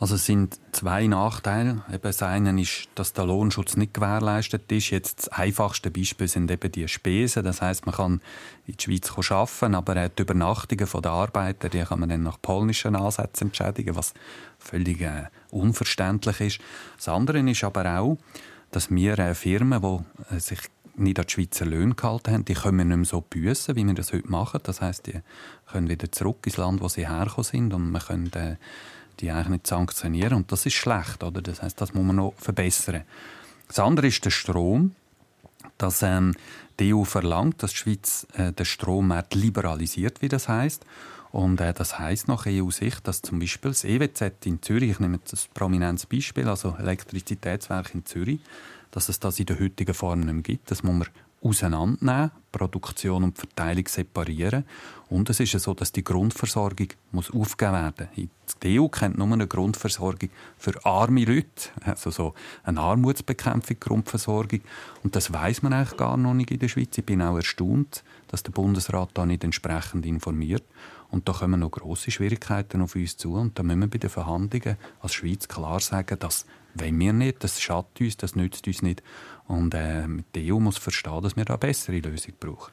Also 0.00 0.14
es 0.14 0.26
sind 0.26 0.60
zwei 0.70 1.08
Nachteile. 1.08 1.82
Eben 1.88 2.02
das 2.02 2.22
eine 2.22 2.60
ist, 2.60 2.88
dass 2.94 3.14
der 3.14 3.26
Lohnschutz 3.26 3.76
nicht 3.76 3.94
gewährleistet 3.94 4.70
ist. 4.70 4.90
Jetzt 4.90 5.18
das 5.18 5.28
einfachste 5.30 5.90
Beispiel 5.90 6.28
sind 6.28 6.50
eben 6.52 6.70
die 6.70 6.86
Spesen. 6.86 7.42
Das 7.42 7.60
heißt, 7.60 7.84
man 7.84 7.94
kann 7.96 8.20
in 8.66 8.76
die 8.76 8.82
Schweiz 8.82 9.30
arbeiten, 9.32 9.74
aber 9.74 10.08
die 10.08 10.22
Übernachtungen 10.22 11.02
der 11.02 11.10
Arbeiter, 11.10 11.68
die 11.68 11.82
kann 11.82 11.98
man 11.98 12.10
dann 12.10 12.22
nach 12.22 12.40
polnischen 12.40 12.94
Ansätzen 12.94 13.48
entschädigen, 13.48 13.96
was 13.96 14.14
völlig 14.58 15.00
äh, 15.00 15.24
unverständlich 15.50 16.40
ist. 16.40 16.60
Das 16.96 17.08
andere 17.08 17.40
ist 17.50 17.64
aber 17.64 17.98
auch, 17.98 18.18
dass 18.70 18.92
wir 18.92 19.18
äh, 19.18 19.34
Firmen, 19.34 19.82
die 19.82 20.34
äh, 20.34 20.38
sich 20.38 20.60
nicht 20.94 21.18
an 21.18 21.26
die 21.26 21.32
Schweizer 21.32 21.66
Löhne 21.66 21.94
gehalten 21.94 22.32
haben, 22.32 22.44
die 22.44 22.54
können 22.54 22.88
nicht 22.88 22.96
mehr 22.96 23.04
so 23.04 23.20
büssen, 23.20 23.74
wie 23.74 23.86
wir 23.86 23.94
das 23.94 24.12
heute 24.12 24.30
machen. 24.30 24.60
Das 24.62 24.80
heißt, 24.80 25.06
die 25.06 25.20
können 25.70 25.88
wieder 25.88 26.10
zurück 26.12 26.38
ins 26.44 26.56
Land, 26.56 26.80
wo 26.80 26.88
sie 26.88 27.08
hergekommen 27.08 27.44
sind 27.44 27.74
und 27.74 27.90
man 27.90 28.02
können 28.02 28.32
äh, 28.34 28.56
die 29.20 29.30
eigentlich 29.30 29.48
nicht 29.48 29.66
sanktionieren 29.66 30.34
und 30.34 30.52
das 30.52 30.66
ist 30.66 30.74
schlecht, 30.74 31.22
oder? 31.22 31.42
Das 31.42 31.62
heißt, 31.62 31.80
das 31.80 31.94
muss 31.94 32.04
man 32.04 32.16
noch 32.16 32.34
verbessern. 32.36 33.02
Das 33.66 33.78
andere 33.78 34.06
ist 34.06 34.24
der 34.24 34.30
Strom, 34.30 34.94
dass 35.76 36.02
ähm, 36.02 36.34
die 36.80 36.94
EU 36.94 37.04
verlangt, 37.04 37.62
dass 37.62 37.72
die 37.72 37.78
Schweiz 37.78 38.26
äh, 38.34 38.52
den 38.52 38.66
Strommarkt 38.66 39.34
liberalisiert, 39.34 40.22
wie 40.22 40.28
das 40.28 40.48
heißt. 40.48 40.84
Und 41.30 41.60
äh, 41.60 41.74
das 41.74 41.98
heißt 41.98 42.28
nach 42.28 42.46
EU-Sicht, 42.46 43.06
dass 43.06 43.22
zum 43.22 43.38
Beispiel 43.38 43.70
das 43.70 43.84
EWZ 43.84 44.46
in 44.46 44.62
Zürich, 44.62 44.90
ich 44.92 45.00
nehme 45.00 45.18
ein 45.18 45.38
prominentes 45.54 46.06
Beispiel, 46.06 46.48
also 46.48 46.74
Elektrizitätswerk 46.78 47.94
in 47.94 48.06
Zürich, 48.06 48.40
dass 48.90 49.08
es 49.08 49.20
das 49.20 49.38
in 49.38 49.46
der 49.46 49.60
heutigen 49.60 49.94
Form 49.94 50.20
nicht 50.20 50.32
mehr 50.32 50.42
gibt. 50.42 50.70
Das 50.70 50.82
muss 50.82 50.94
man 50.94 51.08
auseinandernehmen, 51.42 52.30
Produktion 52.50 53.24
und 53.24 53.38
Verteilung 53.38 53.86
separieren. 53.86 54.64
Und 55.08 55.30
es 55.30 55.40
ist 55.40 55.52
ja 55.52 55.58
so, 55.58 55.74
dass 55.74 55.92
die 55.92 56.04
Grundversorgung 56.04 56.88
muss 57.12 57.30
aufgegeben 57.30 57.74
werden 57.74 58.08
muss. 58.16 58.56
Die 58.62 58.80
EU 58.80 58.88
kennt 58.88 59.16
nur 59.16 59.30
eine 59.32 59.46
Grundversorgung 59.46 60.30
für 60.58 60.84
arme 60.84 61.24
Leute, 61.24 61.70
also 61.84 62.10
so 62.10 62.34
eine 62.64 62.80
Armutsbekämpfung, 62.80 63.76
Grundversorgung. 63.80 64.60
Und 65.02 65.16
das 65.16 65.32
weiß 65.32 65.62
man 65.62 65.72
eigentlich 65.72 65.96
gar 65.96 66.16
noch 66.16 66.34
nicht 66.34 66.50
in 66.50 66.58
der 66.58 66.68
Schweiz. 66.68 66.98
Ich 66.98 67.04
bin 67.04 67.22
auch 67.22 67.36
erstaunt, 67.36 68.02
dass 68.28 68.42
der 68.42 68.52
Bundesrat 68.52 69.10
da 69.14 69.24
nicht 69.24 69.44
entsprechend 69.44 70.04
informiert. 70.04 70.64
Und 71.10 71.26
da 71.28 71.32
kommen 71.32 71.60
noch 71.60 71.70
große 71.70 72.10
Schwierigkeiten 72.10 72.82
auf 72.82 72.94
uns 72.94 73.16
zu. 73.16 73.34
Und 73.34 73.58
da 73.58 73.62
müssen 73.62 73.80
wir 73.80 73.88
bei 73.88 73.98
den 73.98 74.10
Verhandlungen 74.10 74.76
als 75.00 75.14
Schweiz 75.14 75.48
klar 75.48 75.80
sagen, 75.80 76.18
dass 76.18 76.44
wenn 76.74 76.98
wir 77.00 77.12
nicht, 77.12 77.42
das 77.42 77.60
schadet 77.60 78.00
uns, 78.00 78.16
das 78.18 78.36
nützt 78.36 78.66
uns 78.66 78.82
nicht. 78.82 79.02
Und 79.48 79.74
äh, 79.74 80.06
die 80.34 80.52
EU 80.52 80.60
muss 80.60 80.78
verstehen, 80.78 81.22
dass 81.22 81.36
wir 81.36 81.44
da 81.44 81.56
bessere 81.56 81.98
Lösung 81.98 82.34
brauchen. 82.38 82.72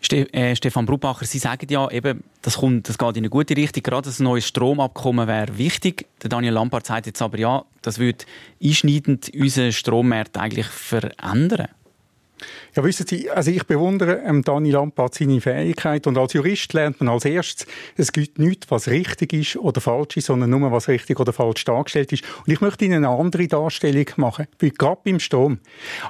Ste 0.00 0.32
äh, 0.34 0.54
Stefan 0.54 0.84
Brubacher, 0.84 1.24
Sie 1.24 1.38
sagen 1.38 1.66
ja, 1.70 1.90
eben, 1.90 2.24
das, 2.42 2.58
kommt, 2.58 2.88
das 2.88 2.98
geht 2.98 3.16
in 3.16 3.22
eine 3.22 3.30
gute 3.30 3.56
Richtung. 3.56 3.82
Gerade 3.82 4.10
ein 4.10 4.22
neues 4.22 4.46
Stromabkommen 4.46 5.26
wäre 5.26 5.56
wichtig. 5.56 6.06
Der 6.22 6.28
Daniel 6.28 6.52
Lampard 6.52 6.86
sagt 6.86 7.06
jetzt 7.06 7.22
aber, 7.22 7.38
ja, 7.38 7.64
das 7.80 7.98
würde 7.98 8.24
einschneidend 8.62 9.30
unseren 9.34 9.72
Strommarkt 9.72 10.36
eigentlich 10.36 10.66
verändern. 10.66 11.68
Ja, 12.74 12.82
wissen 12.82 13.06
Sie, 13.06 13.30
also 13.30 13.50
ich 13.50 13.64
bewundere 13.64 14.22
ähm, 14.24 14.42
Dani 14.42 14.70
Lampard 14.70 15.14
seine 15.14 15.40
Fähigkeit 15.40 16.06
und 16.06 16.18
als 16.18 16.32
Jurist 16.32 16.72
lernt 16.72 17.00
man 17.00 17.08
als 17.08 17.24
erstes, 17.24 17.66
es 17.96 18.12
gibt 18.12 18.38
nichts, 18.38 18.70
was 18.70 18.88
richtig 18.88 19.32
ist 19.32 19.56
oder 19.56 19.80
falsch 19.80 20.16
ist, 20.16 20.26
sondern 20.26 20.50
nur, 20.50 20.72
was 20.72 20.88
richtig 20.88 21.20
oder 21.20 21.32
falsch 21.32 21.64
dargestellt 21.64 22.12
ist. 22.12 22.24
Und 22.44 22.52
ich 22.52 22.60
möchte 22.60 22.84
Ihnen 22.84 23.04
eine 23.04 23.16
andere 23.16 23.46
Darstellung 23.46 24.06
machen, 24.16 24.46
wie 24.58 24.70
gerade 24.70 25.00
beim 25.04 25.20
Strom. 25.20 25.58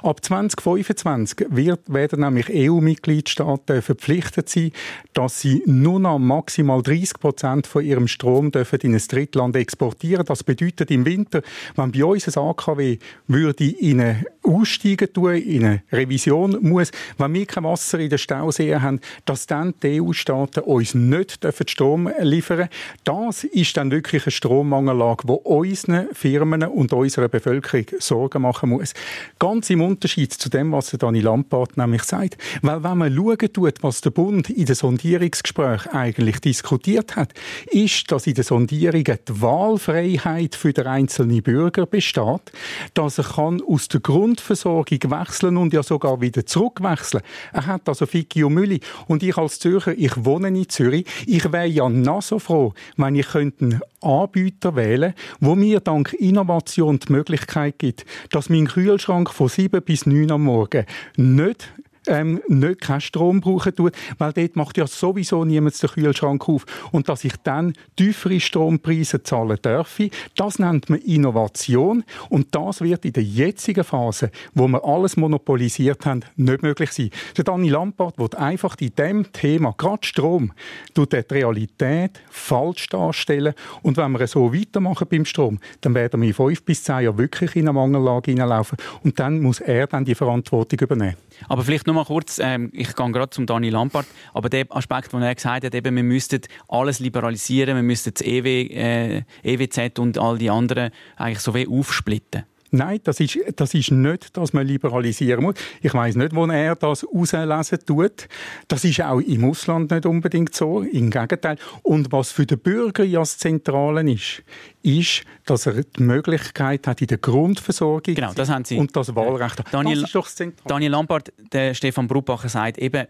Ab 0.01 0.23
2025 0.25 1.47
wird, 1.49 1.81
werden 1.93 2.21
nämlich 2.21 2.47
EU-Mitgliedstaaten 2.49 3.83
verpflichtet 3.83 4.49
sein, 4.49 4.71
dass 5.13 5.41
sie 5.41 5.61
nur 5.65 5.99
noch 5.99 6.17
maximal 6.17 6.81
30 6.81 7.19
Prozent 7.19 7.67
von 7.67 7.85
ihrem 7.85 8.07
Strom 8.07 8.51
dürfen 8.51 8.79
in 8.81 8.95
ein 8.95 9.03
Drittland 9.07 9.55
exportieren. 9.55 10.25
Das 10.25 10.43
bedeutet 10.43 10.89
im 10.89 11.05
Winter, 11.05 11.41
wenn 11.75 11.91
bei 11.91 12.03
uns 12.03 12.27
ein 12.27 12.43
AKW 12.43 12.97
würde 13.27 13.65
in 13.65 14.01
eine 14.01 14.25
Aussteigen 14.41 15.11
tun, 15.13 15.35
in 15.35 15.65
eine 15.65 15.83
Revision 15.91 16.24
muss, 16.31 16.91
wenn 17.17 17.33
wir 17.33 17.45
kein 17.45 17.63
Wasser 17.63 17.99
in 17.99 18.09
den 18.09 18.17
Stauseen 18.17 18.81
haben, 18.81 18.99
dass 19.25 19.47
dann 19.47 19.73
die 19.81 20.01
EU-Staaten 20.01 20.61
uns 20.61 20.93
nicht 20.93 21.45
Strom 21.67 22.09
liefern 22.19 22.57
dürfen. 22.57 22.69
Das 23.03 23.43
ist 23.43 23.77
dann 23.77 23.91
wirklich 23.91 24.25
eine 24.25 24.31
Strommangellage, 24.31 25.27
die 25.27 25.31
unseren 25.31 26.07
Firmen 26.13 26.63
und 26.63 26.93
unserer 26.93 27.27
Bevölkerung 27.27 27.85
Sorgen 27.99 28.41
machen 28.41 28.69
muss. 28.69 28.93
Ganz 29.39 29.69
im 29.69 29.81
Unterschied 29.81 30.33
zu 30.33 30.49
dem, 30.49 30.71
was 30.71 30.91
Dani 30.91 31.21
Lampard 31.21 31.77
nämlich 31.77 32.03
sagt. 32.03 32.37
Weil 32.61 32.83
wenn 32.83 32.97
man 32.97 33.15
schauen 33.15 33.53
tut, 33.53 33.83
was 33.83 34.01
der 34.01 34.11
Bund 34.11 34.49
in 34.49 34.65
den 34.65 34.75
Sondierungsgesprächen 34.75 35.91
eigentlich 35.91 36.39
diskutiert 36.39 37.15
hat, 37.15 37.33
ist, 37.67 38.11
dass 38.11 38.27
in 38.27 38.35
den 38.35 38.43
Sondierungen 38.43 39.19
die 39.27 39.41
Wahlfreiheit 39.41 40.55
für 40.55 40.73
den 40.73 40.87
einzelnen 40.87 41.43
Bürger 41.43 41.85
besteht, 41.85 42.51
dass 42.93 43.17
er 43.17 43.25
kann 43.25 43.61
aus 43.61 43.87
der 43.87 43.99
Grundversorgung 43.99 44.99
wechseln 45.03 45.57
und 45.57 45.73
ja 45.73 45.83
sogar 45.83 46.04
wieder 46.21 46.45
zurückwechseln. 46.45 47.23
Er 47.53 47.65
hat 47.65 47.87
also 47.87 48.05
und 48.05 48.53
Mülli. 48.53 48.79
Und 49.07 49.23
ich 49.23 49.37
als 49.37 49.59
Zürcher, 49.59 49.93
ich 49.97 50.23
wohne 50.23 50.47
in 50.47 50.69
Zürich, 50.69 51.05
ich 51.25 51.51
wäre 51.51 51.67
ja 51.67 51.89
noch 51.89 52.21
so 52.21 52.39
froh, 52.39 52.73
wenn 52.97 53.15
ich 53.15 53.35
einen 53.35 53.81
Anbieter 54.01 54.75
wählen 54.75 55.13
wo 55.39 55.55
mir 55.55 55.79
dank 55.79 56.13
Innovation 56.13 56.99
die 56.99 57.11
Möglichkeit 57.11 57.79
gibt, 57.79 58.05
dass 58.29 58.49
mein 58.49 58.67
Kühlschrank 58.67 59.29
von 59.31 59.47
7 59.47 59.81
bis 59.81 60.05
9 60.05 60.31
am 60.31 60.43
Morgen 60.43 60.85
nicht 61.17 61.69
ähm, 62.07 62.41
nicht 62.47 62.81
keinen 62.81 63.01
Strom 63.01 63.41
brauchen 63.41 63.75
tut, 63.75 63.93
weil 64.17 64.33
dort 64.33 64.55
macht 64.55 64.77
ja 64.77 64.87
sowieso 64.87 65.45
niemand 65.45 65.81
den 65.81 65.89
Kühlschrank 65.89 66.47
auf. 66.47 66.65
Und 66.91 67.09
dass 67.09 67.23
ich 67.23 67.33
dann 67.43 67.73
tiefere 67.95 68.39
Strompreise 68.39 69.23
zahlen 69.23 69.57
darf, 69.61 69.99
das 70.35 70.59
nennt 70.59 70.89
man 70.89 70.99
Innovation 70.99 72.03
und 72.29 72.53
das 72.53 72.81
wird 72.81 73.05
in 73.05 73.13
der 73.13 73.23
jetzigen 73.23 73.83
Phase, 73.83 74.31
wo 74.53 74.67
wir 74.67 74.83
alles 74.83 75.17
monopolisiert 75.17 76.05
haben, 76.05 76.21
nicht 76.35 76.63
möglich 76.63 76.91
sein. 76.91 77.09
Der 77.37 77.43
Dani 77.43 77.69
Lampard 77.69 78.17
wird 78.17 78.35
einfach 78.35 78.75
in 78.79 78.93
dem 78.97 79.31
Thema, 79.31 79.73
gerade 79.77 80.05
Strom, 80.05 80.51
die 80.95 81.05
Realität 81.31 82.21
falsch 82.29 82.87
darstellen 82.89 83.53
und 83.81 83.97
wenn 83.97 84.11
wir 84.11 84.27
so 84.27 84.53
weitermachen 84.53 85.07
beim 85.09 85.25
Strom, 85.25 85.59
dann 85.81 85.93
werden 85.95 86.21
wir 86.21 86.29
in 86.29 86.33
fünf 86.33 86.63
bis 86.63 86.83
zehn 86.83 87.03
Jahren 87.03 87.17
wirklich 87.17 87.55
in 87.55 87.63
eine 87.63 87.73
Mangellage 87.73 88.31
hineinlaufen 88.31 88.77
und 89.03 89.19
dann 89.19 89.41
muss 89.41 89.59
er 89.59 89.87
dann 89.87 90.05
die 90.05 90.15
Verantwortung 90.15 90.79
übernehmen. 90.79 91.15
Aber 91.47 91.63
vielleicht 91.63 91.87
noch 91.87 91.94
mal 91.95 92.05
kurz, 92.05 92.39
ähm, 92.39 92.69
ich 92.73 92.95
gehe 92.95 93.11
gerade 93.11 93.29
zum 93.29 93.45
Dani 93.45 93.69
Lampard, 93.69 94.05
aber 94.33 94.49
der 94.49 94.65
Aspekt, 94.69 95.13
den 95.13 95.21
er 95.21 95.33
gesagt 95.33 95.65
hat, 95.65 95.73
eben, 95.73 95.95
wir 95.95 96.03
müssten 96.03 96.41
alles 96.67 96.99
liberalisieren, 96.99 97.75
wir 97.75 97.83
müssten 97.83 98.13
das 98.13 98.25
EW, 98.25 98.67
äh, 98.67 99.23
EWZ 99.43 99.99
und 99.99 100.17
all 100.17 100.37
die 100.37 100.49
anderen 100.49 100.91
eigentlich 101.15 101.39
so 101.39 101.53
wie 101.55 101.67
aufsplitten. 101.67 102.43
Nein, 102.75 102.99
das 103.03 103.21
ist, 103.21 103.39
das 103.55 103.73
ist 103.73 103.91
nicht, 103.91 104.35
dass 104.35 104.51
man 104.51 104.67
liberalisieren 104.67 105.43
muss. 105.43 105.55
Ich 105.81 105.93
weiß 105.93 106.15
nicht, 106.15 106.35
wo 106.35 106.45
er 106.45 106.75
das 106.75 107.05
auslesen 107.05 107.79
tut. 107.85 108.27
Das 108.67 108.83
ist 108.83 109.01
auch 109.01 109.19
im 109.19 109.45
Ausland 109.45 109.91
nicht 109.91 110.05
unbedingt 110.05 110.53
so. 110.53 110.81
Im 110.81 111.09
Gegenteil. 111.09 111.57
Und 111.83 112.11
was 112.11 112.31
für 112.31 112.45
den 112.45 112.59
Bürger 112.59 113.05
ja 113.05 113.19
das 113.19 113.37
Zentrale 113.37 114.11
ist, 114.11 114.43
ist, 114.83 115.23
dass 115.45 115.67
er 115.67 115.83
die 115.83 116.03
Möglichkeit 116.03 116.85
hat 116.85 117.01
in 117.01 117.07
der 117.07 117.17
Grundversorgung 117.17 118.13
genau, 118.13 118.33
das 118.33 118.49
haben 118.49 118.65
Sie. 118.65 118.77
und 118.77 118.95
das 118.95 119.15
Wahlrecht. 119.15 119.63
Daniel, 119.71 120.01
das 120.01 120.09
ist 120.09 120.15
doch 120.15 120.25
das 120.25 120.35
Zentrale. 120.35 120.67
Daniel 120.67 120.91
Lampard, 120.91 121.31
der 121.53 121.73
Stefan 121.73 122.07
Brubacher 122.07 122.49
sagt 122.49 122.77
eben, 122.77 123.07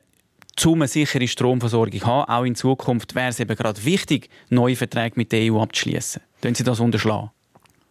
um 0.63 0.73
eine 0.75 0.87
sichere 0.87 1.27
Stromversorgung 1.27 1.99
zu 1.99 2.05
haben, 2.05 2.29
auch 2.29 2.43
in 2.43 2.55
Zukunft, 2.55 3.15
wäre 3.15 3.29
es 3.29 3.39
eben 3.39 3.55
gerade 3.55 3.83
wichtig, 3.83 4.29
neue 4.49 4.75
Verträge 4.75 5.13
mit 5.15 5.31
der 5.31 5.51
EU 5.51 5.59
abzuschließen. 5.59 6.21
Können 6.41 6.55
Sie 6.55 6.63
das 6.63 6.79
unterschlagen? 6.79 7.31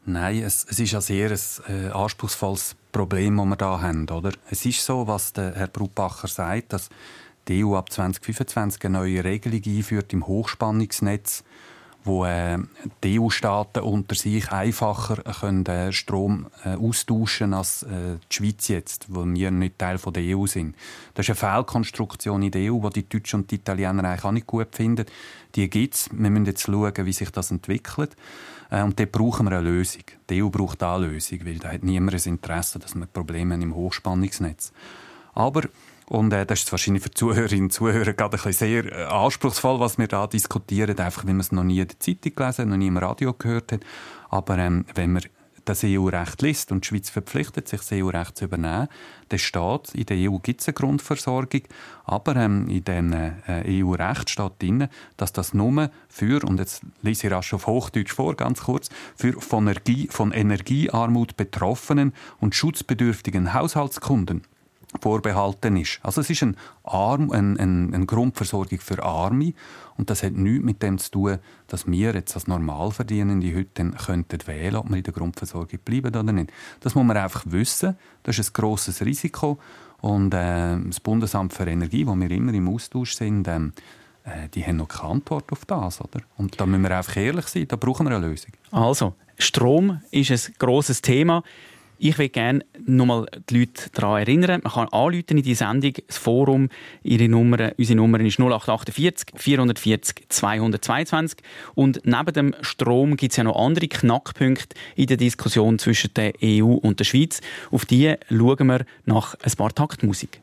Nein, 0.06 0.42
es, 0.42 0.66
es 0.68 0.78
ist 0.78 0.94
ein 0.94 1.00
sehr 1.00 1.30
ein, 1.30 1.86
äh, 1.86 1.90
anspruchsvolles 1.90 2.76
Problem, 2.92 3.38
das 3.38 3.46
wir 3.46 3.56
hier 3.56 3.82
haben. 3.82 4.08
Oder? 4.10 4.32
Es 4.50 4.66
ist 4.66 4.84
so, 4.84 5.06
was 5.06 5.32
der 5.32 5.54
Herr 5.54 5.68
Brubacher 5.68 6.28
sagt, 6.28 6.74
dass 6.74 6.90
die 7.48 7.64
EU 7.64 7.74
ab 7.74 7.90
2025 7.90 8.84
eine 8.84 8.98
neue 8.98 9.24
Regelung 9.24 9.62
einführt 9.64 10.12
im 10.12 10.26
Hochspannungsnetz, 10.26 11.42
wo 12.04 12.26
äh, 12.26 12.58
die 13.02 13.18
EU-Staaten 13.18 13.82
unter 13.82 14.14
sich 14.14 14.52
einfacher 14.52 15.22
können, 15.40 15.64
äh, 15.64 15.90
Strom 15.90 16.48
äh, 16.64 16.74
austauschen 16.74 17.54
als 17.54 17.82
äh, 17.84 18.18
die 18.30 18.36
Schweiz 18.36 18.68
jetzt, 18.68 19.06
wo 19.08 19.24
wir 19.24 19.50
nicht 19.50 19.78
Teil 19.78 19.96
von 19.96 20.12
der 20.12 20.36
EU 20.36 20.46
sind. 20.46 20.76
Das 21.14 21.26
ist 21.26 21.42
eine 21.42 21.54
Fehlkonstruktion 21.54 22.42
in 22.42 22.50
der 22.50 22.70
EU, 22.70 22.90
die 22.90 23.02
die 23.02 23.08
Deutschen 23.08 23.40
und 23.40 23.50
die 23.50 23.54
Italiener 23.54 24.04
eigentlich 24.04 24.24
auch 24.24 24.32
nicht 24.32 24.46
gut 24.46 24.68
finden. 24.72 25.06
Die 25.54 25.70
gibt 25.70 25.94
es. 25.94 26.10
Wir 26.12 26.28
müssen 26.28 26.44
jetzt 26.44 26.62
schauen, 26.62 26.92
wie 26.94 27.12
sich 27.12 27.30
das 27.30 27.50
entwickelt. 27.50 28.14
Äh, 28.74 28.82
und 28.82 28.98
dort 28.98 29.12
brauchen 29.12 29.46
wir 29.46 29.56
eine 29.56 29.68
Lösung. 29.68 30.02
Die 30.28 30.42
EU 30.42 30.48
braucht 30.48 30.82
auch 30.82 30.96
eine 30.96 31.06
Lösung, 31.06 31.40
weil 31.44 31.58
da 31.58 31.72
hat 31.72 31.84
niemand 31.84 32.14
ein 32.14 32.32
Interesse, 32.32 32.78
dass 32.78 32.94
wir 32.94 33.06
Probleme 33.06 33.54
im 33.54 33.74
Hochspannungsnetz. 33.74 34.72
Aber 35.34 35.62
und 36.06 36.32
äh, 36.32 36.44
das 36.44 36.60
ist 36.60 36.72
wahrscheinlich 36.72 37.02
für 37.02 37.10
Zuhörerinnen 37.12 37.66
und 37.66 37.70
Zuhörer 37.70 38.12
gerade 38.12 38.36
ein 38.36 38.42
bisschen 38.42 38.52
sehr 38.52 38.92
äh, 38.92 39.04
anspruchsvoll, 39.04 39.80
was 39.80 39.96
wir 39.96 40.06
da 40.06 40.26
diskutieren, 40.26 40.98
einfach 40.98 41.24
weil 41.24 41.32
man 41.32 41.40
es 41.40 41.52
noch 41.52 41.64
nie 41.64 41.80
in 41.80 41.88
der 41.88 41.98
Zeitung 41.98 42.34
gelesen, 42.34 42.68
noch 42.68 42.76
nie 42.76 42.88
im 42.88 42.98
Radio 42.98 43.32
gehört 43.32 43.72
hat. 43.72 43.80
Aber 44.28 44.58
ähm, 44.58 44.84
wenn 44.94 45.12
man 45.12 45.22
das 45.64 45.82
EU-Recht 45.84 46.42
liest 46.42 46.72
und 46.72 46.84
die 46.84 46.88
Schweiz 46.88 47.10
verpflichtet 47.10 47.68
sich, 47.68 47.80
das 47.80 47.92
EU-Recht 47.92 48.36
zu 48.36 48.46
übernehmen, 48.46 48.88
dann 49.28 49.38
steht, 49.38 49.94
in 49.94 50.06
der 50.06 50.30
EU 50.30 50.38
gibt 50.38 50.60
es 50.60 50.68
eine 50.68 50.74
Grundversorgung, 50.74 51.62
aber 52.04 52.36
ähm, 52.36 52.68
in 52.68 52.84
dem 52.84 53.12
äh, 53.12 53.82
EU-Recht 53.82 54.30
steht 54.30 54.52
drin, 54.60 54.88
dass 55.16 55.32
das 55.32 55.54
nur 55.54 55.90
für, 56.08 56.44
und 56.44 56.58
jetzt 56.58 56.82
lese 57.02 57.26
ich 57.26 57.32
rasch 57.32 57.54
auf 57.54 57.66
Hochdeutsch 57.66 58.12
vor, 58.12 58.36
ganz 58.36 58.62
kurz, 58.62 58.90
für 59.16 59.40
von, 59.40 59.66
Energie, 59.66 60.08
von 60.10 60.32
Energiearmut 60.32 61.36
betroffenen 61.36 62.12
und 62.40 62.54
schutzbedürftigen 62.54 63.54
Haushaltskunden 63.54 64.42
vorbehalten 65.00 65.76
ist. 65.76 66.00
Also 66.02 66.20
es 66.20 66.30
ist 66.30 66.42
ein 66.42 66.56
Arm, 66.82 67.30
ein, 67.30 67.58
ein, 67.58 67.94
eine 67.94 68.06
Grundversorgung 68.06 68.78
für 68.80 69.02
Arme 69.02 69.54
und 69.96 70.10
das 70.10 70.22
hat 70.22 70.32
nichts 70.32 70.64
mit 70.64 70.82
dem 70.82 70.98
zu 70.98 71.10
tun, 71.10 71.38
dass 71.66 71.86
wir 71.86 72.14
jetzt 72.14 72.34
als 72.34 72.46
Normalverdienende 72.46 73.54
heute 73.54 73.70
dann 73.74 73.96
könnten 73.96 74.46
wählen, 74.46 74.76
ob 74.76 74.88
wir 74.88 74.96
in 74.96 75.02
der 75.02 75.12
Grundversorgung 75.12 75.78
bleiben 75.84 76.14
oder 76.14 76.32
nicht. 76.32 76.52
Das 76.80 76.94
muss 76.94 77.04
man 77.04 77.16
einfach 77.16 77.44
wissen. 77.46 77.96
Das 78.22 78.38
ist 78.38 78.50
ein 78.50 78.52
grosses 78.52 79.04
Risiko 79.04 79.58
und 80.00 80.34
äh, 80.34 80.76
das 80.78 81.00
Bundesamt 81.00 81.52
für 81.52 81.66
Energie, 81.66 82.06
wo 82.06 82.14
wir 82.14 82.30
immer 82.30 82.52
im 82.52 82.68
Austausch 82.68 83.14
sind, 83.14 83.48
äh, 83.48 83.60
die 84.54 84.64
haben 84.64 84.76
noch 84.76 84.88
keine 84.88 85.12
Antwort 85.12 85.50
auf 85.52 85.64
das. 85.64 86.00
Oder? 86.00 86.20
Und 86.36 86.60
da 86.60 86.66
müssen 86.66 86.82
wir 86.82 86.96
einfach 86.96 87.16
ehrlich 87.16 87.46
sein, 87.46 87.66
da 87.68 87.76
brauchen 87.76 88.06
wir 88.06 88.16
eine 88.16 88.26
Lösung. 88.26 88.52
Also, 88.70 89.14
Strom 89.38 90.00
ist 90.10 90.30
ein 90.30 90.54
grosses 90.58 91.02
Thema. 91.02 91.42
Ich 92.06 92.18
will 92.18 92.28
gerne 92.28 92.62
nochmal 92.84 93.24
die 93.48 93.60
Leute 93.60 93.88
daran 93.94 94.20
erinnern. 94.20 94.60
Man 94.62 94.72
kann 94.74 94.88
anrufen 94.88 95.38
in 95.38 95.42
die 95.42 95.54
Sendung, 95.54 95.94
das 96.06 96.18
Forum, 96.18 96.68
ihre 97.02 97.30
Nummer, 97.30 97.72
unsere 97.78 97.96
Nummer 97.96 98.20
ist 98.20 98.38
0848 98.38 99.28
440 99.34 100.26
222. 100.28 101.38
Und 101.74 102.02
neben 102.04 102.32
dem 102.34 102.54
Strom 102.60 103.16
gibt 103.16 103.32
es 103.32 103.38
ja 103.38 103.44
noch 103.44 103.56
andere 103.56 103.88
Knackpunkte 103.88 104.76
in 104.96 105.06
der 105.06 105.16
Diskussion 105.16 105.78
zwischen 105.78 106.12
der 106.12 106.34
EU 106.42 106.74
und 106.74 107.00
der 107.00 107.04
Schweiz. 107.04 107.40
Auf 107.70 107.86
die 107.86 108.14
schauen 108.28 108.66
wir 108.66 108.84
nach 109.06 109.34
ein 109.42 109.52
paar 109.56 109.74
Taktmusik. 109.74 110.42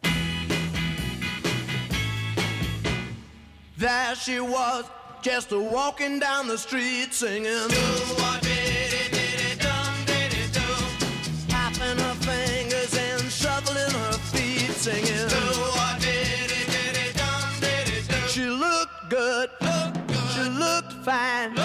There 3.77 4.15
she 4.15 4.39
was, 4.39 4.85
just 5.23 5.51
walking 5.51 6.19
down 6.19 6.49
the 6.49 6.57
street 6.57 7.13
singing. 7.13 8.20
Looked 21.01 21.05
fine. 21.05 21.55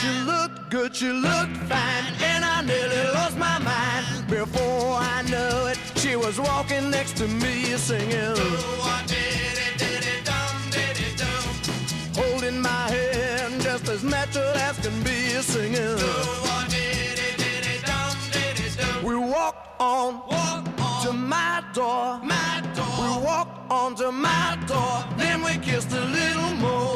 She 0.00 0.08
looked 0.20 0.70
good. 0.70 0.94
She 0.94 1.08
looked 1.10 1.56
fine. 1.68 2.04
And 2.22 2.44
I 2.44 2.62
nearly 2.62 3.12
lost 3.14 3.38
my 3.38 3.58
mind. 3.58 4.28
Before 4.28 4.96
I 4.96 5.22
knew 5.22 5.66
it, 5.68 5.78
she 5.96 6.16
was 6.16 6.38
walking 6.38 6.90
next 6.90 7.16
to 7.18 7.28
me 7.28 7.64
singing. 7.76 8.36
Holding 12.14 12.60
my 12.60 12.88
hand 12.90 13.62
just 13.62 13.88
as 13.88 14.02
natural 14.02 14.54
as 14.56 14.78
can 14.78 15.02
be 15.02 15.32
a 15.34 15.42
singing. 15.42 15.96
We 19.04 19.14
walked 19.14 19.80
on, 19.80 20.14
walk 20.28 20.66
on 20.80 21.04
to 21.04 21.12
my 21.12 21.62
door. 21.72 22.20
My 22.24 22.62
door. 22.74 23.20
We 23.20 23.24
walked 23.24 23.70
onto 23.70 24.10
my 24.10 24.58
door, 24.66 25.04
then 25.16 25.42
we 25.42 25.56
kissed 25.58 25.92
a 25.92 26.04
little 26.04 26.56
more. 26.56 26.95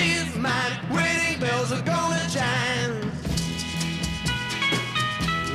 She's 0.00 0.34
mine. 0.36 0.72
Wedding 0.90 1.40
bells 1.40 1.72
are 1.72 1.82
gonna 1.82 2.26
chime. 2.30 3.12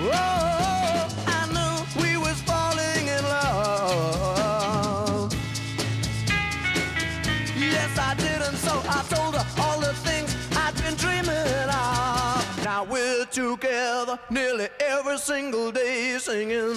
Oh, 0.02 1.08
I 1.26 1.48
knew 1.56 1.86
we 2.00 2.18
was 2.18 2.40
falling 2.42 3.08
in 3.08 3.24
love. 3.24 5.34
Yes, 7.58 7.98
I 7.98 8.14
did, 8.14 8.44
and 8.48 8.58
so 8.58 8.84
I 8.88 9.04
told 9.10 9.36
her 9.36 9.46
all 9.64 9.80
the 9.80 9.96
things 10.06 10.36
I'd 10.56 10.76
been 10.76 10.94
dreaming 10.94 11.68
of. 11.68 12.64
Now 12.64 12.84
we're 12.84 13.26
together 13.26 13.96
together 14.06 14.20
nearly 14.30 14.68
every 14.80 15.18
single 15.18 15.72
day 15.72 16.18
singing. 16.20 16.76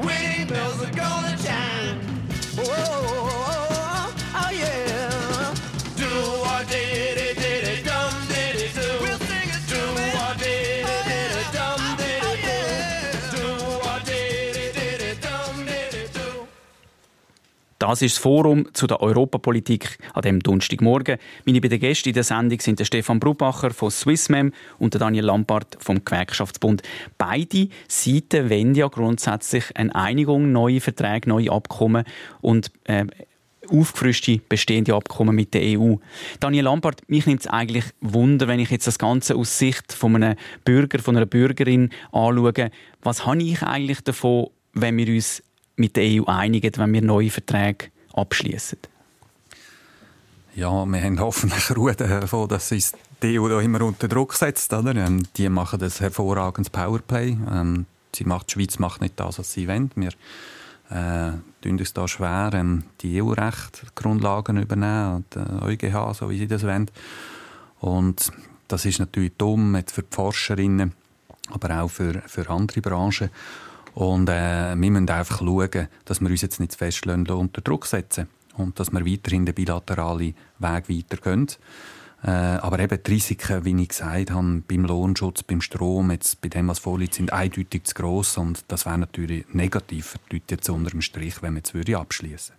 Wedding 0.00 0.46
bells 0.48 0.82
are 0.82 0.92
gonna 0.92 1.36
chime. 1.38 2.07
Das 17.78 18.02
ist 18.02 18.16
das 18.16 18.22
Forum 18.22 18.74
zu 18.74 18.88
der 18.88 19.00
Europapolitik 19.00 19.98
an 20.12 20.22
dem 20.22 20.40
Donnerstagmorgen. 20.40 21.18
Meine 21.44 21.60
beiden 21.60 21.78
Gäste 21.78 22.10
in 22.10 22.14
der 22.14 22.24
Sendung 22.24 22.58
sind 22.58 22.80
der 22.80 22.84
Stefan 22.84 23.20
Brubacher 23.20 23.70
von 23.70 23.90
Swissmem 23.90 24.52
und 24.80 24.94
der 24.94 24.98
Daniel 24.98 25.26
Lampard 25.26 25.76
vom 25.78 26.04
Gewerkschaftsbund. 26.04 26.82
Beide 27.18 27.68
Seiten 27.86 28.50
wollen 28.50 28.74
ja 28.74 28.88
grundsätzlich 28.88 29.64
eine 29.76 29.94
Einigung, 29.94 30.50
neue 30.50 30.80
Verträge, 30.80 31.28
neue 31.28 31.52
Abkommen 31.52 32.04
und 32.40 32.72
äh, 32.84 33.06
aufgefrischte 33.68 34.40
bestehende 34.48 34.94
Abkommen 34.94 35.36
mit 35.36 35.54
der 35.54 35.78
EU. 35.78 35.96
Daniel 36.40 36.64
Lampard, 36.64 37.08
mich 37.08 37.26
nimmt 37.26 37.42
es 37.42 37.46
eigentlich 37.46 37.84
Wunder, 38.00 38.48
wenn 38.48 38.58
ich 38.58 38.70
jetzt 38.70 38.88
das 38.88 38.98
Ganze 38.98 39.36
aus 39.36 39.56
Sicht 39.56 39.92
von 39.92 40.16
einem 40.16 40.36
Bürger, 40.64 40.98
von 40.98 41.16
einer 41.16 41.26
Bürgerin 41.26 41.90
anschaue. 42.10 42.70
Was 43.02 43.24
habe 43.24 43.42
ich 43.42 43.62
eigentlich 43.62 44.00
davon, 44.00 44.48
wenn 44.72 44.96
wir 44.96 45.06
uns 45.14 45.44
mit 45.78 45.96
der 45.96 46.04
EU 46.04 46.24
einigen, 46.26 46.72
wenn 46.76 46.92
wir 46.92 47.02
neue 47.02 47.30
Verträge 47.30 47.86
abschließen? 48.12 48.78
Ja, 50.54 50.84
wir 50.84 51.02
haben 51.02 51.20
hoffentlich 51.20 51.70
Ruhe 51.76 51.94
davon, 51.94 52.48
dass 52.48 52.72
uns 52.72 52.92
die 53.22 53.38
EU 53.38 53.60
immer 53.60 53.82
unter 53.82 54.08
Druck 54.08 54.34
setzt. 54.34 54.72
Oder? 54.72 54.94
Ähm, 54.96 55.22
die 55.36 55.48
machen 55.48 55.78
das 55.78 56.00
hervorragendes 56.00 56.70
Powerplay. 56.70 57.36
Ähm, 57.50 57.86
sie 58.14 58.24
macht, 58.24 58.48
die 58.48 58.54
Schweiz 58.54 58.78
macht 58.78 59.00
nicht 59.00 59.18
das, 59.20 59.38
was 59.38 59.52
sie 59.52 59.68
wollen. 59.68 59.90
Wir 59.94 60.10
äh, 60.90 61.32
tun 61.62 61.78
uns 61.78 61.92
da 61.92 62.08
schwer, 62.08 62.50
ähm, 62.54 62.84
die 63.00 63.22
EU-Recht-Grundlagen 63.22 64.60
übernehmen 64.60 65.16
und 65.16 65.36
äh, 65.36 65.64
EuGH, 65.64 66.14
so 66.14 66.30
wie 66.30 66.38
sie 66.38 66.48
das 66.48 66.64
wollen. 66.64 66.90
Und 67.80 68.32
das 68.68 68.84
ist 68.84 68.98
natürlich 68.98 69.32
dumm 69.38 69.80
für 69.86 70.02
die 70.02 70.08
Forscherinnen, 70.14 70.92
aber 71.50 71.82
auch 71.82 71.88
für, 71.88 72.22
für 72.26 72.48
andere 72.50 72.80
Branchen. 72.80 73.30
Und 73.98 74.28
äh, 74.28 74.76
wir 74.76 74.90
müssen 74.92 75.10
einfach 75.10 75.40
schauen, 75.40 75.88
dass 76.04 76.20
wir 76.20 76.30
uns 76.30 76.42
jetzt 76.42 76.60
nicht 76.60 76.70
zu 76.70 76.78
fest 76.78 77.04
unter 77.04 77.60
Druck 77.62 77.84
setzen 77.84 78.28
und 78.56 78.78
dass 78.78 78.92
wir 78.92 79.04
weiterhin 79.04 79.44
den 79.44 79.56
bilateralen 79.56 80.36
Weg 80.60 80.88
weitergehen. 80.88 81.48
Äh, 82.22 82.30
aber 82.30 82.78
eben 82.78 82.96
die 83.04 83.10
Risiken, 83.10 83.64
wie 83.64 83.82
ich 83.82 83.88
gesagt 83.88 84.30
habe, 84.30 84.62
beim 84.68 84.84
Lohnschutz, 84.84 85.42
beim 85.42 85.60
Strom, 85.60 86.12
jetzt 86.12 86.40
bei 86.40 86.48
dem, 86.48 86.68
was 86.68 86.78
vorliegt, 86.78 87.14
sind 87.14 87.32
eindeutig 87.32 87.86
zu 87.86 87.94
gross 87.94 88.38
und 88.38 88.64
das 88.68 88.86
wäre 88.86 88.98
natürlich 88.98 89.52
negativ 89.52 90.06
für 90.06 90.18
die 90.30 90.36
Leute 90.36 90.54
jetzt 90.54 90.70
unter 90.70 90.90
dem 90.90 91.02
Strich, 91.02 91.42
wenn 91.42 91.56
jetzt 91.56 91.74
würde 91.74 91.98
abschließen 91.98 92.54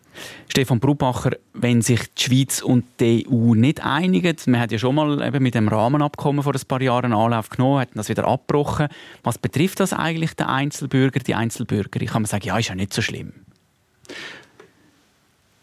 Stefan 0.47 0.79
Brubacher, 0.79 1.31
wenn 1.53 1.81
sich 1.81 2.01
die 2.13 2.23
Schweiz 2.23 2.61
und 2.61 2.85
die 2.99 3.27
EU 3.29 3.53
nicht 3.53 3.85
einigen, 3.85 4.35
man 4.47 4.59
hat 4.59 4.71
ja 4.71 4.79
schon 4.79 4.95
mal 4.95 5.25
eben 5.25 5.43
mit 5.43 5.55
dem 5.55 5.67
Rahmenabkommen 5.67 6.43
vor 6.43 6.53
ein 6.53 6.61
paar 6.67 6.81
Jahren 6.81 7.13
Anlauf 7.13 7.49
genommen, 7.49 7.81
hat 7.81 7.89
das 7.93 8.09
wieder 8.09 8.27
abgebrochen. 8.27 8.87
Was 9.23 9.37
betrifft 9.37 9.79
das 9.79 9.93
eigentlich 9.93 10.33
den 10.35 10.47
Einzelbürger, 10.47 11.19
die 11.19 11.35
Einzelbürgerin? 11.35 12.07
Kann 12.07 12.23
man 12.23 12.27
sagen, 12.27 12.45
ja, 12.45 12.57
ist 12.57 12.69
ja 12.69 12.75
nicht 12.75 12.93
so 12.93 13.01
schlimm. 13.01 13.33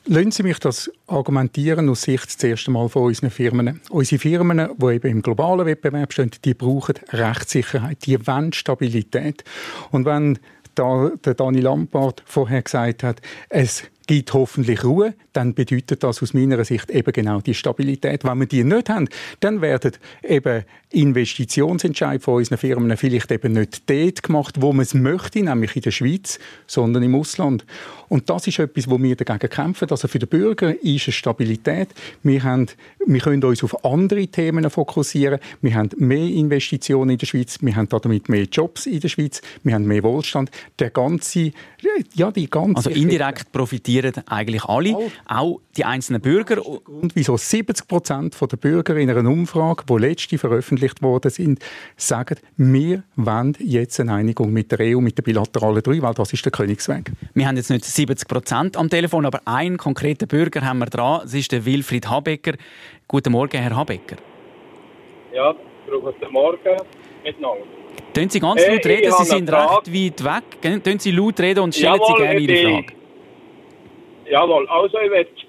Lassen 0.08 0.30
Sie 0.30 0.44
mich 0.44 0.60
das 0.60 0.88
argumentieren 1.08 1.88
aus 1.88 2.02
Sicht 2.02 2.26
das 2.26 2.44
erste 2.44 2.70
Mal 2.70 2.88
von 2.88 3.06
unseren 3.06 3.30
Firmen. 3.30 3.80
Unsere 3.90 4.20
Firmen, 4.20 4.68
die 4.76 4.94
eben 4.94 5.10
im 5.10 5.20
globalen 5.20 5.66
Wettbewerb 5.66 6.12
stehen, 6.12 6.30
die 6.44 6.54
brauchen 6.54 6.94
Rechtssicherheit, 7.10 8.06
die 8.06 8.24
wollen 8.24 8.52
Stabilität. 8.52 9.42
Und 9.90 10.04
wenn 10.04 10.38
da 10.76 11.10
der 11.24 11.34
Dani 11.34 11.60
Lampard 11.60 12.22
vorher 12.24 12.62
gesagt 12.62 13.02
hat, 13.02 13.20
es 13.48 13.82
gibt 14.06 14.32
hoffentlich 14.32 14.84
Ruhe, 14.84 15.14
dann 15.36 15.54
bedeutet 15.54 16.02
das 16.02 16.22
aus 16.22 16.32
meiner 16.32 16.64
Sicht 16.64 16.90
eben 16.90 17.12
genau 17.12 17.40
die 17.40 17.54
Stabilität. 17.54 18.24
Wenn 18.24 18.38
wir 18.38 18.46
die 18.46 18.64
nicht 18.64 18.88
haben, 18.88 19.08
dann 19.40 19.60
werden 19.60 19.92
eben 20.22 20.64
Investitionsentscheid 20.90 22.22
von 22.22 22.36
unseren 22.36 22.58
Firmen 22.58 22.96
vielleicht 22.96 23.30
eben 23.30 23.52
nicht 23.52 23.88
dort 23.90 24.22
gemacht, 24.22 24.62
wo 24.62 24.72
man 24.72 24.82
es 24.82 24.94
möchte, 24.94 25.42
nämlich 25.42 25.76
in 25.76 25.82
der 25.82 25.90
Schweiz, 25.90 26.38
sondern 26.66 27.02
im 27.02 27.14
Ausland. 27.14 27.66
Und 28.08 28.30
das 28.30 28.46
ist 28.46 28.60
etwas, 28.60 28.88
wo 28.88 29.02
wir 29.02 29.16
dagegen 29.16 29.50
kämpfen. 29.50 29.90
Also 29.90 30.08
für 30.08 30.18
den 30.18 30.28
Bürger 30.28 30.80
ist 30.82 31.08
es 31.08 31.14
Stabilität. 31.14 31.88
Wir, 32.22 32.42
haben, 32.42 32.68
wir 33.04 33.20
können 33.20 33.42
uns 33.42 33.64
auf 33.64 33.84
andere 33.84 34.26
Themen 34.28 34.70
fokussieren. 34.70 35.40
Wir 35.60 35.74
haben 35.74 35.90
mehr 35.96 36.18
Investitionen 36.18 37.10
in 37.10 37.18
der 37.18 37.26
Schweiz. 37.26 37.58
Wir 37.60 37.74
haben 37.74 37.88
damit 37.88 38.28
mehr 38.28 38.44
Jobs 38.44 38.86
in 38.86 39.00
der 39.00 39.08
Schweiz. 39.08 39.42
Wir 39.64 39.74
haben 39.74 39.86
mehr 39.86 40.02
Wohlstand. 40.02 40.50
Der 40.78 40.90
ganze, 40.90 41.50
ja, 42.14 42.30
die 42.30 42.48
ganze... 42.48 42.76
Also 42.76 42.90
indirekt 42.90 43.50
profitieren 43.52 44.14
eigentlich 44.26 44.64
alle 44.64 44.96
auch 45.28 45.60
die 45.76 45.84
einzelnen 45.84 46.20
Bürger. 46.20 46.64
Und 46.64 47.14
wieso 47.14 47.36
70 47.36 47.88
Prozent 47.88 48.36
der 48.40 48.56
Bürger 48.56 48.96
in 48.96 49.10
einer 49.10 49.28
Umfrage, 49.28 49.84
die 49.88 49.98
letzte 49.98 50.38
veröffentlicht 50.38 51.02
worden 51.02 51.30
sind, 51.30 51.60
sagen, 51.96 52.36
wir 52.56 53.02
wollen 53.16 53.56
jetzt 53.60 54.00
eine 54.00 54.14
Einigung 54.14 54.52
mit 54.52 54.72
der 54.72 54.96
EU, 54.96 55.00
mit 55.00 55.18
der 55.18 55.22
bilateralen 55.22 55.82
drei, 55.82 56.00
weil 56.02 56.14
das 56.14 56.32
ist 56.32 56.44
der 56.44 56.52
Königsweg. 56.52 57.12
Wir 57.34 57.46
haben 57.46 57.56
jetzt 57.56 57.70
nicht 57.70 57.84
70 57.84 58.28
Prozent 58.28 58.76
am 58.76 58.88
Telefon, 58.88 59.26
aber 59.26 59.40
einen 59.44 59.76
konkreten 59.76 60.28
Bürger 60.28 60.62
haben 60.62 60.78
wir 60.78 60.86
dran. 60.86 61.20
Das 61.22 61.34
ist 61.34 61.52
der 61.52 61.64
Wilfried 61.64 62.08
Habecker. 62.08 62.54
Guten 63.08 63.32
Morgen, 63.32 63.58
Herr 63.58 63.74
Habecker. 63.76 64.16
Ja, 65.32 65.54
guten 65.86 66.32
Morgen 66.32 66.76
miteinander. 67.24 67.64
Tun 68.12 68.30
Sie 68.30 68.40
ganz 68.40 68.66
laut 68.66 68.86
reden, 68.86 69.12
Sie 69.12 69.24
sind 69.24 69.52
recht 69.52 69.94
weit 69.94 70.24
weg. 70.62 70.82
Tun 70.82 70.98
Sie 70.98 71.10
laut 71.10 71.38
reden 71.38 71.60
und 71.60 71.74
stellen 71.74 71.94
Jawohl, 71.94 72.06
Sie 72.06 72.22
gerne 72.22 72.40
Ihre 72.40 72.70
Frage. 72.72 72.95
Jawohl, 74.28 74.66
also 74.68 74.98
ich 74.98 75.10
möchte 75.10 75.46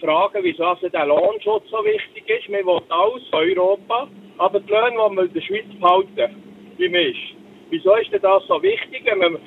fragen, 0.00 0.40
wieso 0.42 0.64
also 0.64 0.88
der 0.88 1.06
Lohnschutz 1.06 1.64
so 1.70 1.82
wichtig 1.84 2.28
ist. 2.28 2.48
Wir 2.48 2.64
wollen 2.66 2.90
aus 2.90 3.22
Europa, 3.32 4.08
aber 4.38 4.60
die 4.60 4.70
Löhne 4.70 4.96
wollen 4.96 5.16
wir 5.16 5.24
in 5.24 5.32
der 5.32 5.40
Schweiz 5.40 5.64
behalten, 5.80 6.42
wie 6.76 6.88
man 6.88 7.00
ist. 7.00 7.36
Wieso 7.70 7.94
ist 7.96 8.12
denn 8.12 8.20
das 8.20 8.42
so 8.46 8.62
wichtig, 8.62 9.02
wenn 9.04 9.18
man 9.18 9.38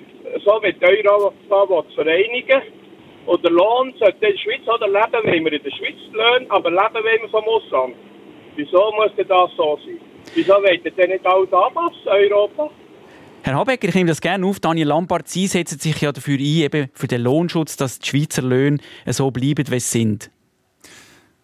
so 0.43 0.59
mit 0.61 0.77
Europa 0.81 1.83
vereinigen 1.93 2.61
Und 3.25 3.43
der 3.43 3.51
Lohn 3.51 3.93
sollte 3.99 4.25
in 4.25 4.31
der 4.33 4.37
Schweiz 4.39 4.67
oder 4.67 4.87
leben 4.87 5.23
wollen 5.23 5.45
wir 5.45 5.53
in 5.53 5.63
der 5.63 5.71
Schweiz 5.71 5.99
Löhne, 6.11 6.45
aber 6.49 6.71
leben 6.71 6.93
wollen 6.93 7.21
wir 7.21 7.29
vom 7.29 7.45
Ausland. 7.45 7.95
Wieso 8.55 8.91
muss 8.93 9.15
denn 9.15 9.27
das 9.27 9.51
so 9.55 9.79
sein? 9.85 9.99
Wieso 10.33 10.53
wollt 10.53 10.83
ihr 10.83 10.91
denn 10.91 11.11
nicht 11.11 11.25
alles 11.25 11.53
anpassen, 11.53 12.07
Europa? 12.07 12.71
Herr 13.45 13.55
Habecker, 13.55 13.89
ich 13.89 13.95
nehme 13.95 14.07
das 14.07 14.21
gerne 14.21 14.45
auf. 14.45 14.61
Daniel 14.61 14.87
Lampard, 14.87 15.27
Sie 15.27 15.47
setzen 15.47 15.77
sich 15.77 15.99
ja 15.99 16.13
dafür 16.13 16.37
ein, 16.37 16.45
eben 16.45 16.89
für 16.93 17.07
den 17.07 17.23
Lohnschutz, 17.23 17.75
dass 17.75 17.99
die 17.99 18.07
Schweizer 18.07 18.41
Löhne 18.41 18.77
so 19.07 19.31
bleiben, 19.31 19.69
wie 19.69 19.81
sie 19.81 19.99
sind. 19.99 20.31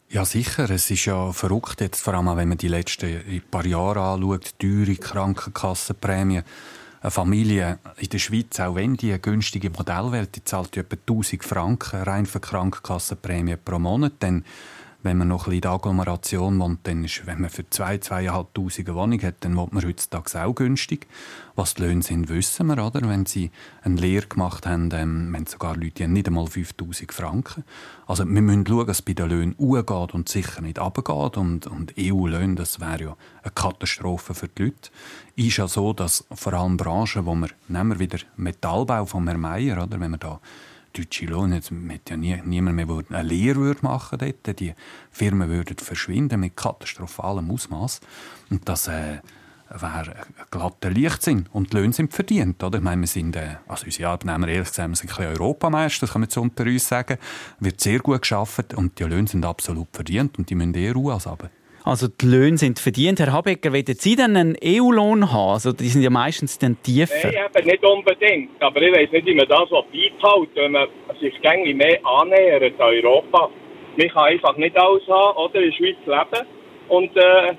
Ja, 0.08 0.24
sicher. 0.24 0.70
Es 0.70 0.90
ist 0.90 1.04
ja 1.04 1.34
verrückt, 1.34 1.82
jetzt, 1.82 2.02
vor 2.02 2.14
allem 2.14 2.38
wenn 2.38 2.48
man 2.48 2.58
die 2.58 2.70
letzten 2.70 3.44
paar 3.52 3.66
Jahre 3.66 4.00
anschaut, 4.00 4.58
teure 4.60 4.96
Krankenkassenprämien. 4.96 6.46
Eine 7.02 7.12
Familie 7.12 7.80
in 7.98 8.08
der 8.08 8.20
Schweiz, 8.20 8.58
auch 8.62 8.76
wenn 8.76 8.96
die 8.96 9.10
eine 9.10 9.20
günstige 9.20 9.70
Modellwelt, 9.70 10.38
die 10.38 10.44
zahlt 10.46 10.78
etwa 10.78 10.96
1000 10.96 11.44
Franken 11.44 12.04
rein 12.04 12.26
für 12.26 12.40
Krankenkassenprämie 12.40 13.58
pro 13.58 13.78
Monat, 13.78 14.14
dann 14.20 14.46
wenn 15.02 15.18
man 15.18 15.30
noch 15.30 15.48
ein 15.48 15.52
bisschen 15.52 15.54
in 15.56 15.62
der 15.62 15.72
Agglomeration 15.72 16.60
wohnt, 16.60 16.80
dann 16.84 17.06
ist, 17.06 17.26
wenn 17.26 17.40
man 17.40 17.50
für 17.50 17.62
2.000, 17.62 18.48
2'500 18.54 18.80
eine 18.80 18.96
Wohnung 18.96 19.22
hat, 19.22 19.36
dann 19.42 19.56
wohnt 19.56 19.72
man 19.72 19.86
heutzutage 19.86 20.44
auch 20.44 20.54
günstig. 20.54 21.08
Was 21.56 21.76
die 21.76 21.84
Löhne 21.84 22.02
sind, 22.02 22.28
wissen 22.28 22.68
wir, 22.68 22.86
oder? 22.86 23.02
Wenn 23.08 23.26
sie 23.26 23.52
eine 23.82 23.96
Lehre 23.96 24.28
gemacht 24.28 24.68
haben, 24.68 24.90
ähm, 24.94 25.32
wenn 25.32 25.46
sogar 25.46 25.76
Leute, 25.76 25.92
die 25.92 26.04
haben 26.04 26.14
nicht 26.14 26.28
einmal 26.28 26.46
5'000 26.46 27.14
Franken. 27.14 27.64
Also 28.08 28.26
wir 28.26 28.42
müssen 28.42 28.68
schauen, 28.68 28.88
dass 28.88 28.98
es 28.98 29.02
bei 29.02 29.14
den 29.14 29.30
Löhnen 29.30 29.56
hochgeht 29.58 30.14
und 30.14 30.28
sicher 30.28 30.62
nicht 30.62 30.80
runtergeht. 30.80 31.38
Und, 31.38 31.68
und 31.68 31.94
EU-Löhne, 31.98 32.56
das 32.56 32.82
wäre 32.82 33.02
ja 33.02 33.18
eine 33.44 33.52
Katastrophe 33.52 34.34
für 34.34 34.50
die 34.50 34.64
Leute. 34.64 34.90
Ist 35.36 35.58
ja 35.58 35.68
so, 35.68 35.94
dass 35.94 36.26
vor 36.32 36.54
allem 36.54 36.76
Branchen, 36.76 37.26
wo 37.26 37.36
wir, 37.36 37.50
nehmen 37.70 37.92
wir 37.92 38.00
wieder 38.00 38.20
Metallbau 38.36 39.06
von 39.06 39.26
Herrn 39.28 39.40
Meier, 39.40 39.82
oder? 39.84 40.00
Wenn 40.00 40.12
wir 40.12 40.18
da 40.18 40.42
deutsche 40.94 41.26
Lohn, 41.26 41.54
jetzt 41.54 41.72
ja 42.10 42.18
nie, 42.18 42.42
niemand 42.44 42.76
mehr 42.76 42.88
eine 43.10 43.28
Lehre 43.28 43.58
würde 43.58 43.82
machen 43.82 44.20
dort. 44.20 44.60
Die 44.60 44.74
Firmen 45.12 45.50
würden 45.50 45.78
verschwinden 45.78 46.40
mit 46.40 46.56
katastrophalem 46.56 47.52
Ausmaß 47.52 48.02
und 48.50 48.68
das 48.68 48.88
äh, 48.88 49.20
wäre 49.70 50.16
ein 50.16 50.46
glatter 50.52 50.90
Leichtsinn. 50.90 51.48
Und 51.52 51.72
die 51.72 51.78
Löhne 51.78 51.94
sind 51.94 52.14
verdient. 52.14 52.64
Oder? 52.64 52.80
Ich 52.80 52.84
meine, 52.84 53.02
wir 53.02 53.08
sind, 53.08 53.36
äh, 53.36 53.58
also 53.68 53.86
unsere 53.86 54.10
Arbeitnehmer, 54.10 54.48
ehrlich 54.48 54.70
gesagt, 54.70 54.90
wir 54.90 54.96
sind 54.96 55.12
ein 55.12 55.16
bisschen 55.16 55.32
Europameister, 55.34 56.06
das 56.06 56.14
kann 56.14 56.22
man 56.22 56.30
so 56.30 56.42
unter 56.42 56.64
uns 56.64 56.88
sagen. 56.88 57.18
Wird 57.60 57.80
sehr 57.80 58.00
gut 58.00 58.22
geschafft 58.22 58.74
und 58.74 59.00
die 59.00 59.04
Löhne 59.04 59.28
sind 59.28 59.46
absolut 59.46 59.88
verdient 59.92 60.38
und 60.38 60.50
die 60.50 60.56
müssen 60.56 60.74
eher 60.74 60.94
Ruhe 60.94 61.14
als 61.14 61.28
aber. 61.28 61.50
Also 61.90 62.08
die 62.08 62.28
Löhne 62.28 62.56
sind 62.56 62.78
verdient. 62.78 63.20
Herr 63.20 63.34
Habecker, 63.34 63.74
wollen 63.74 63.84
Sie 63.88 64.16
denn 64.16 64.38
einen 64.38 64.56
EU-Lohn 64.64 65.32
haben? 65.34 65.54
Also 65.54 65.72
die 65.72 65.88
sind 65.88 66.04
ja 66.04 66.12
meistens 66.12 66.60
dann 66.60 66.78
tiefer. 66.84 67.16
Nein, 67.32 67.48
eben 67.56 67.68
nicht 67.68 67.84
unbedingt. 67.84 68.62
Aber 68.62 68.80
ich 68.80 68.94
weiß 68.94 69.12
nicht, 69.12 69.26
wie 69.26 69.34
man 69.34 69.48
das 69.48 69.68
beibehalten 69.70 70.52
wenn 70.54 70.72
man 70.74 70.88
sich 71.20 71.34
gängig 71.42 71.76
mehr 71.76 72.00
annähert 72.06 72.80
an 72.80 72.94
Europa. 72.94 73.50
Man 73.98 74.08
kann 74.08 74.24
einfach 74.26 74.56
nicht 74.58 74.78
alles 74.78 75.02
haben, 75.08 75.38
oder 75.38 75.56
in 75.56 75.72
der 75.72 75.78
Schweiz 75.78 75.98
leben 76.06 76.48
und 76.90 77.18
äh, 77.18 77.56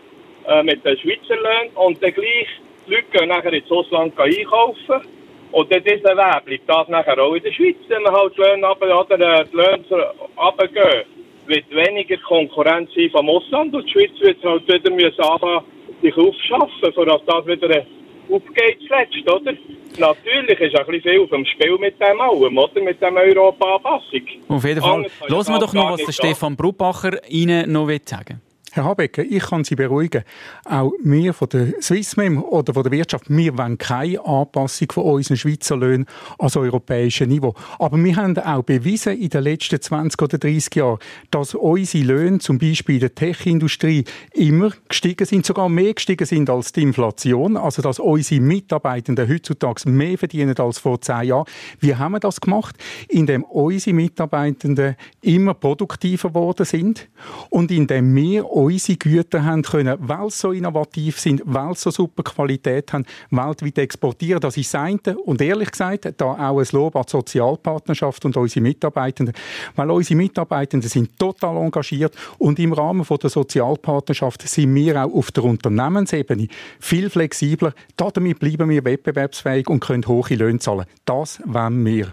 äh, 0.46 0.62
mit 0.62 0.84
den 0.84 0.96
Schweizer 0.98 1.34
Löhnen 1.34 1.74
und 1.74 2.00
dann 2.00 2.12
gleich 2.12 2.46
die 2.86 2.94
Leute 2.94 3.06
gehen 3.12 3.28
nachher 3.30 3.52
ins 3.52 3.68
Ausland 3.68 4.16
einkaufen 4.16 5.08
und 5.50 5.72
dann 5.72 5.82
dieser 5.82 6.16
Weg 6.16 6.44
bleibt 6.44 6.68
das 6.68 6.88
nachher 6.88 7.18
auch 7.18 7.34
in 7.34 7.42
der 7.42 7.52
Schweiz, 7.52 7.76
wenn 7.88 8.04
man 8.04 8.12
halt 8.12 8.36
die 8.36 8.42
Löhne, 8.42 8.64
runter, 8.68 9.00
oder, 9.00 9.40
äh, 9.40 9.44
die 9.50 9.56
Löhne 9.56 10.14
runtergehen 10.36 11.19
wird 11.50 11.70
weniger 11.70 12.16
Konkurrenz 12.18 12.90
sein 12.94 13.10
vom 13.10 13.28
Ausland 13.28 13.74
und 13.74 13.84
die 13.84 13.90
Schweiz 13.90 14.12
wird 14.20 14.42
halt 14.44 14.66
wieder 14.68 14.90
müssen 14.90 15.20
anfangen, 15.20 15.64
sich 16.00 16.16
aufschaffen, 16.16 16.92
sodass 16.94 17.20
das 17.26 17.46
wieder 17.46 17.84
aufgeht 18.30 18.78
zuletzt, 18.86 19.30
oder? 19.30 19.52
Natürlich 19.98 20.60
ist 20.60 20.76
ein 20.76 20.86
bisschen 20.86 21.02
viel 21.02 21.20
auf 21.20 21.30
dem 21.30 21.44
Spiel 21.44 21.76
mit 21.78 22.00
dem 22.00 22.20
allem, 22.20 22.56
oder? 22.56 22.80
Mit 22.80 23.02
dem 23.02 23.16
Europa-Anpassung. 23.16 24.22
Auf 24.48 24.64
jeden 24.64 24.80
Fall. 24.80 25.06
Hören 25.26 25.46
wir 25.48 25.58
doch 25.58 25.72
noch, 25.72 25.92
was 25.92 26.04
der 26.04 26.12
Stefan 26.12 26.56
Brubacher 26.56 27.20
Ihnen 27.28 27.72
noch 27.72 27.90
sagen 28.04 28.40
Herr 28.72 28.84
Habecker, 28.84 29.24
ich 29.24 29.42
kann 29.42 29.64
Sie 29.64 29.74
beruhigen. 29.74 30.22
Auch 30.64 30.92
wir 31.02 31.34
von 31.34 31.48
der 31.48 31.72
Swissmem 31.82 32.40
oder 32.40 32.72
von 32.72 32.84
der 32.84 32.92
Wirtschaft, 32.92 33.24
wir 33.28 33.58
wollen 33.58 33.78
keine 33.78 34.24
Anpassung 34.24 34.92
von 34.92 35.04
unseren 35.04 35.36
Schweizer 35.38 35.76
Löhnen 35.76 36.06
ans 36.38 36.56
europäische 36.56 37.26
Niveau. 37.26 37.54
Aber 37.80 37.96
wir 38.02 38.14
haben 38.14 38.38
auch 38.38 38.62
bewiesen 38.62 39.20
in 39.20 39.28
den 39.28 39.42
letzten 39.42 39.80
20 39.80 40.22
oder 40.22 40.38
30 40.38 40.72
Jahren, 40.76 40.98
dass 41.32 41.54
unsere 41.54 42.04
Löhne, 42.04 42.38
zum 42.38 42.58
Beispiel 42.58 42.94
in 42.96 43.00
der 43.00 43.14
Tech-Industrie, 43.16 44.04
immer 44.34 44.70
gestiegen 44.88 45.26
sind, 45.26 45.44
sogar 45.44 45.68
mehr 45.68 45.94
gestiegen 45.94 46.26
sind 46.26 46.48
als 46.48 46.70
die 46.70 46.82
Inflation. 46.82 47.56
Also, 47.56 47.82
dass 47.82 47.98
unsere 47.98 48.40
Mitarbeitenden 48.40 49.28
heutzutage 49.28 49.90
mehr 49.90 50.16
verdienen 50.16 50.56
als 50.56 50.78
vor 50.78 51.00
zehn 51.00 51.24
Jahren. 51.24 51.46
Wie 51.80 51.96
haben 51.96 52.12
wir 52.12 52.20
das 52.20 52.40
gemacht? 52.40 52.76
Indem 53.08 53.42
unsere 53.42 53.96
Mitarbeitenden 53.96 54.94
immer 55.22 55.54
produktiver 55.54 56.28
geworden 56.28 56.64
sind 56.64 57.08
und 57.48 57.72
indem 57.72 58.14
wir 58.14 58.48
unsere 58.60 58.98
Güter 58.98 59.44
haben 59.44 59.62
können, 59.62 59.96
weil 60.00 60.30
sie 60.30 60.38
so 60.38 60.52
innovativ 60.52 61.18
sind, 61.18 61.42
weil 61.44 61.74
sie 61.74 61.82
so 61.82 61.90
super 61.90 62.22
Qualität 62.22 62.92
haben, 62.92 63.04
weltweit 63.30 63.78
exportieren. 63.78 64.40
Das 64.40 64.56
ist 64.56 64.72
das 64.74 64.80
eine. 64.80 65.18
Und 65.24 65.40
ehrlich 65.40 65.70
gesagt, 65.70 66.08
da 66.16 66.26
auch 66.26 66.58
ein 66.58 66.66
Lob 66.72 66.96
an 66.96 67.04
die 67.06 67.10
Sozialpartnerschaft 67.10 68.24
und 68.24 68.36
unsere 68.36 68.62
Mitarbeitenden. 68.62 69.34
Weil 69.76 69.90
unsere 69.90 70.16
Mitarbeitenden 70.16 70.88
sind 70.88 71.18
total 71.18 71.56
engagiert 71.56 72.14
und 72.38 72.58
im 72.58 72.72
Rahmen 72.72 73.06
der 73.10 73.30
Sozialpartnerschaft 73.30 74.46
sind 74.48 74.74
wir 74.74 75.04
auch 75.04 75.12
auf 75.12 75.32
der 75.32 75.44
Unternehmensebene 75.44 76.48
viel 76.78 77.10
flexibler. 77.10 77.72
Damit 77.96 78.38
bleiben 78.38 78.68
wir 78.68 78.84
wettbewerbsfähig 78.84 79.68
und 79.68 79.80
können 79.80 80.06
hohe 80.06 80.34
Löhne 80.34 80.58
zahlen. 80.58 80.86
Das 81.04 81.40
wollen 81.44 81.84
wir. 81.84 82.12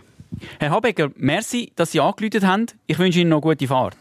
Herr 0.60 0.72
Habecker, 0.72 1.10
merci, 1.16 1.72
dass 1.76 1.92
Sie 1.92 2.00
angerufen 2.00 2.46
haben. 2.46 2.66
Ich 2.86 3.00
wünsche 3.00 3.20
Ihnen 3.20 3.30
noch 3.30 3.42
gute 3.42 3.68
Fahrt. 3.68 3.96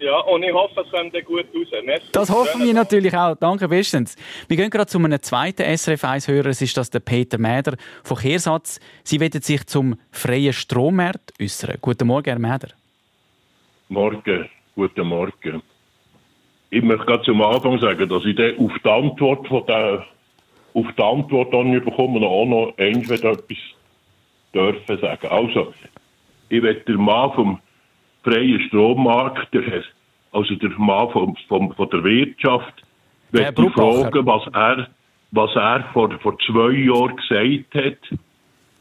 Ja, 0.00 0.18
und 0.20 0.42
ich 0.42 0.52
hoffe, 0.52 0.80
es 0.80 0.90
kommt 0.90 1.12
gut 1.26 1.44
raus. 1.54 1.82
Merci. 1.84 2.06
Das 2.12 2.30
hoffen 2.30 2.64
wir 2.64 2.72
natürlich 2.72 3.14
auch. 3.14 3.36
Danke 3.36 3.68
bestens. 3.68 4.16
Wir 4.48 4.56
gehen 4.56 4.70
gerade 4.70 4.86
zu 4.86 4.98
einem 4.98 5.20
zweiten 5.20 5.62
SRF 5.62 6.04
1-Hörer. 6.04 6.46
Es 6.46 6.62
ist 6.62 6.74
das 6.74 6.88
der 6.88 7.00
Peter 7.00 7.36
Mäder 7.36 7.76
von 8.02 8.16
Kehrsatz. 8.16 8.80
Sie 9.04 9.20
werden 9.20 9.42
sich 9.42 9.66
zum 9.66 9.96
freien 10.10 10.54
Strommarkt 10.54 11.34
äußern. 11.38 11.76
Guten 11.82 12.06
Morgen, 12.06 12.30
Herr 12.30 12.38
Mäder. 12.38 12.68
Morgen, 13.90 14.48
guten 14.74 15.06
Morgen. 15.06 15.62
Ich 16.70 16.82
möchte 16.82 17.04
gerade 17.04 17.24
zum 17.24 17.42
Anfang 17.42 17.78
sagen, 17.78 18.08
dass 18.08 18.24
ich 18.24 18.36
dann 18.36 18.56
auf 18.58 18.72
die 18.82 18.88
Antwort 18.88 19.48
von 19.48 19.66
der, 19.66 20.06
auf 20.72 20.86
die 20.96 21.02
Antwort 21.02 21.52
dann 21.52 21.72
bekomme 21.84 22.26
auch 22.26 22.46
noch 22.46 22.72
entweder 22.78 23.32
etwas 23.32 23.58
dürfen 24.54 24.98
sagen. 24.98 25.26
Also, 25.28 25.74
ich 26.48 26.62
werde 26.62 26.80
der 26.80 26.96
Mann 26.96 27.32
vom 27.32 27.60
freien 28.22 28.60
Strommarkt, 28.68 29.52
der, 29.54 29.82
also 30.32 30.54
der 30.54 30.70
Mann 30.78 31.10
vom, 31.10 31.36
vom, 31.48 31.72
von 31.74 31.90
der 31.90 32.04
Wirtschaft, 32.04 32.84
möchte 33.32 33.70
fragen, 33.70 34.26
was 34.26 34.46
er, 34.52 34.88
was 35.30 35.54
er 35.54 35.84
vor, 35.92 36.10
vor 36.20 36.36
zwei 36.40 36.72
Jahren 36.72 37.16
gesagt 37.16 37.74
hat, 37.74 38.18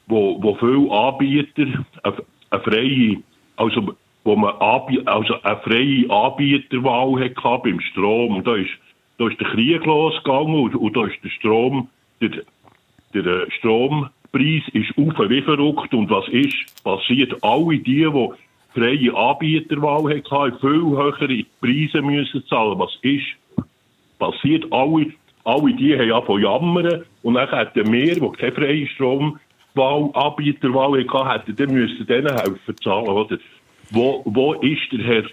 wo, 0.07 0.41
wo 0.41 0.55
viele 0.55 0.91
Anbieter 0.91 1.85
eine, 2.03 2.15
eine 2.49 2.61
freie, 2.63 3.17
also 3.57 3.93
wo 4.23 4.35
man 4.35 4.55
Anbie 4.59 5.01
also 5.05 5.41
eine 5.41 5.57
freie 5.57 6.09
Anbieterwahl 6.09 7.19
hatte 7.23 7.61
beim 7.63 7.79
Strom. 7.79 8.37
Und 8.37 8.47
da 8.47 8.55
ist, 8.55 8.71
da 9.17 9.27
ist 9.27 9.39
der 9.39 9.47
Krieg 9.47 9.85
losgegangen 9.85 10.55
und, 10.55 10.75
und 10.75 10.95
da 10.95 11.05
ist 11.05 11.23
der 11.23 11.29
Strom, 11.29 11.89
der, 12.21 12.43
der 13.13 13.51
Strompreis 13.51 14.63
ist 14.73 14.97
auf 14.97 15.29
wie 15.29 15.41
verrückt. 15.41 15.93
Und 15.93 16.09
was 16.09 16.27
ist 16.29 16.83
passiert? 16.83 17.43
Alle 17.43 17.77
die, 17.77 18.05
die 18.05 18.29
freie 18.73 19.15
Anbieterwahl 19.15 20.15
hatten, 20.15 20.59
viel 20.59 20.81
höhere 20.81 21.45
Preise 21.61 22.01
müssen 22.01 22.45
zahlen. 22.47 22.79
Was 22.79 22.97
ist 23.01 23.25
passiert? 24.17 24.65
Alle, 24.71 25.07
alle 25.43 25.73
die 25.73 25.97
haben 25.97 26.11
angefangen 26.11 26.43
jammern 26.43 27.03
und 27.23 27.33
dann 27.35 27.49
hätten 27.49 27.91
wir, 27.91 28.15
die 28.15 28.37
keine 28.37 28.51
freie 28.51 28.87
Stromwahl, 28.87 30.09
Anbieterwahl 30.13 31.03
hatten, 31.03 31.29
hätten, 31.29 31.55
dann 31.55 31.73
müssen 31.73 32.05
denen 32.07 32.35
helfen 32.35 32.77
zahlen, 32.83 33.07
oder? 33.07 33.37
Wo, 33.91 34.21
wo 34.25 34.53
ist 34.53 34.91
der 34.91 35.03
Herr 35.03 35.23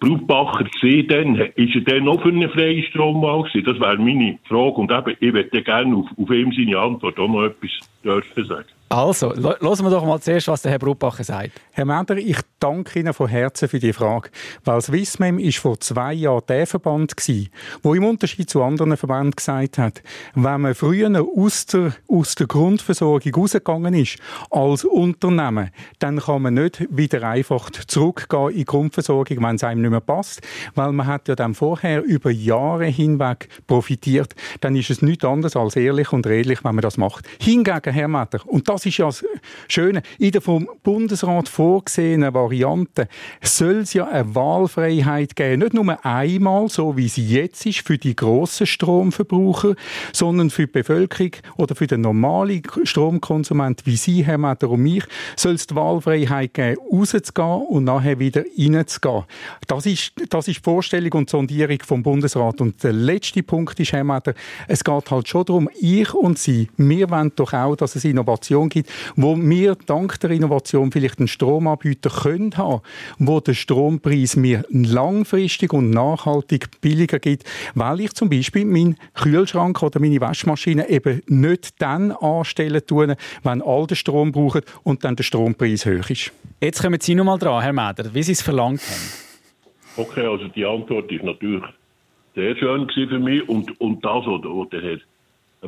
Brutbacher 0.00 0.64
gesehen 0.64 1.08
denn? 1.08 1.34
Ist 1.54 1.74
er 1.74 1.80
denn 1.82 2.04
noch 2.04 2.22
für 2.22 2.28
eine 2.28 2.48
freie 2.48 2.82
Stromwahl 2.84 3.42
gewesen? 3.42 3.64
Das 3.64 3.80
wäre 3.80 3.98
meine 3.98 4.38
Frage. 4.44 4.76
Und 4.76 4.90
eben, 4.90 5.16
ich 5.20 5.32
würde 5.34 5.62
gerne 5.62 5.96
auf, 5.96 6.06
auf 6.16 6.30
ihm 6.30 6.52
seine 6.52 6.78
Antwort 6.78 7.18
auch 7.18 7.28
noch 7.28 7.44
etwas 7.44 7.70
dürfen 8.02 8.44
sagen. 8.44 8.75
Also, 8.88 9.34
hören 9.34 9.58
wir 9.60 9.90
doch 9.90 10.06
mal 10.06 10.20
zuerst, 10.20 10.46
was 10.46 10.62
der 10.62 10.70
Herr 10.70 10.78
Brutbacher 10.78 11.24
sagt. 11.24 11.60
Herr 11.72 11.84
Mender, 11.84 12.16
ich 12.18 12.38
danke 12.60 13.00
Ihnen 13.00 13.12
von 13.12 13.26
Herzen 13.26 13.68
für 13.68 13.80
die 13.80 13.92
Frage. 13.92 14.30
Weil 14.64 14.80
Swissmem 14.80 15.40
ist 15.40 15.58
vor 15.58 15.80
zwei 15.80 16.12
Jahren 16.12 16.44
der 16.48 16.68
Verband 16.68 17.14
wo 17.82 17.94
im 17.94 18.04
Unterschied 18.04 18.48
zu 18.48 18.62
anderen 18.62 18.96
Verbänden 18.96 19.32
gesagt 19.32 19.78
hat, 19.78 20.02
wenn 20.34 20.60
man 20.60 20.74
früher 20.76 21.10
aus 21.36 21.66
der, 21.66 21.96
aus 22.08 22.36
der 22.36 22.46
Grundversorgung 22.46 23.34
rausgegangen 23.34 23.94
ist, 23.94 24.18
als 24.50 24.84
Unternehmen, 24.84 25.70
dann 25.98 26.20
kann 26.20 26.42
man 26.42 26.54
nicht 26.54 26.86
wieder 26.88 27.28
einfach 27.28 27.70
zurückgehen 27.70 28.50
in 28.50 28.56
die 28.58 28.64
Grundversorgung, 28.64 29.42
wenn 29.42 29.56
es 29.56 29.64
einem 29.64 29.82
nicht 29.82 29.90
mehr 29.90 30.00
passt. 30.00 30.42
Weil 30.76 30.92
man 30.92 31.06
hat 31.06 31.26
ja 31.26 31.34
dann 31.34 31.54
vorher 31.54 32.04
über 32.04 32.30
Jahre 32.30 32.86
hinweg 32.86 33.48
profitiert. 33.66 34.34
Dann 34.60 34.76
ist 34.76 34.90
es 34.90 35.02
nichts 35.02 35.24
anderes 35.24 35.56
als 35.56 35.74
ehrlich 35.74 36.12
und 36.12 36.26
redlich, 36.26 36.62
wenn 36.62 36.76
man 36.76 36.82
das 36.82 36.98
macht. 36.98 37.26
Hingegen, 37.40 37.92
Herr 37.92 38.08
Meder, 38.08 38.40
und 38.46 38.68
das 38.68 38.75
ist 38.84 38.98
ja 38.98 39.06
das 39.06 39.24
Schöne, 39.68 40.02
in 40.18 40.32
der 40.32 40.42
vom 40.42 40.68
Bundesrat 40.82 41.48
vorgesehenen 41.48 42.34
Variante 42.34 43.08
soll 43.40 43.76
es 43.76 43.94
ja 43.94 44.06
eine 44.06 44.34
Wahlfreiheit 44.34 45.36
geben. 45.36 45.62
Nicht 45.62 45.74
nur 45.74 46.04
einmal, 46.04 46.68
so 46.68 46.96
wie 46.96 47.08
sie 47.08 47.26
jetzt 47.26 47.64
ist, 47.64 47.86
für 47.86 47.96
die 47.96 48.16
grossen 48.16 48.66
Stromverbraucher, 48.66 49.74
sondern 50.12 50.50
für 50.50 50.66
die 50.66 50.72
Bevölkerung 50.72 51.32
oder 51.56 51.74
für 51.74 51.86
den 51.86 52.02
normalen 52.02 52.62
Stromkonsument 52.82 53.86
wie 53.86 53.96
Sie, 53.96 54.24
Herr 54.24 54.38
Meder 54.38 54.68
und 54.70 54.82
mich, 54.82 55.04
soll 55.36 55.54
es 55.54 55.66
die 55.66 55.74
Wahlfreiheit 55.74 56.54
geben, 56.54 56.76
rauszugehen 56.92 57.66
und 57.68 57.84
nachher 57.84 58.18
wieder 58.18 58.44
reinzugehen. 58.58 59.24
Das 59.66 59.86
ist, 59.86 60.12
das 60.28 60.48
ist 60.48 60.58
die 60.58 60.62
Vorstellung 60.62 61.12
und 61.12 61.28
die 61.28 61.32
Sondierung 61.32 61.78
vom 61.84 62.02
Bundesrat. 62.02 62.60
Und 62.60 62.82
der 62.82 62.92
letzte 62.92 63.42
Punkt 63.42 63.78
ist, 63.80 63.92
Herr 63.92 64.04
Meder, 64.04 64.34
es 64.68 64.82
geht 64.82 65.10
halt 65.10 65.28
schon 65.28 65.44
darum, 65.44 65.70
ich 65.80 66.12
und 66.14 66.38
Sie, 66.38 66.68
wir 66.76 67.10
wollen 67.10 67.32
doch 67.36 67.52
auch, 67.52 67.76
dass 67.76 67.96
es 67.96 68.04
Innovation 68.04 68.65
gibt, 68.68 68.90
wo 69.16 69.36
wir 69.36 69.76
dank 69.86 70.18
der 70.20 70.30
Innovation 70.30 70.92
vielleicht 70.92 71.18
einen 71.18 71.28
Stromanbieter 71.28 72.10
können 72.10 72.56
haben, 72.56 72.82
wo 73.18 73.40
der 73.40 73.54
Strompreis 73.54 74.36
mir 74.36 74.64
langfristig 74.70 75.72
und 75.72 75.90
nachhaltig 75.90 76.80
billiger 76.80 77.18
gibt, 77.18 77.44
weil 77.74 78.00
ich 78.00 78.12
zum 78.14 78.28
Beispiel 78.28 78.64
meinen 78.64 78.96
Kühlschrank 79.14 79.82
oder 79.82 80.00
meine 80.00 80.20
Waschmaschine 80.20 80.88
eben 80.88 81.22
nicht 81.26 81.80
dann 81.80 82.12
anstellen 82.12 82.82
tue, 82.86 83.16
wenn 83.42 83.62
all 83.62 83.86
den 83.86 83.96
Strom 83.96 84.32
brauchen 84.32 84.62
und 84.82 85.04
dann 85.04 85.16
der 85.16 85.24
Strompreis 85.24 85.86
hoch 85.86 86.10
ist. 86.10 86.32
Jetzt 86.60 86.82
kommen 86.82 87.00
Sie 87.00 87.14
noch 87.14 87.24
mal 87.24 87.38
dran, 87.38 87.62
Herr 87.62 87.72
Mäder, 87.72 88.12
wie 88.14 88.22
Sie 88.22 88.32
es 88.32 88.42
verlangt 88.42 88.80
haben. 88.80 90.06
Okay, 90.08 90.26
also 90.26 90.48
die 90.48 90.64
Antwort 90.64 91.10
ist 91.10 91.24
natürlich 91.24 91.64
sehr 92.34 92.54
schön 92.56 92.88
für 92.90 93.18
mich 93.18 93.48
und, 93.48 93.80
und 93.80 94.04
das, 94.04 94.24
was 94.26 94.68
der 94.70 94.82
Herr 94.82 94.98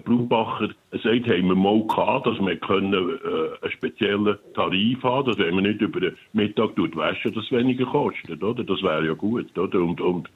Brumbacher 0.00 0.68
sagt, 0.92 1.04
haben 1.04 1.48
wir 1.48 1.54
mal 1.54 1.86
gehabt, 1.86 2.26
dass 2.26 2.38
wir 2.38 2.56
können, 2.56 2.92
äh, 2.92 3.64
einen 3.64 3.72
speziellen 3.72 4.36
Tarif 4.54 5.02
haben, 5.02 5.28
dass 5.28 5.38
wenn 5.38 5.54
man 5.54 5.64
nicht 5.64 5.80
über 5.80 6.00
den 6.00 6.16
Mittag 6.32 6.76
tut 6.76 6.96
waschen, 6.96 7.34
das 7.34 7.50
weniger 7.50 7.86
kostet, 7.86 8.42
oder? 8.42 8.64
Das 8.64 8.82
wäre 8.82 9.06
ja 9.06 9.12
gut, 9.14 9.56
oder? 9.58 9.80
Und, 9.80 10.00
und 10.00 10.28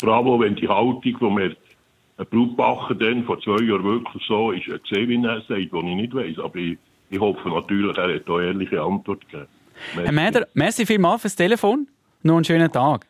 bravo, 0.00 0.40
wenn 0.40 0.56
die 0.56 0.68
Haltung, 0.68 1.02
die 1.02 1.20
wir 1.20 1.56
ein 2.16 2.26
Brutbacher 2.26 2.94
dann 2.94 3.24
vor 3.24 3.40
zwei 3.40 3.62
Jahren 3.64 3.84
wirklich 3.84 4.22
so 4.26 4.52
ist, 4.52 4.66
gesehen, 4.66 5.08
wie 5.08 5.24
er 5.24 5.40
sagt, 5.42 5.72
wo 5.72 5.80
ich 5.80 5.96
nicht 5.96 6.14
weiß. 6.14 6.38
Aber 6.38 6.56
ich, 6.56 6.78
ich 7.10 7.20
hoffe 7.20 7.48
natürlich, 7.48 7.96
er 7.96 8.14
hat 8.14 8.28
da 8.28 8.40
ehrliche 8.40 8.80
Antwort 8.80 9.28
gegeben. 9.28 9.48
Herr 9.94 10.12
Mäder, 10.12 10.46
merci 10.54 10.86
vielmals 10.86 11.22
fürs 11.22 11.36
Telefon. 11.36 11.88
Noch 12.22 12.36
einen 12.36 12.44
schönen 12.44 12.70
Tag. 12.70 13.06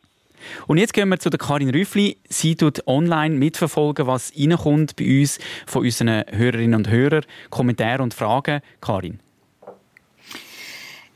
Und 0.67 0.77
jetzt 0.77 0.93
gehen 0.93 1.09
wir 1.09 1.19
zu 1.19 1.29
der 1.29 1.39
Karin 1.39 1.69
Rüffli. 1.69 2.17
Sie 2.29 2.55
tut 2.55 2.87
online 2.87 3.35
mitverfolgen, 3.35 4.07
was 4.07 4.33
reinkommt 4.37 4.95
bei 4.95 5.21
uns 5.21 5.39
von 5.65 5.83
unseren 5.83 6.23
Hörerinnen 6.29 6.75
und 6.75 6.89
Hörern. 6.89 7.25
Kommentare 7.49 8.03
und 8.03 8.13
Fragen. 8.13 8.61
Karin. 8.81 9.19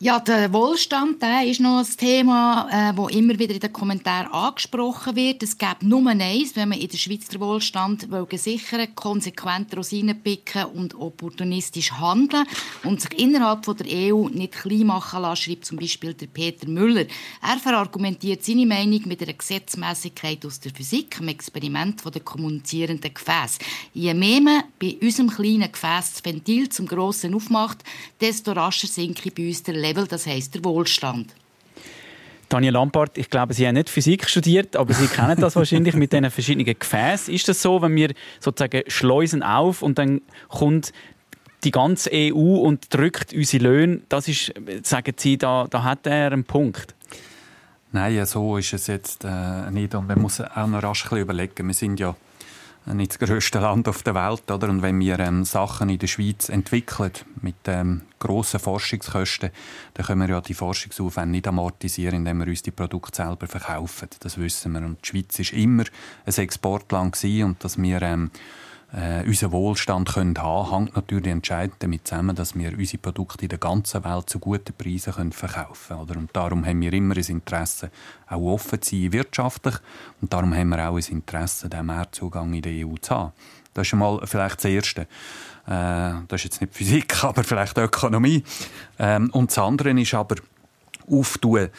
Ja, 0.02 0.18
der 0.18 0.54
Wohlstand 0.54 1.22
der 1.22 1.44
ist 1.44 1.60
noch 1.60 1.80
ein 1.80 1.98
Thema, 1.98 2.70
äh, 2.72 2.96
wo 2.96 3.10
immer 3.10 3.38
wieder 3.38 3.54
in 3.54 3.60
den 3.60 3.74
Kommentaren 3.74 4.32
angesprochen 4.32 5.18
wird. 5.18 5.44
Es 5.44 5.58
gibt 5.58 5.84
nur 5.84 6.08
eins, 6.10 6.56
wenn 6.56 6.70
man 6.70 6.80
in 6.80 6.88
der 6.88 6.98
Schweiz 6.98 7.28
den 7.28 7.42
Wohlstand 7.42 8.10
will 8.10 8.26
sichern 8.38 8.96
konsequent 8.96 9.76
Rosinen 9.76 10.24
picken 10.24 10.68
und 10.68 10.96
opportunistisch 10.96 11.92
handeln 11.92 12.46
und 12.86 13.02
sich 13.02 13.20
innerhalb 13.20 13.66
von 13.66 13.76
der 13.76 13.88
EU 13.90 14.30
nicht 14.30 14.54
klein 14.54 14.86
machen 14.86 15.22
lassen, 15.22 15.42
schreibt 15.42 15.66
zum 15.66 15.78
Beispiel 15.78 16.14
der 16.14 16.28
Peter 16.28 16.70
Müller. 16.70 17.04
Er 17.42 17.60
verargumentiert 17.62 18.42
seine 18.46 18.66
Meinung 18.66 19.02
mit 19.06 19.22
einer 19.22 19.34
Gesetzmäßigkeit 19.34 20.46
aus 20.46 20.62
der 20.62 20.74
Physik, 20.74 21.18
im 21.20 21.28
Experiment 21.28 22.00
von 22.00 22.14
der 22.14 22.22
kommunizierenden 22.22 23.14
Gefäß. 23.14 23.60
Je 23.94 24.14
mehr 24.14 24.40
man 24.40 24.64
bei 24.80 24.96
unserem 25.02 25.30
kleinen 25.30 25.70
Gefäß 25.70 26.14
das 26.14 26.24
Ventil 26.24 26.70
zum 26.70 26.88
Grossen 26.88 27.36
aufmacht, 27.36 27.84
desto 28.22 28.54
rascher 28.54 28.88
sinke 28.88 29.30
bei 29.32 29.50
uns 29.50 29.64
der 29.64 29.89
Level, 29.90 30.08
das 30.08 30.26
heisst 30.26 30.56
der 30.56 30.64
Wohlstand. 30.64 31.34
Daniel 32.48 32.74
Lampard, 32.74 33.18
ich 33.18 33.30
glaube, 33.30 33.54
Sie 33.54 33.68
haben 33.68 33.76
nicht 33.76 33.90
Physik 33.90 34.28
studiert, 34.28 34.76
aber 34.76 34.94
Sie 34.94 35.08
kennen 35.08 35.40
das 35.40 35.56
wahrscheinlich 35.56 35.96
mit 35.96 36.12
diesen 36.12 36.32
verschiedenen 36.32 36.66
Gefäßen. 36.66 37.34
Ist 37.34 37.48
das 37.48 37.62
so, 37.62 37.82
wenn 37.82 37.96
wir 37.96 38.14
sozusagen 38.40 38.82
schleusen 38.88 39.44
auf 39.44 39.84
und 39.84 40.00
dann 40.00 40.22
kommt 40.48 40.92
die 41.64 41.72
ganze 41.72 42.10
EU 42.12 42.56
und 42.56 42.92
drückt 42.94 43.34
unsere 43.34 43.64
Löhne, 43.64 44.02
das 44.10 44.28
ist, 44.28 44.54
sagen 44.84 45.14
Sie, 45.18 45.38
da, 45.38 45.68
da 45.70 45.84
hat 45.84 46.08
er 46.08 46.32
einen 46.32 46.44
Punkt? 46.44 46.96
Nein, 47.92 48.26
so 48.26 48.58
ist 48.58 48.74
es 48.74 48.88
jetzt 48.88 49.26
äh, 49.26 49.70
nicht. 49.72 49.94
Und 49.94 50.08
man 50.08 50.22
muss 50.22 50.42
auch 50.42 50.68
noch 50.68 50.84
rasch 50.84 51.12
überlegen. 51.12 51.68
Wir 51.68 51.74
sind 51.74 52.00
ja 52.00 52.16
nicht 52.86 53.12
das 53.12 53.20
grösste 53.20 53.60
Land 53.60 53.88
auf 53.88 54.04
der 54.04 54.16
Welt. 54.16 54.50
Oder? 54.50 54.70
Und 54.70 54.82
wenn 54.82 55.00
wir 55.00 55.20
ähm, 55.20 55.46
Sachen 55.46 55.90
in 55.90 56.00
der 56.00 56.08
Schweiz 56.08 56.50
entwickeln 56.50 57.12
mit 57.42 57.56
ähm, 57.66 58.02
grossen 58.20 58.60
Forschungskosten, 58.60 59.52
dann 59.94 60.06
können 60.06 60.22
wir 60.22 60.30
ja 60.30 60.42
die 60.42 60.54
Forschungsaufwände 60.54 61.32
nicht 61.32 61.48
amortisieren, 61.48 62.16
indem 62.16 62.40
wir 62.40 62.48
uns 62.48 62.64
die 62.64 62.72
Produkte 62.72 63.18
selber 63.18 63.48
verkaufen. 63.48 64.10
Das 64.20 64.38
wissen 64.38 64.74
wir. 64.74 64.82
Und 64.82 65.00
die 65.04 65.08
Schweiz 65.08 65.40
war 65.40 65.60
immer 65.60 65.84
ein 66.26 66.34
Exportland 66.34 67.16
gewesen, 67.16 67.44
und 67.44 67.64
dass 67.64 67.78
wir 67.78 68.02
ähm, 68.02 68.32
äh, 68.92 69.24
unseren 69.26 69.52
Wohlstand 69.52 70.14
können 70.14 70.38
haben 70.38 70.72
hängt 70.72 70.96
natürlich 70.96 71.28
entscheidend 71.28 71.76
damit 71.80 72.08
zusammen, 72.08 72.36
dass 72.36 72.56
wir 72.56 72.76
unsere 72.76 72.98
Produkte 72.98 73.44
in 73.44 73.50
der 73.50 73.60
ganzen 73.60 74.04
Welt 74.04 74.30
zu 74.30 74.40
guten 74.40 74.74
Preisen 74.74 75.14
können 75.14 75.32
verkaufen 75.32 75.98
können. 76.08 76.18
Und 76.18 76.36
darum 76.36 76.66
haben 76.66 76.82
wir 76.82 76.92
immer 76.94 77.16
ein 77.16 77.24
Interesse, 77.24 77.92
auch 78.28 78.54
offen 78.54 78.82
zu 78.82 78.96
sein 78.96 79.14
wirtschaftlich. 79.14 79.76
Und 80.22 80.34
darum 80.34 80.56
haben 80.56 80.70
wir 80.70 80.90
auch 80.90 80.98
ein 80.98 81.04
Interesse, 81.08 81.70
den 81.70 81.86
Mehrzugang 81.86 82.52
in 82.54 82.62
der 82.64 82.88
EU 82.88 82.96
zu 83.00 83.16
haben. 83.16 83.34
Das 83.76 83.86
ist 83.86 83.94
einmal 83.94 84.26
vielleicht 84.26 84.58
das 84.58 84.66
Erste. 84.66 85.02
Äh, 85.02 86.26
das 86.28 86.42
ist 86.42 86.44
jetzt 86.46 86.62
nicht 86.62 86.74
Physik, 86.74 87.24
aber 87.24 87.44
vielleicht 87.44 87.78
Ökonomie. 87.78 88.44
Ähm, 88.98 89.30
und 89.32 89.52
das 89.52 89.60
andere 89.60 89.92
ist 90.02 90.14
aber 90.16 90.36
auftun. 91.08 91.70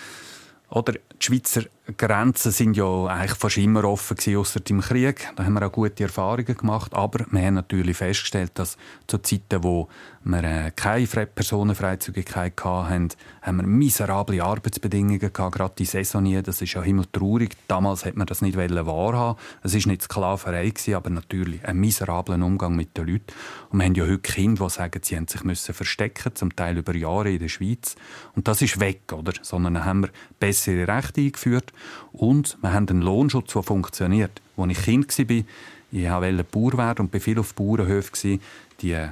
Oder 0.68 0.94
die 1.20 1.26
Schweizer 1.26 1.62
Grenzen 1.96 2.52
sind 2.52 2.76
ja 2.76 3.06
eigentlich 3.06 3.38
fast 3.38 3.56
immer 3.56 3.84
offen 3.84 4.16
gewesen, 4.16 4.36
ausser 4.36 4.60
im 4.68 4.80
Krieg. 4.80 5.28
Da 5.36 5.44
haben 5.44 5.54
wir 5.54 5.66
auch 5.66 5.72
gute 5.72 6.02
Erfahrungen 6.04 6.56
gemacht. 6.56 6.94
Aber 6.94 7.24
wir 7.30 7.42
haben 7.42 7.54
natürlich 7.54 7.96
festgestellt, 7.96 8.52
dass 8.54 8.76
zu 9.06 9.18
Zeiten, 9.18 9.62
wo 9.62 9.88
wir 10.22 10.44
äh, 10.44 10.70
keine 10.76 11.06
Personenfreizügigkeit 11.06 12.52
hatten, 12.62 13.08
haben 13.42 13.56
wir 13.56 13.66
miserable 13.66 14.42
Arbeitsbedingungen 14.42 15.32
gehabt, 15.32 15.54
gerade 15.54 15.74
die 15.78 15.86
Saisonier. 15.86 16.42
Das 16.42 16.60
ist 16.60 16.74
ja 16.74 16.82
himmeltraurig. 16.82 17.56
Damals 17.68 18.04
hat 18.04 18.16
man 18.16 18.26
das 18.26 18.42
nicht 18.42 18.56
wahrhaben. 18.56 19.38
Es 19.62 19.74
war 19.74 19.90
nicht 19.90 20.02
Sklaverei, 20.02 20.68
gewesen, 20.68 20.94
aber 20.94 21.10
natürlich 21.10 21.64
ein 21.66 21.78
miserabler 21.78 22.36
Umgang 22.44 22.76
mit 22.76 22.96
den 22.96 23.06
Leuten. 23.06 23.32
Und 23.70 23.78
wir 23.78 23.86
haben 23.86 23.94
ja 23.94 24.04
heute 24.04 24.18
Kinder, 24.18 24.64
die 24.66 24.70
sagen, 24.70 25.00
sie 25.02 25.16
haben 25.16 25.26
sich 25.26 25.42
müssen 25.42 25.74
verstecken, 25.74 26.34
zum 26.34 26.54
Teil 26.54 26.76
über 26.76 26.94
Jahre 26.94 27.30
in 27.30 27.38
der 27.38 27.48
Schweiz. 27.48 27.96
Und 28.36 28.46
das 28.46 28.62
ist 28.62 28.78
weg, 28.78 29.12
oder? 29.12 29.32
Sondern 29.42 29.84
haben 29.84 30.02
wir 30.02 30.10
bessere 30.38 30.86
Rechte 30.86 31.09
eingeführt 31.18 31.72
und 32.12 32.58
wir 32.60 32.72
haben 32.72 32.88
einen 32.88 33.02
Lohnschutz, 33.02 33.52
der 33.52 33.62
funktioniert. 33.62 34.40
Als 34.56 34.72
ich 34.72 34.82
Kind 34.82 35.18
war, 35.18 35.44
ich 35.92 36.10
wollte 36.10 36.44
Bauer 36.44 36.78
werden 36.78 37.06
und 37.06 37.12
war 37.12 37.20
viel 37.20 37.38
auf 37.38 37.54
Bauernhöfen. 37.54 38.40
Die 38.80 38.92
äh, 38.92 39.08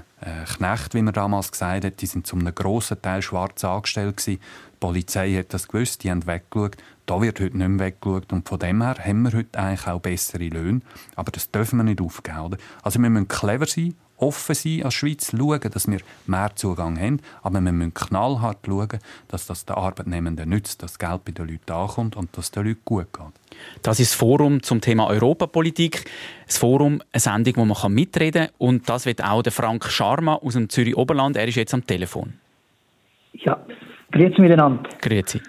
Knechte, 0.56 0.96
wie 0.96 1.02
man 1.02 1.12
damals 1.12 1.52
gesagt 1.52 1.84
hat, 1.84 2.00
die 2.00 2.06
sind 2.06 2.26
zum 2.26 2.40
einem 2.40 2.54
grossen 2.54 3.00
Teil 3.02 3.20
schwarz 3.22 3.64
angestellt. 3.64 4.24
Die 4.26 4.38
Polizei 4.80 5.34
hat 5.34 5.52
das 5.52 5.68
gewusst, 5.68 6.04
die 6.04 6.10
haben 6.10 6.26
weggeschaut. 6.26 6.76
Da 7.06 7.20
wird 7.20 7.40
heute 7.40 7.56
nicht 7.56 7.68
mehr 7.68 7.86
weggeschaut. 7.86 8.32
Und 8.32 8.48
von 8.48 8.58
dem 8.58 8.82
her 8.82 8.96
haben 9.04 9.22
wir 9.22 9.32
heute 9.32 9.58
eigentlich 9.58 9.86
auch 9.86 10.00
bessere 10.00 10.48
Löhne. 10.48 10.80
Aber 11.16 11.32
das 11.32 11.50
dürfen 11.50 11.78
wir 11.78 11.84
nicht 11.84 12.00
aufgeben. 12.00 12.56
Also 12.82 13.00
wir 13.00 13.10
müssen 13.10 13.28
clever 13.28 13.66
sein 13.66 13.94
offen 14.18 14.54
sein 14.54 14.82
als 14.84 14.94
Schweiz, 14.94 15.32
schauen, 15.36 15.60
dass 15.60 15.88
wir 15.88 15.98
mehr 16.26 16.50
Zugang 16.54 16.98
haben, 16.98 17.20
aber 17.42 17.60
wir 17.60 17.72
müssen 17.72 17.94
knallhart 17.94 18.58
schauen, 18.66 18.98
dass 19.28 19.46
das 19.46 19.64
den 19.64 19.76
Arbeitnehmenden 19.76 20.48
nützt, 20.48 20.82
dass 20.82 20.96
das 20.96 20.98
Geld 20.98 21.24
bei 21.24 21.32
den 21.32 21.48
Leuten 21.48 21.72
ankommt 21.72 22.16
und 22.16 22.36
dass 22.36 22.46
es 22.46 22.50
den 22.50 22.66
Leuten 22.66 22.80
gut 22.84 23.12
geht. 23.12 23.38
Das 23.82 24.00
ist 24.00 24.12
das 24.12 24.18
Forum 24.18 24.62
zum 24.62 24.80
Thema 24.80 25.08
Europapolitik. 25.08 26.04
Das 26.46 26.58
Forum, 26.58 27.02
eine 27.12 27.20
Sendung, 27.20 27.56
wo 27.56 27.64
man 27.64 27.92
mitreden 27.92 28.46
kann. 28.46 28.54
Und 28.58 28.88
das 28.88 29.06
wird 29.06 29.22
auch 29.22 29.42
der 29.42 29.52
Frank 29.52 29.84
Scharma 29.84 30.34
aus 30.34 30.54
dem 30.54 30.68
Zürich 30.68 30.96
Oberland. 30.96 31.36
Er 31.36 31.46
ist 31.48 31.56
jetzt 31.56 31.74
am 31.74 31.86
Telefon. 31.86 32.34
Ja, 33.32 33.58
grüezi 34.10 34.40
miteinander. 34.40 34.88
Grüezi. 35.00 35.40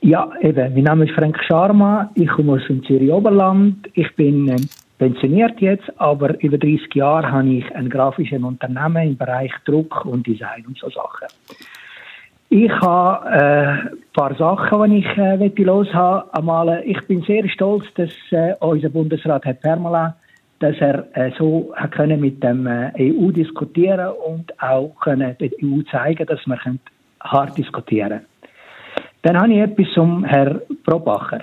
Ja, 0.00 0.30
eben. 0.40 0.74
Mein 0.74 0.84
Name 0.84 1.06
ist 1.06 1.14
Frank 1.14 1.38
Scharma. 1.46 2.10
Ich 2.14 2.28
komme 2.28 2.52
aus 2.52 2.66
dem 2.68 2.84
Zürich 2.84 3.10
Oberland. 3.10 3.88
Ich 3.94 4.14
bin 4.16 4.48
ähm, 4.48 4.68
pensioniert 4.98 5.60
jetzt, 5.60 5.90
aber 6.00 6.40
über 6.42 6.58
30 6.58 6.94
Jahre 6.94 7.30
habe 7.30 7.48
ich 7.48 7.74
ein 7.74 7.88
grafisches 7.88 8.42
Unternehmen 8.42 9.08
im 9.08 9.16
Bereich 9.16 9.52
Druck 9.64 10.04
und 10.04 10.26
Design 10.26 10.64
und 10.66 10.78
so 10.78 10.88
Sachen. 10.90 11.28
Ich 12.50 12.70
habe 12.70 13.28
äh, 13.30 13.90
ein 13.90 13.98
paar 14.12 14.34
Sachen, 14.36 14.90
die 14.90 14.98
ich 14.98 15.16
äh, 15.16 15.62
los 15.62 15.92
haben. 15.92 16.30
Einmal, 16.30 16.82
ich 16.86 17.00
bin 17.06 17.22
sehr 17.22 17.48
stolz, 17.48 17.84
dass 17.96 18.12
äh, 18.30 18.54
unser 18.60 18.90
Bundesrat 18.90 19.44
Herr 19.44 19.54
Permala, 19.54 20.16
dass 20.60 20.76
er 20.78 21.06
äh, 21.16 21.32
so 21.36 21.72
hat 21.74 21.92
können 21.92 22.20
mit 22.20 22.42
dem 22.42 22.66
äh, 22.66 22.92
EU 22.98 23.30
diskutieren 23.30 24.12
und 24.26 24.52
auch 24.62 24.94
können 25.00 25.36
der 25.40 25.50
EU 25.62 25.82
zeigen, 25.90 26.26
dass 26.26 26.46
wir 26.46 26.58
hart 27.20 27.58
diskutieren. 27.58 28.08
können. 28.08 28.26
Dann 29.24 29.40
habe 29.40 29.52
ich 29.54 29.58
etwas 29.58 29.86
zum 29.94 30.22
Herrn 30.22 30.60
Probacher. 30.84 31.40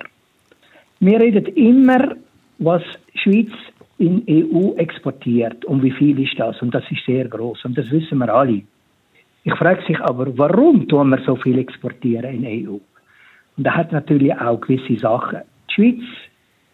Wir 1.00 1.20
reden 1.20 1.48
immer 1.56 2.16
was 2.60 2.84
Schweiz 3.16 3.52
in 3.98 4.24
EU 4.28 4.74
exportiert 4.78 5.64
und 5.66 5.84
wie 5.84 5.92
viel 5.92 6.20
ist 6.20 6.40
das? 6.40 6.62
Und 6.62 6.74
das 6.74 6.84
ist 6.90 7.06
sehr 7.06 7.28
groß 7.28 7.66
und 7.66 7.78
das 7.78 7.90
wissen 7.92 8.18
wir 8.18 8.34
alle. 8.34 8.62
Ich 9.44 9.54
frage 9.56 9.84
sich 9.86 10.00
aber, 10.00 10.38
warum 10.38 10.88
tun 10.88 11.10
wir 11.10 11.22
so 11.26 11.36
viel 11.36 11.58
exportieren 11.60 12.44
in 12.44 12.68
EU? 12.68 12.78
Und 13.58 13.64
da 13.68 13.76
hat 13.76 13.92
natürlich 13.92 14.34
auch 14.36 14.62
gewisse 14.62 15.00
Sachen. 15.00 15.42
Die 15.70 15.74
Schweiz 15.74 16.04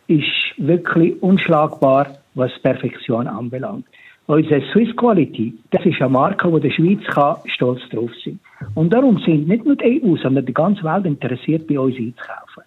ist 0.07 0.57
wirklich 0.57 1.21
unschlagbar, 1.21 2.17
was 2.35 2.51
Perfektion 2.61 3.27
anbelangt. 3.27 3.85
Unsere 4.27 4.61
Swiss 4.71 4.93
Quality, 4.95 5.53
das 5.71 5.85
ist 5.85 6.01
eine 6.01 6.09
Marke, 6.09 6.51
wo 6.51 6.59
die 6.59 6.71
Schweiz 6.71 7.01
kann 7.07 7.37
stolz 7.45 7.81
drauf 7.89 8.11
sein. 8.23 8.39
Und 8.75 8.93
darum 8.93 9.17
sind 9.19 9.47
nicht 9.47 9.65
nur 9.65 9.77
die 9.77 10.03
EU, 10.03 10.17
sondern 10.17 10.45
die 10.45 10.53
ganze 10.53 10.83
Welt 10.83 11.05
interessiert, 11.05 11.65
bei 11.67 11.79
uns 11.79 11.95
einzukaufen. 11.95 12.63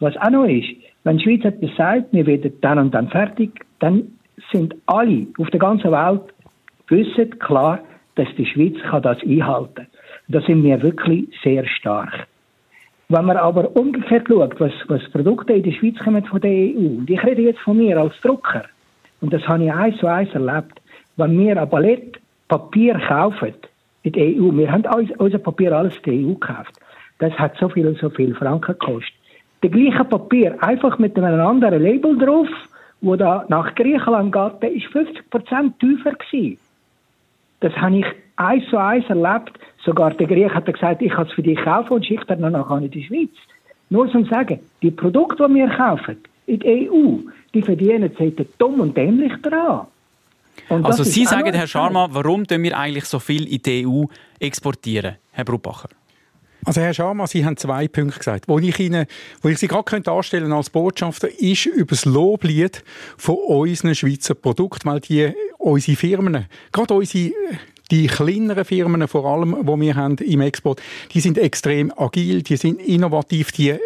Was 0.00 0.16
auch 0.16 0.30
noch 0.30 0.46
ist, 0.46 0.66
wenn 1.06 1.18
die 1.18 1.22
Schweiz 1.22 1.44
etwas 1.44 1.70
sagt, 1.76 2.12
wir 2.12 2.26
werden 2.26 2.52
dann 2.62 2.80
und 2.80 2.92
dann 2.92 3.08
fertig, 3.08 3.64
dann 3.78 4.08
sind 4.52 4.74
alle 4.86 5.28
auf 5.38 5.48
der 5.50 5.60
ganzen 5.60 5.92
Welt 5.92 6.22
wissen 6.88 7.38
klar, 7.38 7.78
dass 8.16 8.26
die 8.36 8.44
Schweiz 8.44 8.74
kann 8.90 9.02
das 9.02 9.22
einhalten 9.22 9.74
kann. 9.74 9.86
Da 10.26 10.40
sind 10.40 10.64
wir 10.64 10.82
wirklich 10.82 11.28
sehr 11.44 11.64
stark. 11.64 12.26
Wenn 13.08 13.24
man 13.24 13.36
aber 13.36 13.76
umgekehrt 13.76 14.26
schaut, 14.26 14.58
was, 14.58 14.72
was 14.88 15.08
Produkte 15.12 15.52
in 15.52 15.62
die 15.62 15.74
Schweiz 15.74 15.96
kommen 16.02 16.24
von 16.24 16.40
der 16.40 16.50
EU, 16.50 16.98
und 16.98 17.08
ich 17.08 17.22
rede 17.22 17.42
jetzt 17.42 17.60
von 17.60 17.76
mir 17.76 18.00
als 18.00 18.20
Drucker, 18.20 18.64
und 19.20 19.32
das 19.32 19.46
habe 19.46 19.62
ich 19.62 19.72
eins 19.72 19.96
zu 19.98 20.08
eins 20.08 20.34
erlebt, 20.34 20.80
wenn 21.16 21.38
wir 21.38 21.62
ein 21.62 21.70
Ballett 21.70 22.18
Papier 22.48 22.98
kaufen 22.98 23.54
in 24.02 24.10
der 24.10 24.26
EU, 24.26 24.50
wir 24.56 24.72
haben 24.72 24.84
unser 25.18 25.38
Papier 25.38 25.70
alles 25.70 25.96
in 25.98 26.02
der 26.02 26.14
EU 26.14 26.34
gekauft, 26.34 26.72
das 27.20 27.32
hat 27.34 27.56
so 27.58 27.68
viel 27.68 27.86
und 27.86 27.98
so 27.98 28.10
viel 28.10 28.34
Franken 28.34 28.72
gekostet 28.76 29.15
der 29.66 29.90
gleiche 29.90 30.04
Papier, 30.04 30.62
einfach 30.62 30.98
mit 30.98 31.16
einem 31.18 31.40
anderen 31.40 31.82
Label 31.82 32.16
drauf, 32.16 32.48
wo 33.00 33.16
da 33.16 33.44
nach 33.48 33.74
Griechenland 33.74 34.32
geht, 34.32 34.62
der 34.62 34.72
ist 34.72 34.86
50% 34.86 35.72
tiefer 35.80 36.12
gewesen. 36.12 36.58
Das 37.60 37.72
habe 37.74 37.98
ich 37.98 38.06
eins 38.36 38.64
zu 38.70 38.76
eins 38.76 39.04
erlebt. 39.08 39.58
Sogar 39.84 40.12
der 40.14 40.26
Griech 40.26 40.54
hat 40.54 40.66
gesagt, 40.66 41.02
ich 41.02 41.12
kann 41.12 41.26
es 41.26 41.32
für 41.32 41.42
dich 41.42 41.58
kaufen 41.58 41.94
und 41.94 42.06
schickt 42.06 42.30
dann 42.30 42.40
nachher 42.40 42.78
in 42.78 42.90
die 42.90 43.04
Schweiz. 43.04 43.30
Nur 43.90 44.10
zum 44.10 44.24
sagen, 44.26 44.60
die 44.82 44.90
Produkte, 44.90 45.46
die 45.48 45.54
wir 45.54 45.68
kaufen, 45.68 46.16
in 46.46 46.60
der 46.60 46.92
EU, 46.92 47.18
die 47.54 47.62
verdienen 47.62 48.10
sich 48.16 48.34
dumm 48.58 48.80
und 48.80 48.96
dämlich 48.96 49.32
dran. 49.42 49.86
also 50.68 51.02
Sie 51.02 51.24
sagen, 51.24 51.52
Herr 51.54 51.66
Scharma, 51.66 52.08
warum 52.10 52.46
tun 52.46 52.62
wir 52.62 52.78
eigentlich 52.78 53.06
so 53.06 53.18
viel 53.18 53.52
in 53.52 53.62
die 53.62 53.86
EU 53.86 54.04
exportieren, 54.38 55.16
Herr 55.32 55.44
Brubacher? 55.44 55.88
Also 56.66 56.80
Herr 56.80 56.92
Schama, 56.92 57.28
Sie 57.28 57.44
haben 57.44 57.56
zwei 57.56 57.86
Punkte 57.86 58.18
gesagt. 58.18 58.48
Wo 58.48 58.58
ich 58.58 58.80
Ihnen, 58.80 59.06
wo 59.40 59.48
ich 59.48 59.58
Sie 59.58 59.68
gerade 59.68 59.84
könnte 59.84 60.10
anstellen 60.10 60.52
als 60.52 60.68
Botschafter, 60.68 61.28
ist 61.40 61.66
über 61.66 61.90
das 61.90 62.04
Loblied 62.04 62.82
von 63.16 63.36
unseren 63.36 63.94
Schweizer 63.94 64.34
Produkten, 64.34 64.90
weil 64.90 64.98
die, 64.98 65.32
unsere 65.58 65.96
Firmen, 65.96 66.46
gerade 66.72 66.92
unsere 66.94 67.30
die 67.92 68.08
kleineren 68.08 68.64
Firmen 68.64 69.06
vor 69.06 69.24
allem, 69.26 69.56
die 69.62 69.80
wir 69.80 69.94
haben 69.94 70.18
im 70.18 70.40
Export, 70.40 70.82
die 71.14 71.20
sind 71.20 71.38
extrem 71.38 71.92
agil, 71.96 72.42
die 72.42 72.56
sind 72.56 72.82
innovativ, 72.82 73.52
die 73.52 73.78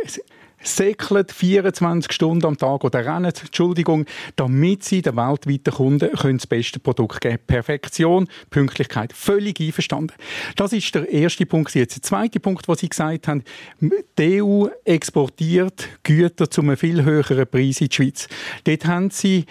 säckeln 0.63 1.27
24 1.29 2.13
Stunden 2.13 2.47
am 2.47 2.57
Tag 2.57 2.85
oder 2.85 3.05
rennen, 3.05 3.33
Entschuldigung, 3.43 4.07
damit 4.37 4.85
sie 4.85 5.03
den 5.03 5.17
weltweiten 5.17 5.73
Kunden 5.73 6.13
können 6.13 6.39
das 6.39 6.47
beste 6.47 6.79
Produkt 6.79 7.21
geben 7.21 7.39
Perfektion, 7.47 8.29
Pünktlichkeit, 8.51 9.13
völlig 9.13 9.61
einverstanden. 9.61 10.15
Das 10.57 10.73
ist 10.73 10.95
der 10.95 11.09
erste 11.09 11.47
Punkt. 11.47 11.75
Jetzt 11.75 11.97
der 11.97 12.03
zweite 12.03 12.41
Punkt, 12.41 12.69
was 12.69 12.81
Sie 12.81 12.89
gesagt 12.89 13.29
haben, 13.29 13.45
die 13.81 14.43
EU 14.43 14.67
exportiert 14.85 15.89
Güter 16.03 16.51
zu 16.51 16.61
einem 16.61 16.77
viel 16.77 17.05
höheren 17.05 17.47
Preis 17.47 17.81
in 17.81 17.89
die 17.89 17.95
Schweiz. 17.95 18.29
Dort 18.65 18.85
haben 18.87 19.11
Sie 19.11 19.47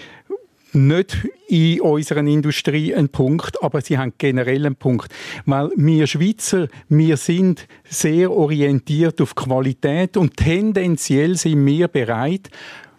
nicht 0.74 1.18
in 1.48 1.82
unserer 1.82 2.20
Industrie 2.20 2.94
einen 2.94 3.10
Punkt, 3.10 3.62
aber 3.64 3.82
sie 3.82 3.98
haben 3.98 4.14
generell 4.18 4.66
einen 4.66 4.76
Punkt. 4.76 5.12
Weil 5.46 5.70
wir 5.76 6.08
Schweizer, 6.08 6.68
wir 6.90 7.18
sind 7.18 7.68
sehr 7.84 8.32
orientiert 8.32 9.20
auf 9.22 9.36
Qualität 9.36 10.18
und 10.18 10.38
tendenziell 10.38 11.36
sind 11.36 11.66
wir 11.66 11.88
bereit, 11.88 12.50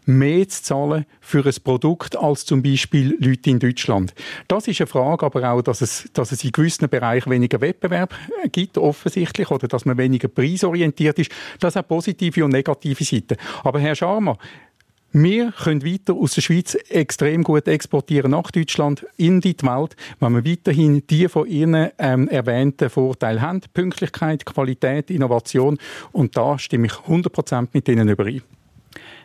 mehr 0.06 0.48
zu 0.48 0.62
zahlen 0.62 1.06
für 1.20 1.44
ein 1.46 1.54
Produkt 1.62 2.16
als 2.16 2.44
zum 2.44 2.62
Beispiel 2.62 3.16
Leute 3.20 3.50
in 3.50 3.58
Deutschland. 3.58 4.14
Das 4.48 4.66
ist 4.66 4.80
eine 4.80 4.86
Frage, 4.86 5.26
aber 5.26 5.50
auch, 5.50 5.62
dass 5.62 5.80
es, 5.80 6.10
dass 6.12 6.32
es 6.32 6.44
in 6.44 6.52
gewissen 6.52 6.88
Bereichen 6.88 7.30
weniger 7.30 7.60
Wettbewerb 7.60 8.14
gibt, 8.52 8.78
offensichtlich, 8.78 9.50
oder 9.50 9.68
dass 9.68 9.84
man 9.84 9.98
weniger 9.98 10.28
preisorientiert 10.28 11.18
ist. 11.18 11.30
Das 11.60 11.76
hat 11.76 11.88
positive 11.88 12.44
und 12.44 12.52
negative 12.52 13.04
Seiten. 13.04 13.36
Aber 13.62 13.78
Herr 13.78 13.94
Scharmer, 13.94 14.38
wir 15.12 15.50
können 15.50 15.84
weiter 15.84 16.14
aus 16.14 16.34
der 16.34 16.42
Schweiz 16.42 16.76
extrem 16.88 17.42
gut 17.42 17.66
exportieren 17.66 18.30
nach 18.30 18.52
Deutschland, 18.52 19.04
in 19.16 19.40
die 19.40 19.56
Welt, 19.62 19.96
wenn 20.20 20.32
wir 20.34 20.44
weiterhin 20.44 21.04
die 21.08 21.28
von 21.28 21.48
Ihnen 21.48 21.90
ähm, 21.98 22.28
erwähnten 22.28 22.88
Vorteile 22.88 23.40
haben. 23.40 23.60
Pünktlichkeit, 23.74 24.46
Qualität, 24.46 25.10
Innovation. 25.10 25.78
Und 26.12 26.36
da 26.36 26.58
stimme 26.58 26.86
ich 26.86 26.92
100% 26.92 27.68
mit 27.72 27.88
Ihnen 27.88 28.08
überein. 28.08 28.42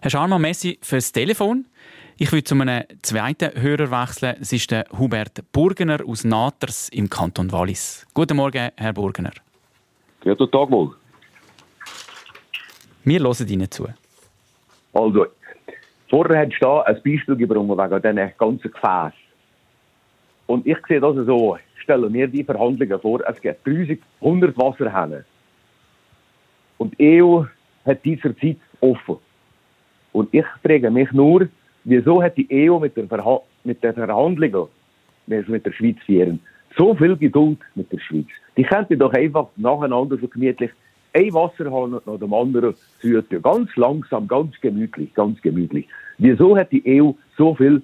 Herr 0.01 0.09
Scharmann, 0.09 0.41
Messi 0.41 0.79
fürs 0.81 1.11
Telefon. 1.11 1.65
Ich 2.17 2.31
will 2.31 2.43
zu 2.43 2.55
einem 2.55 2.85
zweiten 3.03 3.61
Hörer 3.61 3.91
wechseln. 3.91 4.37
Es 4.41 4.53
ist 4.53 4.71
der 4.71 4.85
Hubert 4.97 5.43
Burgener 5.51 5.99
aus 6.07 6.23
Naters 6.23 6.89
im 6.89 7.09
Kanton 7.09 7.51
Wallis. 7.51 8.07
Guten 8.13 8.37
Morgen, 8.37 8.71
Herr 8.75 8.93
Burgener. 8.93 9.33
Guten 10.21 10.49
Tag 10.49 10.71
wohl. 10.71 10.95
Wir 13.03 13.19
hören 13.19 13.47
Ihnen 13.47 13.69
zu. 13.69 13.87
Also, 14.93 15.27
vorher 16.09 16.41
hat 16.41 16.53
da 16.59 16.81
ein 16.81 16.95
Beispiel 16.95 17.35
gebracht 17.35 17.67
wegen 17.67 18.01
diesen 18.01 18.37
ganzen 18.37 18.71
Gefäßen. 18.71 19.13
Und 20.47 20.67
ich 20.67 20.77
sehe 20.87 20.99
das 20.99 21.15
so, 21.25 21.57
stelle 21.77 22.09
mir 22.09 22.27
die 22.27 22.43
Verhandlungen 22.43 22.99
vor, 22.99 23.21
es 23.27 23.41
gibt 23.41 23.67
100 24.21 24.57
Wasserhähne. 24.57 25.25
Und 26.77 26.97
die 26.99 27.21
EU 27.21 27.43
hat 27.85 28.03
dieser 28.03 28.35
Zeit 28.37 28.57
offen. 28.81 29.17
Und 30.11 30.33
ich 30.33 30.45
frage 30.63 30.89
mich 30.89 31.11
nur, 31.11 31.47
wieso 31.83 32.21
hat 32.21 32.37
die 32.37 32.47
EU 32.51 32.79
mit 32.79 32.95
der, 32.95 33.07
Verha 33.07 33.41
mit 33.63 33.83
der 33.83 33.93
Verhandlungen 33.93 34.67
mit 35.27 35.65
der 35.65 35.71
Schweiz 35.71 35.97
führen 36.05 36.39
so 36.77 36.93
viel 36.93 37.15
Geduld 37.17 37.59
mit 37.75 37.91
der 37.91 37.99
Schweiz? 37.99 38.27
Die 38.57 38.63
könnte 38.63 38.97
doch 38.97 39.13
einfach 39.13 39.47
nacheinander 39.55 40.17
so 40.17 40.27
gemütlich 40.27 40.71
ein 41.15 41.33
Wasserhahn 41.33 41.91
nach 42.05 42.19
dem 42.19 42.33
anderen 42.33 42.75
zu 43.01 43.23
Ganz 43.41 43.75
langsam, 43.75 44.27
ganz 44.27 44.53
gemütlich, 44.61 45.13
ganz 45.13 45.41
gemütlich. 45.41 45.87
Wieso 46.17 46.57
hat 46.57 46.71
die 46.71 46.83
EU 47.01 47.11
so 47.37 47.55
viel 47.55 47.81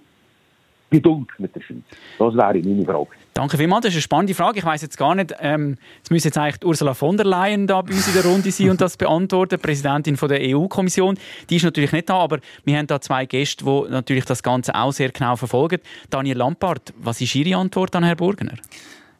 Geduld 0.89 1.27
mit 1.37 1.55
der 1.55 1.61
Schweiz? 1.61 1.83
Das 2.19 2.35
wäre 2.35 2.59
meine 2.59 2.85
Frage. 2.85 3.07
Danke 3.33 3.57
vielmals, 3.57 3.83
das 3.83 3.91
ist 3.91 3.95
eine 3.95 4.01
spannende 4.01 4.33
Frage. 4.33 4.59
Ich 4.59 4.65
weiß 4.65 4.81
jetzt 4.81 4.97
gar 4.97 5.15
nicht, 5.15 5.33
ähm, 5.39 5.77
es 6.03 6.09
müsste 6.09 6.27
jetzt 6.27 6.37
eigentlich 6.37 6.65
Ursula 6.65 6.93
von 6.93 7.15
der 7.15 7.25
Leyen 7.25 7.65
da 7.65 7.81
bei 7.81 7.93
uns 7.93 8.07
in 8.07 8.21
der 8.21 8.29
Runde 8.29 8.51
sein 8.51 8.71
und 8.71 8.81
das 8.81 8.97
beantworten, 8.97 9.57
Präsidentin 9.59 10.17
von 10.17 10.27
der 10.27 10.39
EU-Kommission. 10.41 11.17
Die 11.49 11.55
ist 11.55 11.63
natürlich 11.63 11.93
nicht 11.93 12.09
da, 12.09 12.15
aber 12.15 12.39
wir 12.65 12.77
haben 12.77 12.87
da 12.87 12.99
zwei 12.99 13.25
Gäste, 13.25 13.63
die 13.63 13.89
natürlich 13.89 14.25
das 14.25 14.43
Ganze 14.43 14.75
auch 14.75 14.91
sehr 14.91 15.09
genau 15.09 15.37
verfolgen. 15.37 15.79
Daniel 16.09 16.37
Lampard, 16.37 16.93
was 16.97 17.21
ist 17.21 17.33
Ihre 17.35 17.57
Antwort 17.57 17.95
an 17.95 18.03
Herrn 18.03 18.17
Burgener? 18.17 18.55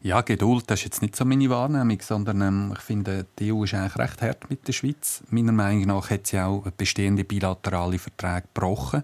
Ja, 0.03 0.21
Geduld, 0.21 0.63
das 0.67 0.79
ist 0.79 0.85
jetzt 0.85 1.01
nicht 1.03 1.15
so 1.15 1.25
meine 1.25 1.47
Wahrnehmung, 1.51 2.01
sondern 2.01 2.41
ähm, 2.41 2.73
ich 2.75 2.81
finde, 2.81 3.27
die 3.37 3.53
EU 3.53 3.65
ist 3.65 3.75
eigentlich 3.75 3.97
recht 3.97 4.21
hart 4.23 4.49
mit 4.49 4.67
der 4.67 4.73
Schweiz. 4.73 5.21
Meiner 5.29 5.51
Meinung 5.51 5.83
nach 5.85 6.09
hat 6.09 6.25
sie 6.25 6.39
auch 6.39 6.63
bestehende 6.71 7.23
bilaterale 7.23 7.99
Verträge 7.99 8.47
gebrochen. 8.53 9.03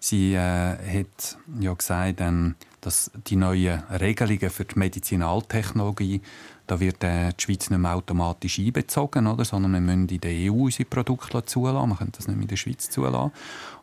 Sie 0.00 0.32
äh, 0.32 0.38
hat 0.38 1.36
ja 1.60 1.74
gesagt, 1.74 2.22
ähm, 2.22 2.54
dass 2.80 3.10
die 3.26 3.36
neuen 3.36 3.82
Regelungen 3.90 4.48
für 4.48 4.64
die 4.64 4.78
Medizinaltechnologie 4.78 6.22
da 6.72 6.80
wird 6.80 7.04
äh, 7.04 7.32
die 7.38 7.42
Schweiz 7.42 7.68
nicht 7.68 7.78
mehr 7.78 7.94
automatisch 7.94 8.58
einbezogen, 8.58 9.26
oder? 9.26 9.44
sondern 9.44 9.72
wir 9.72 9.80
müssen 9.80 10.08
in 10.08 10.20
der 10.20 10.50
EU 10.50 10.64
unsere 10.64 10.86
Produkte 10.86 11.44
zulassen. 11.44 11.90
Wir 11.90 11.96
können 11.96 12.12
das 12.16 12.26
nicht 12.26 12.36
mehr 12.36 12.44
in 12.44 12.48
der 12.48 12.56
Schweiz 12.56 12.88
zulassen. 12.88 13.30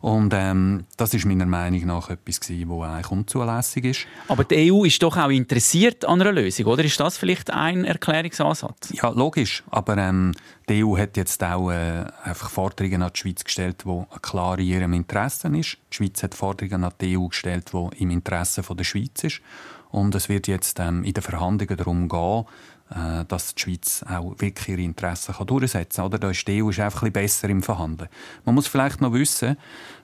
Und 0.00 0.34
ähm, 0.34 0.86
das 0.96 1.14
ist 1.14 1.24
meiner 1.24 1.46
Meinung 1.46 1.86
nach 1.86 2.10
etwas 2.10 2.40
gewesen, 2.40 2.68
was 2.68 2.88
eigentlich 2.88 3.10
unzulässig 3.12 3.84
ist. 3.84 4.06
Aber 4.26 4.42
die 4.42 4.72
EU 4.72 4.84
ist 4.84 5.00
doch 5.04 5.16
auch 5.16 5.28
interessiert 5.28 6.04
an 6.04 6.20
einer 6.20 6.32
Lösung, 6.32 6.66
oder? 6.66 6.82
Ist 6.82 6.98
das 6.98 7.16
vielleicht 7.16 7.52
ein 7.52 7.84
Erklärungsansatz? 7.84 8.92
Ja, 8.92 9.10
logisch. 9.10 9.62
Aber 9.70 9.96
ähm, 9.96 10.32
die 10.68 10.82
EU 10.84 10.96
hat 10.98 11.16
jetzt 11.16 11.44
auch 11.44 11.70
äh, 11.70 12.06
einfach 12.24 12.50
Forderungen 12.50 13.02
an 13.02 13.12
die 13.14 13.20
Schweiz 13.20 13.44
gestellt, 13.44 13.84
die 13.86 14.04
klar 14.20 14.58
in 14.58 14.66
ihrem 14.66 14.92
Interesse 14.94 15.46
ist. 15.56 15.78
Die 15.92 15.96
Schweiz 15.96 16.24
hat 16.24 16.34
Forderungen 16.34 16.82
an 16.82 16.92
die 17.00 17.16
EU 17.16 17.28
gestellt, 17.28 17.70
die 17.72 18.02
im 18.02 18.10
Interesse 18.10 18.62
der 18.62 18.84
Schweiz 18.84 19.22
ist. 19.22 19.42
Und 19.90 20.14
es 20.14 20.28
wird 20.28 20.46
jetzt 20.46 20.78
ähm, 20.78 21.02
in 21.04 21.12
den 21.12 21.22
Verhandlungen 21.22 21.76
darum 21.76 22.08
gehen, 22.08 22.44
äh, 22.90 23.24
dass 23.26 23.54
die 23.54 23.62
Schweiz 23.62 24.04
auch 24.08 24.34
wirklich 24.38 24.68
ihre 24.68 24.82
Interessen 24.82 25.34
durchsetzen 25.46 26.10
kann. 26.10 26.20
Da 26.20 26.30
ist 26.30 26.46
die 26.46 26.62
EU 26.62 26.68
einfach 26.68 27.04
ein 27.04 27.12
besser 27.12 27.48
im 27.48 27.62
Verhandeln. 27.62 28.10
Man 28.44 28.54
muss 28.54 28.66
vielleicht 28.66 29.00
noch 29.00 29.12
wissen, 29.12 29.56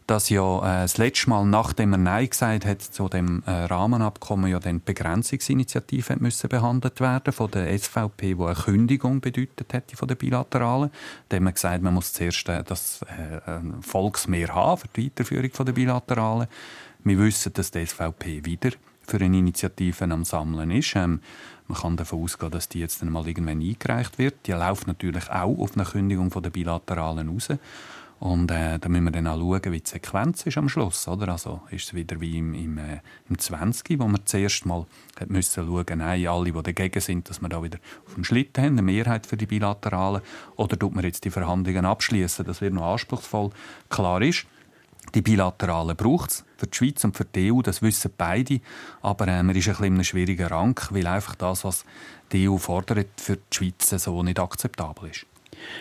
dass 0.07 0.29
ja 0.29 0.59
äh, 0.59 0.83
das 0.83 0.99
letzte 0.99 1.31
Mal, 1.31 1.45
nachdem 1.47 1.93
er 1.93 1.99
Nein 1.99 2.31
gesagt 2.31 2.65
hat 2.65 2.81
zu 2.81 3.09
dem 3.09 3.43
äh, 3.47 3.51
Rahmenabkommen, 3.51 4.51
ja 4.51 4.61
dann 4.61 4.79
die 4.79 4.85
Begrenzungsinitiative 4.85 6.17
müssen 6.21 6.49
behandelt 6.49 7.01
werden 7.01 7.33
von 7.33 7.51
der 7.51 7.77
SVP, 7.77 8.35
die 8.35 8.43
eine 8.43 8.55
Kündigung 8.55 9.21
bedeutet 9.21 9.73
hätte 9.73 9.97
von 9.97 10.07
der 10.07 10.15
Bilateralen. 10.15 10.91
Da 11.29 11.37
hat 11.37 11.43
man 11.43 11.55
gesagt, 11.55 11.83
man 11.83 11.95
muss 11.95 12.13
zuerst 12.13 12.49
äh, 12.49 12.63
das 12.63 13.03
äh, 13.03 13.61
Volksmehr 13.81 14.55
haben 14.55 14.81
für 14.81 14.89
die 14.89 15.07
Weiterführung 15.07 15.51
von 15.51 15.67
der 15.67 15.73
Bilateralen. 15.73 16.47
Wir 17.03 17.19
wissen, 17.19 17.53
dass 17.53 17.71
die 17.71 17.85
SVP 17.85 18.45
wieder 18.45 18.71
für 19.07 19.19
eine 19.19 19.39
Initiative 19.39 20.05
am 20.05 20.25
Sammeln 20.25 20.71
ist. 20.71 20.95
Ähm, 20.97 21.21
man 21.69 21.79
kann 21.79 21.97
davon 21.97 22.23
ausgehen, 22.23 22.51
dass 22.53 22.69
die 22.69 22.81
jetzt 22.81 23.03
dann 23.03 23.11
mal 23.11 23.27
irgendwann 23.27 23.61
eingereicht 23.61 24.19
wird. 24.19 24.47
Die 24.47 24.53
läuft 24.53 24.87
natürlich 24.87 25.31
auch 25.31 25.59
auf 25.59 25.75
eine 25.75 25.85
Kündigung 25.85 26.31
der 26.31 26.51
Bilateralen 26.51 27.29
raus. 27.29 27.49
Und 28.19 28.51
äh, 28.51 28.79
da 28.79 28.89
müssen 28.89 29.05
wir 29.05 29.11
dann 29.11 29.27
auch 29.27 29.39
schauen, 29.39 29.73
wie 29.73 29.81
die 29.81 29.91
Sequenz 29.91 30.47
ist 30.47 30.57
am 30.57 30.71
Schluss. 30.71 31.07
Oder? 31.07 31.29
Also 31.29 31.61
ist 31.71 31.87
es 31.87 31.95
wieder 31.95 32.19
wie 32.21 32.39
im, 32.39 32.55
im, 32.55 32.79
äh, 32.79 33.01
im 33.29 33.39
20, 33.39 33.99
wo 33.99 34.07
wir 34.07 34.25
zuerst 34.25 34.65
mal 34.65 34.87
müssen 35.29 35.67
schauen 35.67 35.99
nein, 35.99 36.27
alle, 36.27 36.51
die 36.51 36.63
dagegen 36.63 37.01
sind, 37.01 37.29
dass 37.29 37.43
wir 37.43 37.51
da 37.51 37.63
wieder 37.63 37.79
auf 38.07 38.15
dem 38.15 38.25
Schlitten 38.25 38.65
haben, 38.65 38.73
eine 38.73 38.83
Mehrheit 38.83 39.27
für 39.27 39.37
die 39.37 39.47
Bilateralen. 39.47 40.23
Oder 40.57 40.79
tut 40.79 40.95
man 40.95 41.05
jetzt 41.05 41.25
die 41.25 41.31
Verhandlungen 41.31 41.85
abschließen? 41.85 42.47
Das 42.47 42.63
wird 42.63 42.73
noch 42.73 42.91
anspruchsvoll. 42.93 43.51
Klar 43.91 44.23
ist, 44.23 44.47
die 45.15 45.23
Bilateralen 45.23 45.97
braucht 45.97 46.31
es 46.31 46.45
für 46.57 46.67
die 46.67 46.77
Schweiz 46.77 47.05
und 47.05 47.17
für 47.17 47.25
die 47.25 47.53
EU, 47.53 47.63
das 47.63 47.83
wissen 47.83 48.11
beide. 48.17 48.61
Aber 49.03 49.29
äh, 49.29 49.43
man 49.43 49.55
ist 49.57 49.67
ein 49.67 49.73
bisschen 49.73 49.87
in 49.87 49.95
einem 49.95 50.05
schwierigen 50.05 50.47
Rang, 50.47 50.79
weil 50.91 51.07
einfach 51.07 51.35
das, 51.35 51.65
was 51.65 51.85
die 52.33 52.49
EU 52.49 52.57
fordert, 52.57 53.09
für 53.17 53.37
die 53.37 53.57
Schweiz 53.57 53.89
so 53.89 54.23
nicht 54.23 54.39
akzeptabel 54.39 55.11
ist. 55.11 55.27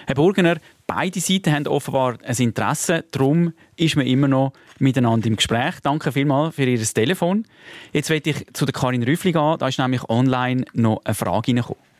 Herr 0.06 0.16
Burgener, 0.16 0.58
beide 0.88 1.20
Seiten 1.20 1.54
haben 1.54 1.68
offenbar 1.68 2.18
ein 2.24 2.36
Interesse. 2.38 3.04
Darum 3.12 3.54
ist 3.76 3.96
man 3.96 4.08
immer 4.08 4.28
noch 4.28 4.54
miteinander 4.80 5.28
im 5.28 5.36
Gespräch. 5.36 5.76
Danke 5.84 6.12
vielmals 6.12 6.56
für 6.56 6.64
Ihr 6.64 6.82
Telefon. 6.82 7.46
Jetzt 7.92 8.10
werde 8.10 8.30
ich 8.30 8.48
zu 8.54 8.66
der 8.66 8.74
Karin 8.74 9.04
Rüffli 9.04 9.32
gehen. 9.32 9.58
Da 9.60 9.68
ist 9.68 9.80
nämlich 9.80 10.08
online 10.10 10.66
noch 10.74 11.02
eine 11.04 11.14
Frage 11.14 11.50
reingekommen. 11.50 11.95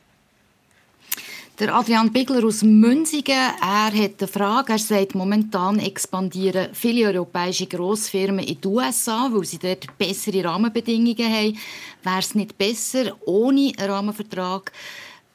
Der 1.58 1.74
Adrian 1.74 2.12
Bigler 2.12 2.44
aus 2.44 2.64
Münzigen, 2.64 3.34
er 3.34 3.86
hat 3.86 3.94
eine 3.94 4.28
Frage. 4.28 4.74
Er 4.74 4.78
sagt, 4.78 5.16
momentan 5.16 5.80
expandieren 5.80 6.74
viele 6.74 7.08
europäische 7.08 7.66
Grossfirmen 7.66 8.44
in 8.44 8.60
die 8.60 8.68
USA, 8.68 9.30
weil 9.32 9.46
sie 9.46 9.58
dort 9.58 9.98
bessere 9.98 10.44
Rahmenbedingungen 10.44 11.16
haben. 11.18 11.58
Wäre 12.04 12.20
es 12.20 12.36
nicht 12.36 12.58
besser 12.58 13.16
ohne 13.26 13.72
einen 13.78 13.90
Rahmenvertrag, 13.90 14.70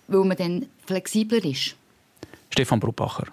weil 0.09 0.25
man 0.25 0.37
dann 0.37 0.67
flexibler 0.85 1.43
ist? 1.43 1.75
Stefan 2.51 2.81
Brubacher. 2.81 3.29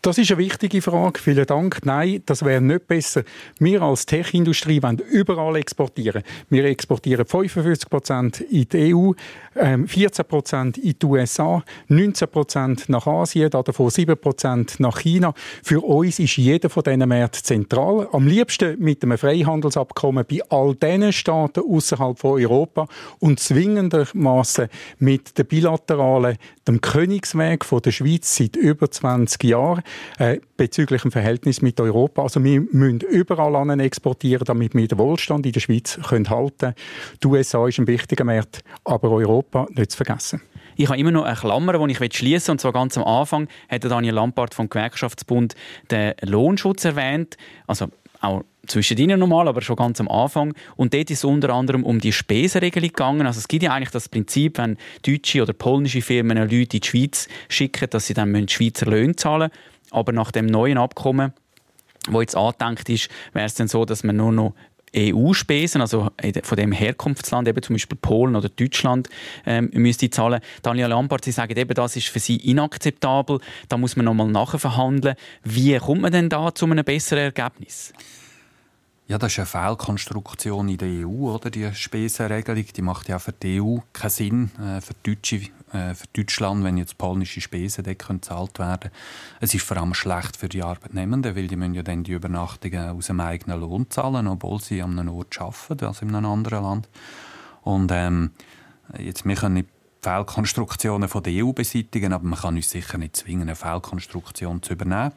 Das 0.00 0.16
ist 0.16 0.30
eine 0.30 0.38
wichtige 0.38 0.80
Frage. 0.80 1.18
Vielen 1.18 1.44
Dank. 1.44 1.84
Nein, 1.84 2.22
das 2.24 2.44
wäre 2.44 2.60
nicht 2.60 2.86
besser. 2.86 3.24
Wir 3.58 3.82
als 3.82 4.06
Tech-Industrie 4.06 4.80
wollen 4.80 4.98
überall 4.98 5.56
exportieren. 5.56 6.22
Wir 6.50 6.64
exportieren 6.66 7.26
55 7.26 7.90
Prozent 7.90 8.40
in 8.42 8.68
die 8.68 8.94
EU, 8.94 9.12
14 9.54 9.88
ähm, 9.96 10.28
Prozent 10.28 10.78
in 10.78 10.94
die 10.96 11.06
USA, 11.06 11.64
19 11.88 12.28
Prozent 12.28 12.88
nach 12.88 13.08
Asien, 13.08 13.50
davon 13.50 13.90
7 13.90 14.16
Prozent 14.16 14.78
nach 14.78 15.00
China. 15.00 15.34
Für 15.64 15.80
uns 15.84 16.20
ist 16.20 16.36
jeder 16.36 16.70
von 16.70 16.84
diesen 16.84 17.08
Märkten 17.08 17.42
zentral. 17.42 18.08
Am 18.12 18.28
liebsten 18.28 18.78
mit 18.78 19.02
einem 19.02 19.18
Freihandelsabkommen 19.18 20.24
bei 20.30 20.40
all 20.48 20.76
diesen 20.76 21.12
Staaten 21.12 21.64
außerhalb 21.68 22.16
von 22.16 22.40
Europa 22.40 22.86
und 23.18 23.40
zwingendermaßen 23.40 24.68
mit 25.00 25.36
der 25.36 25.44
bilateralen, 25.44 26.38
dem 26.68 26.80
Königsweg 26.80 27.64
von 27.64 27.82
der 27.82 27.90
Schweiz 27.90 28.36
seit 28.36 28.54
über 28.54 28.88
20 28.88 29.42
Jahren 29.42 29.82
äh, 30.18 30.38
bezüglich 30.56 31.02
dem 31.02 31.12
Verhältnis 31.12 31.62
mit 31.62 31.80
Europa. 31.80 32.22
Also 32.22 32.42
wir 32.42 32.60
müssen 32.60 33.00
überall 33.00 33.56
an 33.56 33.80
exportieren, 33.80 34.44
damit 34.44 34.74
wir 34.74 34.88
den 34.88 34.98
Wohlstand 34.98 35.46
in 35.46 35.52
der 35.52 35.60
Schweiz 35.60 35.98
können 36.08 36.28
halten 36.30 36.58
können. 36.58 36.74
Die 37.22 37.26
USA 37.26 37.66
ist 37.66 37.78
ein 37.78 37.86
wichtiger 37.86 38.24
Markt, 38.24 38.60
aber 38.84 39.10
Europa 39.10 39.66
nicht 39.70 39.92
zu 39.92 39.96
vergessen. 39.96 40.40
Ich 40.76 40.88
habe 40.88 40.98
immer 40.98 41.10
noch 41.10 41.24
eine 41.24 41.34
Klammer, 41.34 41.86
die 41.86 41.92
ich 41.92 42.16
schließen. 42.16 42.52
Und 42.52 42.60
zwar 42.60 42.72
ganz 42.72 42.96
am 42.96 43.04
Anfang 43.04 43.48
hat 43.68 43.84
Daniel 43.84 44.14
Lampard 44.14 44.54
vom 44.54 44.68
Gewerkschaftsbund 44.68 45.56
den 45.90 46.14
Lohnschutz 46.22 46.84
erwähnt. 46.84 47.36
Also 47.66 47.88
auch 48.20 48.44
zwischendrin 48.68 49.18
normal, 49.18 49.48
aber 49.48 49.60
schon 49.60 49.76
ganz 49.76 50.00
am 50.00 50.08
Anfang. 50.08 50.54
Und 50.76 50.94
dort 50.94 51.10
ist 51.10 51.18
es 51.18 51.24
unter 51.24 51.50
anderem 51.50 51.84
um 51.84 52.00
die 52.00 52.12
Spesenregelung 52.12 52.90
gegangen. 52.90 53.26
Also 53.26 53.38
es 53.38 53.48
gibt 53.48 53.64
ja 53.64 53.72
eigentlich 53.72 53.90
das 53.90 54.08
Prinzip, 54.08 54.58
wenn 54.58 54.76
deutsche 55.02 55.42
oder 55.42 55.52
polnische 55.52 56.02
Firmen 56.02 56.38
Leute 56.38 56.54
in 56.54 56.68
die 56.68 56.80
Schweiz 56.84 57.28
schicken, 57.48 57.90
dass 57.90 58.06
sie 58.06 58.14
dann 58.14 58.48
Schweizer 58.48 58.86
Löhne 58.86 59.16
zahlen 59.16 59.50
müssen. 59.50 59.77
Aber 59.90 60.12
nach 60.12 60.30
dem 60.30 60.46
neuen 60.46 60.78
Abkommen, 60.78 61.32
wo 62.08 62.20
jetzt 62.20 62.36
angedenkt 62.36 62.88
ist, 62.88 63.08
wäre 63.32 63.46
es 63.46 63.54
dann 63.54 63.68
so, 63.68 63.84
dass 63.84 64.04
man 64.04 64.16
nur 64.16 64.32
noch 64.32 64.54
EU-Spesen, 64.96 65.80
also 65.80 66.08
von 66.42 66.56
dem 66.56 66.72
Herkunftsland, 66.72 67.48
eben 67.48 67.62
zum 67.62 67.74
Beispiel 67.74 67.98
Polen 68.00 68.36
oder 68.36 68.48
Deutschland, 68.48 69.08
ähm, 69.46 69.70
müsste 69.72 70.10
zahlen. 70.10 70.40
Daniel 70.62 70.88
Lampard, 70.88 71.24
Sie 71.24 71.32
sagen 71.32 71.56
eben, 71.56 71.74
das 71.74 71.96
ist 71.96 72.08
für 72.08 72.20
Sie 72.20 72.36
inakzeptabel. 72.36 73.40
Da 73.68 73.76
muss 73.76 73.96
man 73.96 74.06
nochmal 74.06 74.28
nachverhandeln. 74.28 75.16
Wie 75.44 75.76
kommt 75.78 76.02
man 76.02 76.12
denn 76.12 76.28
da 76.28 76.54
zu 76.54 76.66
einem 76.66 76.84
besseren 76.84 77.24
Ergebnis? 77.24 77.92
Ja, 79.08 79.16
das 79.16 79.32
ist 79.32 79.38
eine 79.38 79.46
Fehlkonstruktion 79.46 80.68
in 80.68 80.76
der 80.76 80.88
EU, 80.88 81.32
oder? 81.32 81.50
Die 81.50 81.72
Spesenregelung, 81.74 82.64
die 82.76 82.82
macht 82.82 83.08
ja 83.08 83.18
für 83.18 83.32
die 83.32 83.60
EU 83.60 83.78
keinen 83.94 84.10
Sinn. 84.10 84.50
Äh, 84.58 84.82
für, 84.82 84.92
Deutsche, 85.02 85.40
äh, 85.72 85.94
für 85.94 86.06
Deutschland, 86.12 86.64
wenn 86.64 86.76
jetzt 86.76 86.98
polnische 86.98 87.40
Spesen 87.40 87.84
gezahlt 87.84 88.58
werden 88.58 88.90
Es 89.40 89.54
ist 89.54 89.64
vor 89.64 89.76
allem 89.76 89.94
schlecht 89.94 90.36
für 90.36 90.48
die 90.48 90.62
Arbeitnehmenden, 90.62 91.36
weil 91.36 91.46
die 91.46 91.56
müssen 91.56 91.74
ja 91.74 91.82
dann 91.82 92.04
die 92.04 92.12
Übernachtungen 92.12 92.90
aus 92.90 93.06
dem 93.06 93.20
eigenen 93.20 93.60
Lohn 93.60 93.90
zahlen, 93.90 94.26
obwohl 94.26 94.60
sie 94.60 94.82
an 94.82 94.98
einem 94.98 95.14
Ort 95.14 95.40
arbeiten, 95.40 95.84
also 95.84 96.04
in 96.04 96.14
einem 96.14 96.30
anderen 96.30 96.62
Land. 96.62 96.88
Und 97.62 97.90
ähm, 97.92 98.30
jetzt, 98.98 99.26
wir 99.26 99.34
können 99.34 99.54
nicht 99.54 99.68
Fehlkonstruktionen 100.02 101.08
von 101.08 101.22
der 101.22 101.44
EU 101.44 101.52
beseitigen, 101.52 102.12
aber 102.12 102.24
man 102.24 102.38
kann 102.38 102.56
uns 102.56 102.70
sicher 102.70 102.98
nicht 102.98 103.16
zwingen, 103.16 103.42
eine 103.42 103.56
Fehlkonstruktion 103.56 104.62
zu 104.62 104.72
übernehmen. 104.72 105.12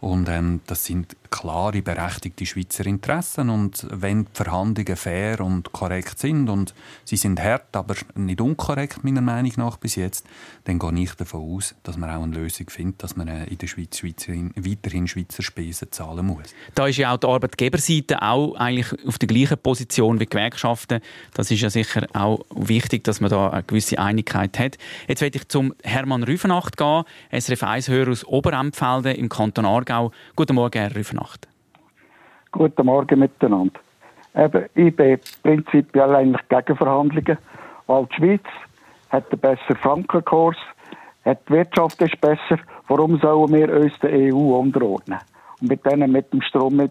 Und 0.00 0.28
ähm, 0.28 0.60
das 0.66 0.84
sind 0.84 1.16
klare, 1.30 1.82
berechtigte 1.82 2.46
Schweizer 2.46 2.86
Interessen. 2.86 3.50
Und 3.50 3.86
wenn 3.90 4.24
die 4.24 4.30
Verhandlungen 4.32 4.96
fair 4.96 5.40
und 5.40 5.72
korrekt 5.72 6.18
sind, 6.18 6.48
und 6.48 6.74
sie 7.04 7.16
sind 7.16 7.40
hart, 7.42 7.74
aber 7.76 7.94
nicht 8.14 8.40
unkorrekt, 8.40 9.04
meiner 9.04 9.20
Meinung 9.20 9.52
nach 9.56 9.76
bis 9.76 9.96
jetzt, 9.96 10.26
dann 10.64 10.78
gehe 10.78 11.02
ich 11.02 11.14
davon 11.14 11.56
aus, 11.56 11.74
dass 11.82 11.96
man 11.96 12.10
auch 12.10 12.22
eine 12.22 12.34
Lösung 12.34 12.68
findet, 12.70 13.02
dass 13.02 13.16
man 13.16 13.28
äh, 13.28 13.44
in 13.44 13.58
der 13.58 13.66
Schweiz 13.66 13.98
Schweizer, 13.98 14.32
weiterhin 14.32 15.06
Schweizer 15.06 15.42
Spesen 15.42 15.90
zahlen 15.90 16.26
muss. 16.26 16.54
Da 16.74 16.86
ist 16.86 16.96
ja 16.96 17.14
auch 17.14 17.18
die 17.18 17.26
Arbeitgeberseite 17.26 18.22
auch 18.22 18.54
eigentlich 18.56 19.06
auf 19.06 19.18
der 19.18 19.28
gleichen 19.28 19.58
Position 19.58 20.16
wie 20.20 20.24
die 20.24 20.30
Gewerkschaften. 20.30 21.00
Das 21.34 21.50
ist 21.50 21.60
ja 21.60 21.70
sicher 21.70 22.06
auch 22.12 22.44
wichtig, 22.54 23.04
dass 23.04 23.20
man 23.20 23.30
da 23.30 23.50
eine 23.50 23.62
gewisse 23.62 23.98
Einigkeit 23.98 24.58
hat. 24.58 24.78
Jetzt 25.06 25.20
werde 25.20 25.38
ich 25.38 25.48
zum 25.48 25.74
Hermann 25.82 26.22
Rüfenacht 26.22 26.76
gehen, 26.76 27.04
SRF 27.30 27.62
1-Hörer 27.62 28.10
aus 28.10 28.24
Oberempfelden 28.24 29.14
im 29.14 29.28
Kanton. 29.28 29.64
Aargau. 29.64 30.12
Guten 30.36 30.54
Morgen, 30.54 30.78
Herr 30.78 30.94
Rüfenacht. 30.94 31.17
Guten 32.52 32.86
Morgen 32.86 33.18
miteinander. 33.18 33.80
Eben, 34.34 34.66
ich 34.74 34.94
bin 34.94 35.18
prinzipiell 35.42 36.14
eigentlich 36.14 36.48
gegen 36.48 36.76
Verhandlungen, 36.76 37.38
weil 37.86 38.06
die 38.06 38.14
Schweiz 38.14 38.44
hat 39.10 39.30
einen 39.30 39.40
besseren 39.40 39.76
Frankenkurs, 39.76 40.56
hat 41.24 41.40
die 41.48 41.52
Wirtschaft 41.54 42.00
ist 42.02 42.20
besser. 42.20 42.58
Warum 42.88 43.18
sollen 43.18 43.52
wir 43.52 43.72
uns 43.74 43.92
der 44.00 44.10
EU 44.10 44.58
unterordnen? 44.58 45.18
Und 45.60 45.70
mit 45.70 45.84
denen 45.84 46.12
mit 46.12 46.32
dem 46.32 46.42
Strom 46.42 46.76
mehr. 46.76 46.90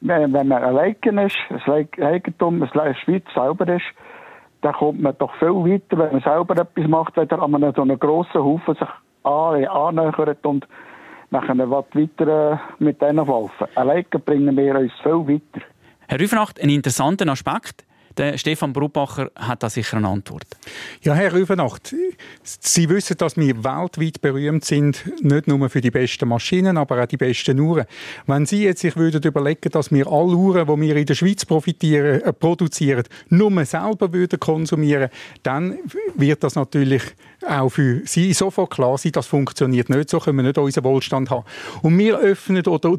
Wenn 0.00 0.30
man 0.30 0.52
allein 0.52 0.96
ist, 1.02 1.36
ein 1.48 1.88
Eigentum, 2.00 2.62
eine 2.62 2.94
Schweiz 2.96 3.24
selber 3.34 3.68
ist, 3.68 3.84
dann 4.62 4.74
kommt 4.74 5.00
man 5.00 5.16
doch 5.18 5.34
viel 5.36 5.48
weiter, 5.48 5.98
wenn 5.98 6.12
man 6.12 6.22
selber 6.22 6.56
etwas 6.60 6.88
macht, 6.88 7.16
wenn 7.16 7.30
an 7.30 7.54
einem 7.54 7.72
so 7.74 7.82
einem 7.82 7.98
grossen 7.98 8.42
Haufen 8.42 8.74
sich 8.74 8.88
annähert 9.24 10.44
und 10.44 10.66
nachher 11.32 11.70
weiter 11.70 12.52
äh, 12.52 12.58
mit 12.78 13.00
denen 13.00 13.26
laufen. 13.26 13.66
Alleine 13.74 14.04
bringen 14.24 14.56
wir 14.56 14.76
uns 14.76 14.92
viel 15.02 15.12
weiter. 15.12 15.66
Herr 16.08 16.20
Rüfenacht, 16.20 16.60
ein 16.60 16.68
interessanter 16.68 17.26
Aspekt. 17.28 17.84
Der 18.18 18.36
Stefan 18.36 18.74
Brubacher 18.74 19.30
hat 19.34 19.62
da 19.62 19.70
sicher 19.70 19.96
eine 19.96 20.08
Antwort. 20.08 20.44
Ja, 21.00 21.14
Herr 21.14 21.32
Rüfenacht, 21.32 21.94
Sie 22.42 22.88
wissen, 22.90 23.16
dass 23.16 23.38
wir 23.38 23.64
weltweit 23.64 24.20
berühmt 24.20 24.66
sind, 24.66 25.02
nicht 25.22 25.48
nur 25.48 25.70
für 25.70 25.80
die 25.80 25.90
besten 25.90 26.28
Maschinen, 26.28 26.76
aber 26.76 27.02
auch 27.02 27.06
die 27.06 27.16
besten 27.16 27.58
Uhren. 27.58 27.86
Wenn 28.26 28.44
Sie 28.44 28.64
jetzt 28.64 28.82
sich 28.82 28.96
würden 28.96 29.22
überlegen, 29.22 29.70
dass 29.70 29.90
wir 29.90 30.06
alle 30.06 30.36
Uhren, 30.36 30.66
die 30.66 30.86
wir 30.88 30.96
in 30.96 31.06
der 31.06 31.14
Schweiz 31.14 31.46
profitieren, 31.46 32.20
äh, 32.20 32.32
produzieren, 32.34 33.04
nur 33.30 33.64
selber 33.64 34.12
würden 34.12 34.38
konsumieren, 34.38 35.08
dann 35.42 35.78
wird 36.14 36.44
das 36.44 36.54
natürlich 36.54 37.02
auch 37.48 37.70
für 37.70 38.02
Sie 38.04 38.32
sofort 38.32 38.70
klar 38.70 38.98
sein, 38.98 39.12
das 39.12 39.26
funktioniert 39.26 39.88
nicht, 39.88 40.10
so 40.10 40.18
können 40.18 40.38
wir 40.38 40.44
nicht 40.44 40.58
unseren 40.58 40.84
Wohlstand 40.84 41.30
haben. 41.30 41.44
Und 41.82 41.98
wir 41.98 42.18
öffnen 42.18 42.66
oder 42.66 42.96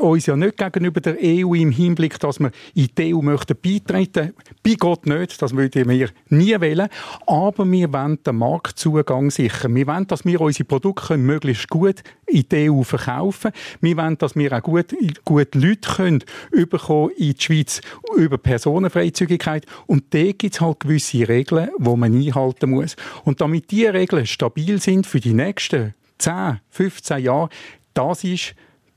uns 0.00 0.26
ja 0.26 0.36
nicht 0.36 0.56
gegenüber 0.56 1.00
der 1.00 1.16
EU 1.22 1.54
im 1.54 1.70
Hinblick, 1.70 2.18
dass 2.18 2.40
wir 2.40 2.50
in 2.74 2.88
die 2.96 3.14
EU 3.14 3.22
möchten 3.22 3.56
beitreten. 3.60 4.34
Bei 4.62 4.74
Gott 4.74 5.06
nicht, 5.06 5.40
das 5.40 5.56
würden 5.56 5.88
wir 5.88 6.10
nie 6.28 6.60
wählen. 6.60 6.88
Aber 7.26 7.70
wir 7.70 7.92
wollen 7.92 8.18
den 8.24 8.36
Marktzugang 8.36 9.30
sichern. 9.30 9.74
Wir 9.74 9.86
wollen, 9.86 10.06
dass 10.06 10.24
wir 10.24 10.40
unsere 10.40 10.64
Produkte 10.64 11.16
möglichst 11.16 11.68
gut 11.68 12.02
in 12.26 12.44
die 12.50 12.70
EU 12.70 12.82
verkaufen 12.82 13.52
Wir 13.80 13.96
wollen, 13.96 14.18
dass 14.18 14.34
wir 14.34 14.52
auch 14.52 14.62
gut, 14.62 14.94
gut 15.24 15.54
Leute 15.54 15.90
können 15.96 16.24
überkommen 16.50 17.10
in 17.16 17.34
die 17.34 17.42
Schweiz 17.42 17.80
über 18.16 18.38
Personenfreizügigkeit. 18.38 19.66
Und 19.86 20.12
da 20.12 20.24
gibt 20.32 20.54
es 20.54 20.60
halt 20.60 20.80
gewisse 20.80 21.28
Regeln, 21.28 21.70
die 21.78 21.96
man 21.96 22.14
einhalten 22.14 22.70
muss. 22.70 22.96
Und 23.24 23.40
damit 23.40 23.70
die 23.70 23.83
Regeln 23.92 24.26
stabil 24.26 24.80
sind 24.80 25.06
für 25.06 25.20
die 25.20 25.34
nächsten 25.34 25.94
10, 26.18 26.60
15 26.70 27.18
Jahre, 27.18 27.48
das 27.92 28.24
ist 28.24 28.54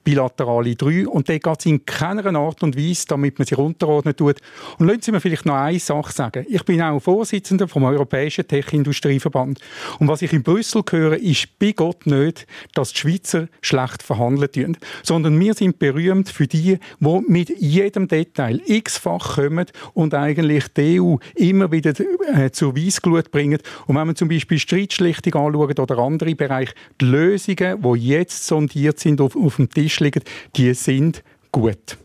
bilaterale 0.08 0.74
drei. 0.78 1.06
Und 1.06 1.28
dort 1.28 1.44
geht 1.44 1.60
es 1.60 1.66
in 1.66 1.86
keiner 1.86 2.34
Art 2.40 2.64
und 2.64 2.78
Weise, 2.78 3.08
damit 3.10 3.40
man 3.40 3.46
sich 3.46 3.58
unterordnen 3.58 4.16
tut. 4.16 4.38
Und 4.80 4.88
lassen 4.88 5.02
Sie 5.02 5.12
mir 5.12 5.20
vielleicht 5.20 5.46
noch 5.46 5.56
eine 5.56 5.80
Sache 5.80 6.14
sagen. 6.14 6.46
Ich 6.48 6.64
bin 6.64 6.82
auch 6.82 7.02
Vorsitzender 7.02 7.68
vom 7.68 7.84
Europäischen 7.84 8.48
Tech-Industrieverband. 8.48 9.60
Und 10.00 10.08
was 10.08 10.22
ich 10.22 10.32
in 10.32 10.44
Brüssel 10.44 10.82
höre, 10.90 11.18
ist 11.18 11.60
bei 11.60 11.74
Gott 11.74 12.06
nicht, 12.06 12.48
dass 12.74 12.94
die 12.94 13.00
Schweizer 13.00 13.50
schlecht 13.62 14.02
verhandeln 14.02 14.50
tun, 14.50 14.78
sondern 15.04 15.38
wir 15.38 15.54
sind 15.54 15.78
berühmt 15.78 16.30
für 16.30 16.48
die, 16.48 16.80
die 17.02 17.22
mit 17.28 17.50
jedem 17.60 18.08
Detail 18.08 18.62
x-fach 18.66 19.36
kommen 19.36 19.66
und 19.94 20.14
eigentlich 20.14 20.70
die 20.70 21.02
EU 21.02 21.18
immer 21.36 21.70
wieder 21.74 21.94
äh, 22.34 22.50
zur 22.52 22.78
Weissglut 22.78 23.30
bringen. 23.32 23.60
Und 23.88 23.98
wenn 23.98 24.08
man 24.08 24.16
zum 24.16 24.30
Beispiel 24.30 24.58
Streitschlichtung 24.58 25.34
anschaut 25.36 25.80
oder 25.80 25.98
andere 25.98 26.34
Bereiche, 26.34 26.74
die 27.02 27.06
Lösungen, 27.06 27.82
die 27.82 28.08
jetzt 28.08 28.48
sondiert 28.48 29.00
sind 29.00 29.20
auf, 29.20 29.36
auf 29.36 29.58
dem 29.58 29.70
Tisch 29.70 29.97
liegen, 30.00 30.24
die 30.56 30.74
sind 30.74 31.24
gut. 31.52 31.98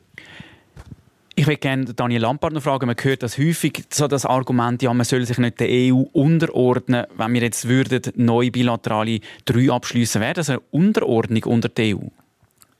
Ich 1.34 1.46
würde 1.46 1.58
gerne 1.58 1.84
Daniel 1.86 2.20
Lampard 2.20 2.52
noch 2.52 2.62
fragen. 2.62 2.86
Man 2.86 2.96
hört 3.00 3.22
das 3.22 3.38
häufig, 3.38 3.84
so 3.90 4.06
das 4.06 4.26
Argument, 4.26 4.82
ja, 4.82 4.92
man 4.92 5.04
soll 5.04 5.24
sich 5.24 5.38
nicht 5.38 5.60
der 5.60 5.68
EU 5.70 6.02
unterordnen. 6.12 7.06
Wenn 7.16 7.32
wir 7.32 7.40
jetzt 7.40 7.66
würden 7.68 8.02
neue 8.16 8.50
bilaterale 8.50 9.20
drei 9.46 9.70
abschließen, 9.70 10.20
wäre 10.20 10.34
das 10.34 10.50
eine 10.50 10.60
Unterordnung 10.70 11.44
unter 11.44 11.70
der 11.70 11.96
EU? 11.96 12.08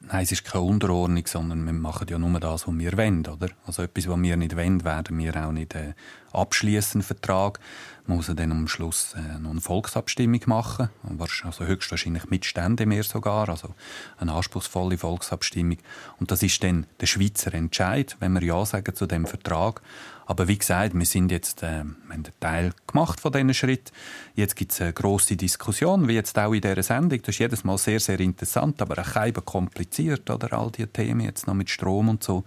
Nein, 0.01 0.25
es 0.25 0.33
ist 0.33 0.45
keine 0.45 0.65
Unterordnung, 0.65 1.27
sondern 1.27 1.65
wir 1.65 1.73
machen 1.73 2.07
ja 2.11 2.19
nur 2.19 2.39
das, 2.41 2.69
was 2.69 2.79
wir 2.79 2.99
wollen. 2.99 3.27
Oder? 3.27 3.49
Also 3.65 3.83
etwas, 3.83 4.09
was 4.09 4.21
wir 4.21 4.37
nicht 4.37 4.57
wollen, 4.57 4.85
werden 4.85 5.19
wir 5.19 5.47
auch 5.47 5.53
nicht 5.53 5.75
äh, 5.75 5.95
abschließen, 6.33 7.03
Vertrag. 7.03 7.61
Man 8.07 8.17
muss 8.17 8.27
dann 8.27 8.51
am 8.51 8.67
Schluss 8.67 9.15
äh, 9.15 9.39
noch 9.39 9.51
eine 9.51 9.61
Volksabstimmung 9.61 10.41
machen. 10.47 10.91
Also 11.45 11.65
höchstwahrscheinlich 11.65 12.29
mit 12.31 12.45
Ständen 12.45 12.89
mehr 12.89 13.05
sogar. 13.05 13.49
Also 13.49 13.75
eine 14.19 14.33
anspruchsvolle 14.33 14.99
Volksabstimmung. 14.99 15.79
Und 16.19 16.33
das 16.33 16.43
ist 16.43 16.63
dann 16.65 16.87
der 17.01 17.07
Schweizer 17.07 17.55
Entscheid, 17.55 18.17
wenn 18.19 18.33
wir 18.33 18.43
Ja 18.43 18.67
sagen 18.67 18.95
zu 18.97 19.07
dem 19.07 19.27
Vertrag. 19.27 19.83
Aber 20.27 20.49
wie 20.49 20.59
gesagt, 20.59 20.95
wir 20.95 21.07
sind 21.07 21.31
jetzt, 21.31 21.63
äh, 21.63 21.85
wir 21.85 22.15
haben 22.15 22.25
Teil 22.41 22.73
gemacht 22.89 23.21
von 23.21 23.31
diesen 23.31 23.55
Schritt. 23.55 23.93
Jetzt 24.35 24.57
gibt 24.57 24.73
es 24.73 24.81
eine 24.81 24.93
grosse 24.93 25.37
Diskussion, 25.37 26.09
wie 26.09 26.15
jetzt 26.15 26.37
auch 26.39 26.53
in 26.53 26.61
dieser 26.61 26.83
Sendung. 26.83 27.21
Das 27.23 27.29
ist 27.29 27.39
jedes 27.39 27.63
Mal 27.63 27.79
sehr, 27.79 28.01
sehr 28.01 28.19
interessant, 28.19 28.83
aber 28.83 29.01
auch 29.01 29.27
eben 29.27 29.45
kompliziert, 29.45 30.29
oder? 30.29 30.53
All 30.59 30.73
diese 30.73 30.89
Themen 30.89 31.21
jetzt 31.21 31.47
noch 31.47 31.55
mit 31.55 31.71
Strom 31.71 32.09
und 32.09 32.25
so. 32.25 32.43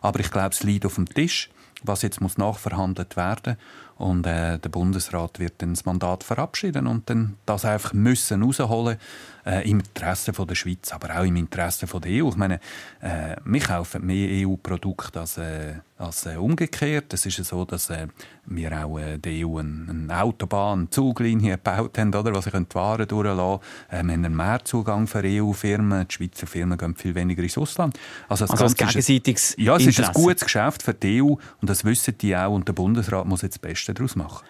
Aber 0.00 0.20
ich 0.20 0.30
glaube, 0.30 0.50
es 0.50 0.62
liegt 0.62 0.86
auf 0.86 0.94
dem 0.94 1.06
Tisch 1.06 1.50
was 1.84 2.02
jetzt 2.02 2.20
muss 2.20 2.38
nachverhandelt 2.38 3.16
werden 3.16 3.56
und 3.96 4.26
äh, 4.26 4.58
der 4.58 4.68
Bundesrat 4.68 5.38
wird 5.38 5.54
dann 5.58 5.74
das 5.74 5.84
Mandat 5.84 6.24
verabschieden 6.24 6.86
und 6.86 7.08
dann 7.08 7.36
das 7.46 7.64
einfach 7.64 7.92
müssen 7.92 8.42
rausholen 8.42 8.98
äh, 9.46 9.68
im 9.70 9.78
Interesse 9.78 10.32
von 10.32 10.48
der 10.48 10.54
Schweiz, 10.54 10.92
aber 10.92 11.18
auch 11.18 11.24
im 11.24 11.36
Interesse 11.36 11.86
von 11.86 12.00
der 12.00 12.24
EU. 12.24 12.28
Ich 12.28 12.36
meine, 12.36 12.60
äh, 13.00 13.36
wir 13.44 13.60
kaufen 13.60 14.04
mehr 14.04 14.46
EU-Produkte 14.46 15.20
als, 15.20 15.38
äh, 15.38 15.74
als 16.02 16.26
äh, 16.26 16.36
umgekehrt. 16.36 17.12
Es 17.14 17.24
ist 17.26 17.38
ja 17.38 17.44
so, 17.44 17.64
dass 17.64 17.90
äh, 17.90 18.08
wir 18.46 18.84
auch 18.84 18.98
äh, 18.98 19.18
der 19.18 19.46
EU 19.46 19.58
eine, 19.58 19.86
eine 19.88 20.22
Autobahn, 20.22 20.80
eine 20.80 20.90
Zuglinie 20.90 21.52
gebaut 21.52 21.96
haben, 21.98 22.14
oder, 22.14 22.34
was 22.34 22.44
sie 22.44 22.50
die 22.50 22.74
Waren 22.74 23.06
durchlassen 23.06 23.36
können. 23.36 23.60
wir 23.90 23.98
haben 23.98 24.10
einen 24.10 24.36
Mehrzugang 24.36 25.06
für 25.06 25.22
EU-Firmen. 25.24 26.06
Die 26.08 26.14
Schweizer 26.14 26.46
Firmen 26.46 26.76
gehen 26.76 26.94
viel 26.96 27.14
weniger 27.14 27.42
ins 27.42 27.56
Ausland. 27.56 27.98
Also, 28.28 28.46
das 28.46 28.60
also 28.60 28.64
ein 28.66 28.88
gegenseitiges 28.88 29.54
Ja, 29.58 29.76
es 29.76 29.86
ist 29.86 30.00
ein 30.00 30.12
gutes 30.12 30.42
Geschäft 30.42 30.82
für 30.82 30.94
die 30.94 31.22
EU 31.22 31.26
und 31.26 31.40
das 31.62 31.84
wissen 31.84 32.16
die 32.18 32.36
auch 32.36 32.52
und 32.52 32.66
der 32.68 32.72
Bundesrat 32.72 33.26
muss 33.26 33.42
jetzt 33.42 33.54
das 33.54 33.70
Beste 33.70 33.94
daraus 33.94 34.16
machen. 34.16 34.44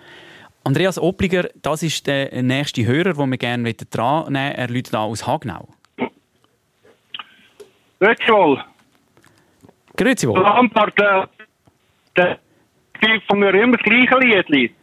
Andreas 0.65 0.99
Obliger, 0.99 1.49
das 1.61 1.83
ist 1.83 2.07
der 2.07 2.41
nächste 2.43 2.87
Hörer, 2.87 3.15
den 3.15 3.31
wir 3.31 3.39
gerne 3.39 3.75
dran 3.75 4.33
nehmen 4.33 4.53
Er 4.53 4.69
läutet 4.69 4.95
aus 4.95 5.27
Hagnau. 5.27 5.69
Grüezi 7.99 8.33
wohl. 8.33 8.65
Grüezi 9.97 10.29
wohl. 10.29 10.41
Lampard, 10.41 10.99
äh, 10.99 11.27
von 13.29 13.39
mir 13.39 13.55
immer 13.55 13.77
das 13.77 13.85
gleiche 13.85 14.19
Liedli. 14.19 14.75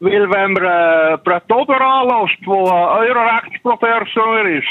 Weil 0.00 0.30
wenn 0.30 0.52
man 0.52 0.64
äh, 0.64 1.18
Brett 1.24 1.50
Ober 1.50 1.80
anlässt, 1.80 2.38
der 2.44 2.52
ein 2.52 3.08
Eurorechtsprofessor 3.08 4.46
ist, 4.46 4.66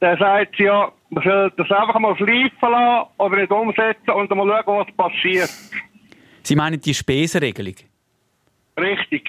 der 0.00 0.16
sagt 0.16 0.58
ja, 0.58 0.90
man 1.10 1.24
soll 1.24 1.52
das 1.56 1.70
einfach 1.70 1.98
mal 1.98 2.16
schleifen 2.16 2.50
lassen 2.60 3.08
oder 3.18 3.36
nicht 3.36 3.50
umsetzen 3.50 4.10
und 4.10 4.30
mal 4.30 4.62
schauen, 4.64 4.86
was 4.86 4.96
passiert. 4.96 5.50
Sie 6.42 6.56
meinen 6.56 6.80
die 6.80 6.94
Spesenregelung? 6.94 7.74
Richtig. 8.78 9.28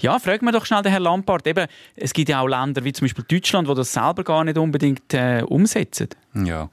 Ja, 0.00 0.18
fragen 0.18 0.46
wir 0.46 0.52
doch 0.52 0.64
schnell 0.64 0.82
den 0.82 0.92
Herrn 0.92 1.02
Lampard. 1.02 1.46
Eben, 1.46 1.66
es 1.96 2.12
gibt 2.12 2.28
ja 2.28 2.40
auch 2.40 2.46
Länder 2.46 2.84
wie 2.84 2.92
zum 2.92 3.06
Beispiel 3.06 3.24
Deutschland, 3.28 3.68
wo 3.68 3.74
das 3.74 3.92
selber 3.92 4.24
gar 4.24 4.44
nicht 4.44 4.58
unbedingt 4.58 5.12
äh, 5.12 5.42
umsetzen. 5.46 6.08
Ja. 6.34 6.68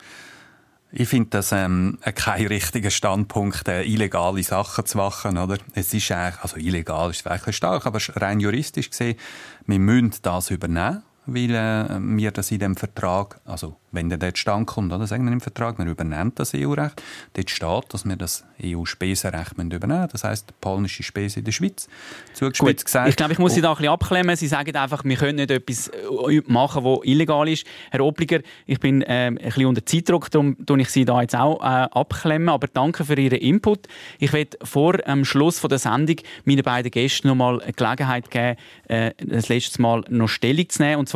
Ich 0.97 1.09
finde 1.09 1.31
das 1.31 1.51
ähm, 1.51 1.97
kein 2.15 2.47
richtiger 2.47 2.89
Standpunkt, 2.89 3.67
äh, 3.67 3.83
illegale 3.83 4.41
Sachen 4.43 4.85
zu 4.85 4.95
machen. 4.95 5.37
Oder? 5.37 5.57
Es 5.73 5.93
ist 5.93 6.09
eigentlich, 6.09 6.41
also 6.41 6.55
illegal 6.55 7.09
ist 7.09 7.21
vielleicht 7.21 7.53
stark, 7.53 7.85
aber 7.85 7.99
rein 8.15 8.39
juristisch 8.39 8.91
gesehen, 8.91 9.17
wir 9.65 9.79
müssen 9.79 10.13
das 10.21 10.51
übernehmen, 10.51 11.03
weil 11.25 11.51
äh, 11.55 11.99
wir 11.99 12.31
das 12.31 12.51
in 12.51 12.59
dem 12.59 12.75
Vertrag, 12.75 13.39
also 13.45 13.75
wenn 13.91 14.09
der 14.09 14.17
dort 14.17 14.37
stand 14.37 14.67
kommt, 14.67 14.93
oder 14.93 15.07
sagen 15.07 15.25
wir 15.25 15.31
im 15.31 15.41
Vertrag, 15.41 15.79
wir 15.79 15.85
übernehmen 15.85 16.33
das 16.35 16.53
EU-Recht, 16.53 17.01
dort 17.33 17.49
steht, 17.49 17.93
dass 17.93 18.05
wir 18.05 18.15
das 18.15 18.45
EU-Spesenrecht 18.63 19.53
übernehmen 19.53 19.79
müssen. 19.79 20.09
Das 20.11 20.23
heisst, 20.23 20.59
polnische 20.61 21.01
Spesen 21.01 21.39
in 21.39 21.45
der 21.45 21.51
Schweiz. 21.51 21.87
Zugespitzt 22.33 22.79
Gut, 22.79 22.85
gesagt. 22.85 23.09
Ich 23.09 23.15
glaube, 23.15 23.33
ich 23.33 23.39
muss 23.39 23.53
Sie 23.53 23.61
da 23.61 23.71
ein 23.71 23.77
bisschen 23.77 23.93
abklemmen. 23.93 24.35
Sie 24.35 24.47
sagen 24.47 24.75
einfach, 24.75 25.03
wir 25.03 25.15
können 25.15 25.37
nicht 25.37 25.51
etwas 25.51 25.87
äh, 25.87 26.41
machen, 26.47 26.83
was 26.83 26.99
illegal 27.03 27.47
ist. 27.47 27.65
Herr 27.91 28.01
Obliger, 28.01 28.41
ich 28.65 28.79
bin 28.79 29.01
äh, 29.01 29.27
ein 29.27 29.35
bisschen 29.35 29.65
unter 29.65 29.85
Zeitdruck, 29.85 30.29
darum 30.29 30.57
tue 30.65 30.81
ich 30.81 30.89
Sie 30.89 31.05
da 31.05 31.21
jetzt 31.21 31.35
auch 31.35 31.61
äh, 31.61 31.87
abklemmen. 31.91 32.49
Aber 32.49 32.67
danke 32.67 33.05
für 33.05 33.17
Ihren 33.19 33.39
Input. 33.39 33.87
Ich 34.19 34.33
werde 34.33 34.57
vor 34.63 34.93
dem 34.93 35.25
Schluss 35.25 35.61
der 35.61 35.79
Sendung 35.79 36.17
meinen 36.43 36.63
beiden 36.63 36.91
Gästen 36.91 37.29
noch 37.29 37.35
mal 37.35 37.61
eine 37.61 37.73
Gelegenheit 37.73 38.29
geben, 38.29 38.57
äh, 38.87 39.11
das 39.17 39.49
letzte 39.49 39.81
Mal 39.81 40.03
noch 40.09 40.27
Stellung 40.27 40.69
zu 40.69 40.83
nehmen. 40.83 40.99
Und 40.99 41.09
zwar 41.09 41.14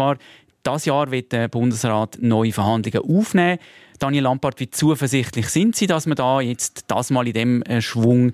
das 0.63 0.85
Jahr 0.85 1.11
wird 1.11 1.31
der 1.31 1.47
Bundesrat 1.47 2.17
neue 2.21 2.51
Verhandlungen 2.51 3.17
aufnehmen. 3.17 3.59
Daniel 3.97 4.23
Lampard, 4.23 4.59
wie 4.59 4.69
zuversichtlich 4.69 5.49
sind 5.49 5.75
Sie, 5.75 5.87
dass 5.87 6.05
man 6.05 6.15
da 6.15 6.41
jetzt 6.41 6.85
das 6.87 7.09
mal 7.09 7.27
in 7.27 7.33
dem 7.33 7.61
äh, 7.63 7.81
Schwung 7.81 8.31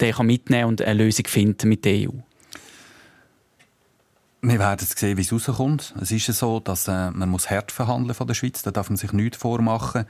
den 0.00 0.12
kann 0.12 0.26
mitnehmen 0.26 0.68
und 0.68 0.82
eine 0.82 1.04
Lösung 1.04 1.26
finden 1.26 1.68
mit 1.68 1.84
der 1.84 2.08
EU? 2.08 2.12
Wir 4.42 4.58
werden 4.58 4.86
sehen, 4.86 5.16
wie 5.16 5.22
es 5.22 5.32
rauskommt. 5.32 5.94
Es 6.00 6.10
ist 6.10 6.26
so, 6.26 6.60
dass 6.60 6.88
äh, 6.88 7.10
man 7.10 7.28
muss 7.28 7.50
hart 7.50 7.72
verhandeln 7.72 8.14
von 8.14 8.26
der 8.26 8.34
Schweiz. 8.34 8.62
Da 8.62 8.70
darf 8.70 8.90
man 8.90 8.96
sich 8.96 9.12
nichts 9.12 9.38
vormachen. 9.38 10.06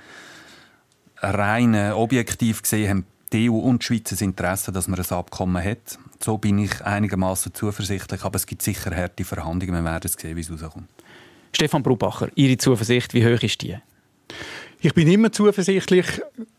Rein 1.18 1.74
äh, 1.74 1.92
objektiv 1.92 2.62
gesehen 2.62 2.90
haben 2.90 3.06
die 3.36 3.50
EU 3.50 3.54
und 3.54 3.82
die 3.82 3.86
Schweiz 3.86 4.12
ein 4.12 4.28
Interesse, 4.28 4.72
dass 4.72 4.88
man 4.88 4.98
ein 4.98 5.10
Abkommen 5.10 5.62
hat. 5.62 5.98
So 6.22 6.38
bin 6.38 6.58
ich 6.58 6.84
einigermaßen 6.84 7.52
zuversichtlich. 7.54 8.24
Aber 8.24 8.36
es 8.36 8.46
gibt 8.46 8.62
sicher 8.62 8.94
harte 8.94 9.24
Verhandlungen. 9.24 9.84
Wir 9.84 9.84
werden 9.84 10.10
sehen, 10.10 10.36
wie 10.36 10.40
es 10.40 10.50
rauskommt. 10.50 10.88
Stefan 11.52 11.82
Brubacher, 11.82 12.28
Ihre 12.34 12.56
Zuversicht, 12.56 13.14
wie 13.14 13.24
hoch 13.24 13.42
ist 13.42 13.62
die? 13.62 13.76
Ich 14.80 14.92
bin 14.94 15.08
immer 15.08 15.32
zuversichtlich 15.32 16.06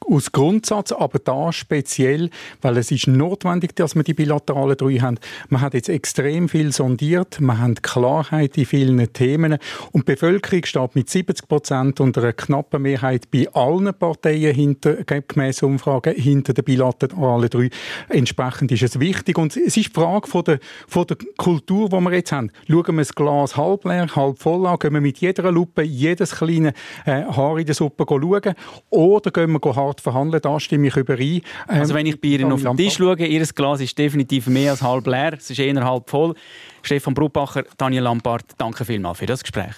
aus 0.10 0.32
Grundsatz, 0.32 0.91
aber 0.91 1.20
da 1.20 1.51
speziell, 1.51 2.30
weil 2.62 2.78
es 2.78 2.91
ist 2.91 3.08
notwendig, 3.08 3.76
dass 3.76 3.95
wir 3.95 4.03
die 4.03 4.14
bilateralen 4.14 4.78
drei 4.78 4.95
haben. 4.95 5.20
Man 5.49 5.62
hat 5.62 5.74
jetzt 5.74 5.89
extrem 5.89 6.49
viel 6.49 6.72
sondiert, 6.72 7.39
man 7.39 7.60
hat 7.60 7.84
Klarheit 7.84 8.58
in 8.58 8.66
vielen 8.66 9.14
Themen 9.14 9.58
und 9.91 10.08
die 10.08 10.14
Bevölkerung 10.14 10.66
steht 10.66 10.95
mit 10.95 11.10
70 11.10 11.47
Prozent 11.47 11.99
und 11.99 12.18
einer 12.18 12.34
knappen 12.34 12.82
Mehrheit 12.82 13.30
bei 13.32 13.47
allen 13.53 13.93
Parteien 13.93 14.55
hinter, 14.55 15.03
gemäss 15.03 15.62
Umfragen 15.64 16.16
hinter 16.16 16.53
den 16.53 16.64
bilateralen 16.64 17.49
drei. 17.49 17.70
Entsprechend 18.10 18.72
ist 18.72 18.84
es 18.84 18.99
wichtig 18.99 19.38
und 19.38 19.55
es 19.55 19.58
ist 19.58 19.76
die 19.76 19.84
Frage 19.84 20.28
von 20.28 20.43
der, 20.43 20.60
von 20.88 21.05
der 21.05 21.18
Kultur, 21.38 21.89
die 21.89 21.99
wir 21.99 22.14
jetzt 22.14 22.32
haben. 22.32 22.51
Schauen 22.68 22.95
wir 22.95 22.97
das 22.97 23.14
Glas 23.14 23.58
halb 23.58 23.86
leer, 23.86 24.08
halb 24.16 24.39
voll 24.39 24.66
an, 24.66 24.80
gehen 24.80 24.93
wir 24.93 25.01
mit 25.01 25.20
jeder 25.20 25.51
Lupe 25.51 25.82
jedes 25.84 26.36
kleine 26.36 26.74
äh, 27.05 27.24
Haar 27.24 27.58
in 27.58 27.66
der 27.66 27.76
Suppe 27.76 28.05
schauen 28.08 28.53
oder 28.89 29.32
gehen 29.32 29.51
wir 29.51 29.76
hart 29.76 29.96
Art 29.97 30.01
verhandeln, 30.01 30.41
da 30.41 30.59
stimme 30.59 30.87
ich 30.87 30.95
überein. 30.95 31.19
Ähm, 31.19 31.41
also 31.67 31.93
wenn 31.93 32.05
ich 32.05 32.21
bei 32.21 32.29
Ihnen 32.29 32.51
auf 32.51 32.61
den 32.61 32.77
Tisch 32.77 32.97
schaue, 32.97 33.25
Ihr 33.25 33.45
Glas 33.47 33.81
ist 33.81 33.97
definitiv 33.97 34.47
mehr 34.47 34.71
als 34.71 34.81
halb 34.81 35.07
leer, 35.07 35.33
es 35.33 35.49
ist 35.49 35.59
eher 35.59 35.83
halb 35.83 36.09
voll. 36.09 36.35
Stefan 36.83 37.13
Brubacher, 37.13 37.63
Daniel 37.77 38.03
Lampard, 38.03 38.43
danke 38.57 38.85
vielmals 38.85 39.19
für 39.19 39.25
das 39.25 39.41
Gespräch. 39.41 39.75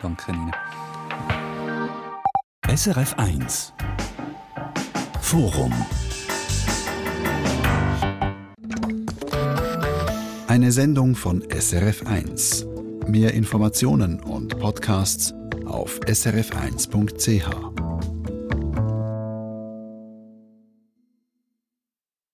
Danke 0.00 0.32
Ihnen. 0.32 0.52
SRF 2.74 3.14
1 3.18 3.72
Forum 5.20 5.72
Eine 10.46 10.72
Sendung 10.72 11.14
von 11.14 11.42
SRF 11.50 12.06
1. 12.06 12.66
Mehr 13.06 13.34
Informationen 13.34 14.20
und 14.20 14.58
Podcasts 14.58 15.34
auf 15.66 16.00
srf1.ch. 16.00 18.21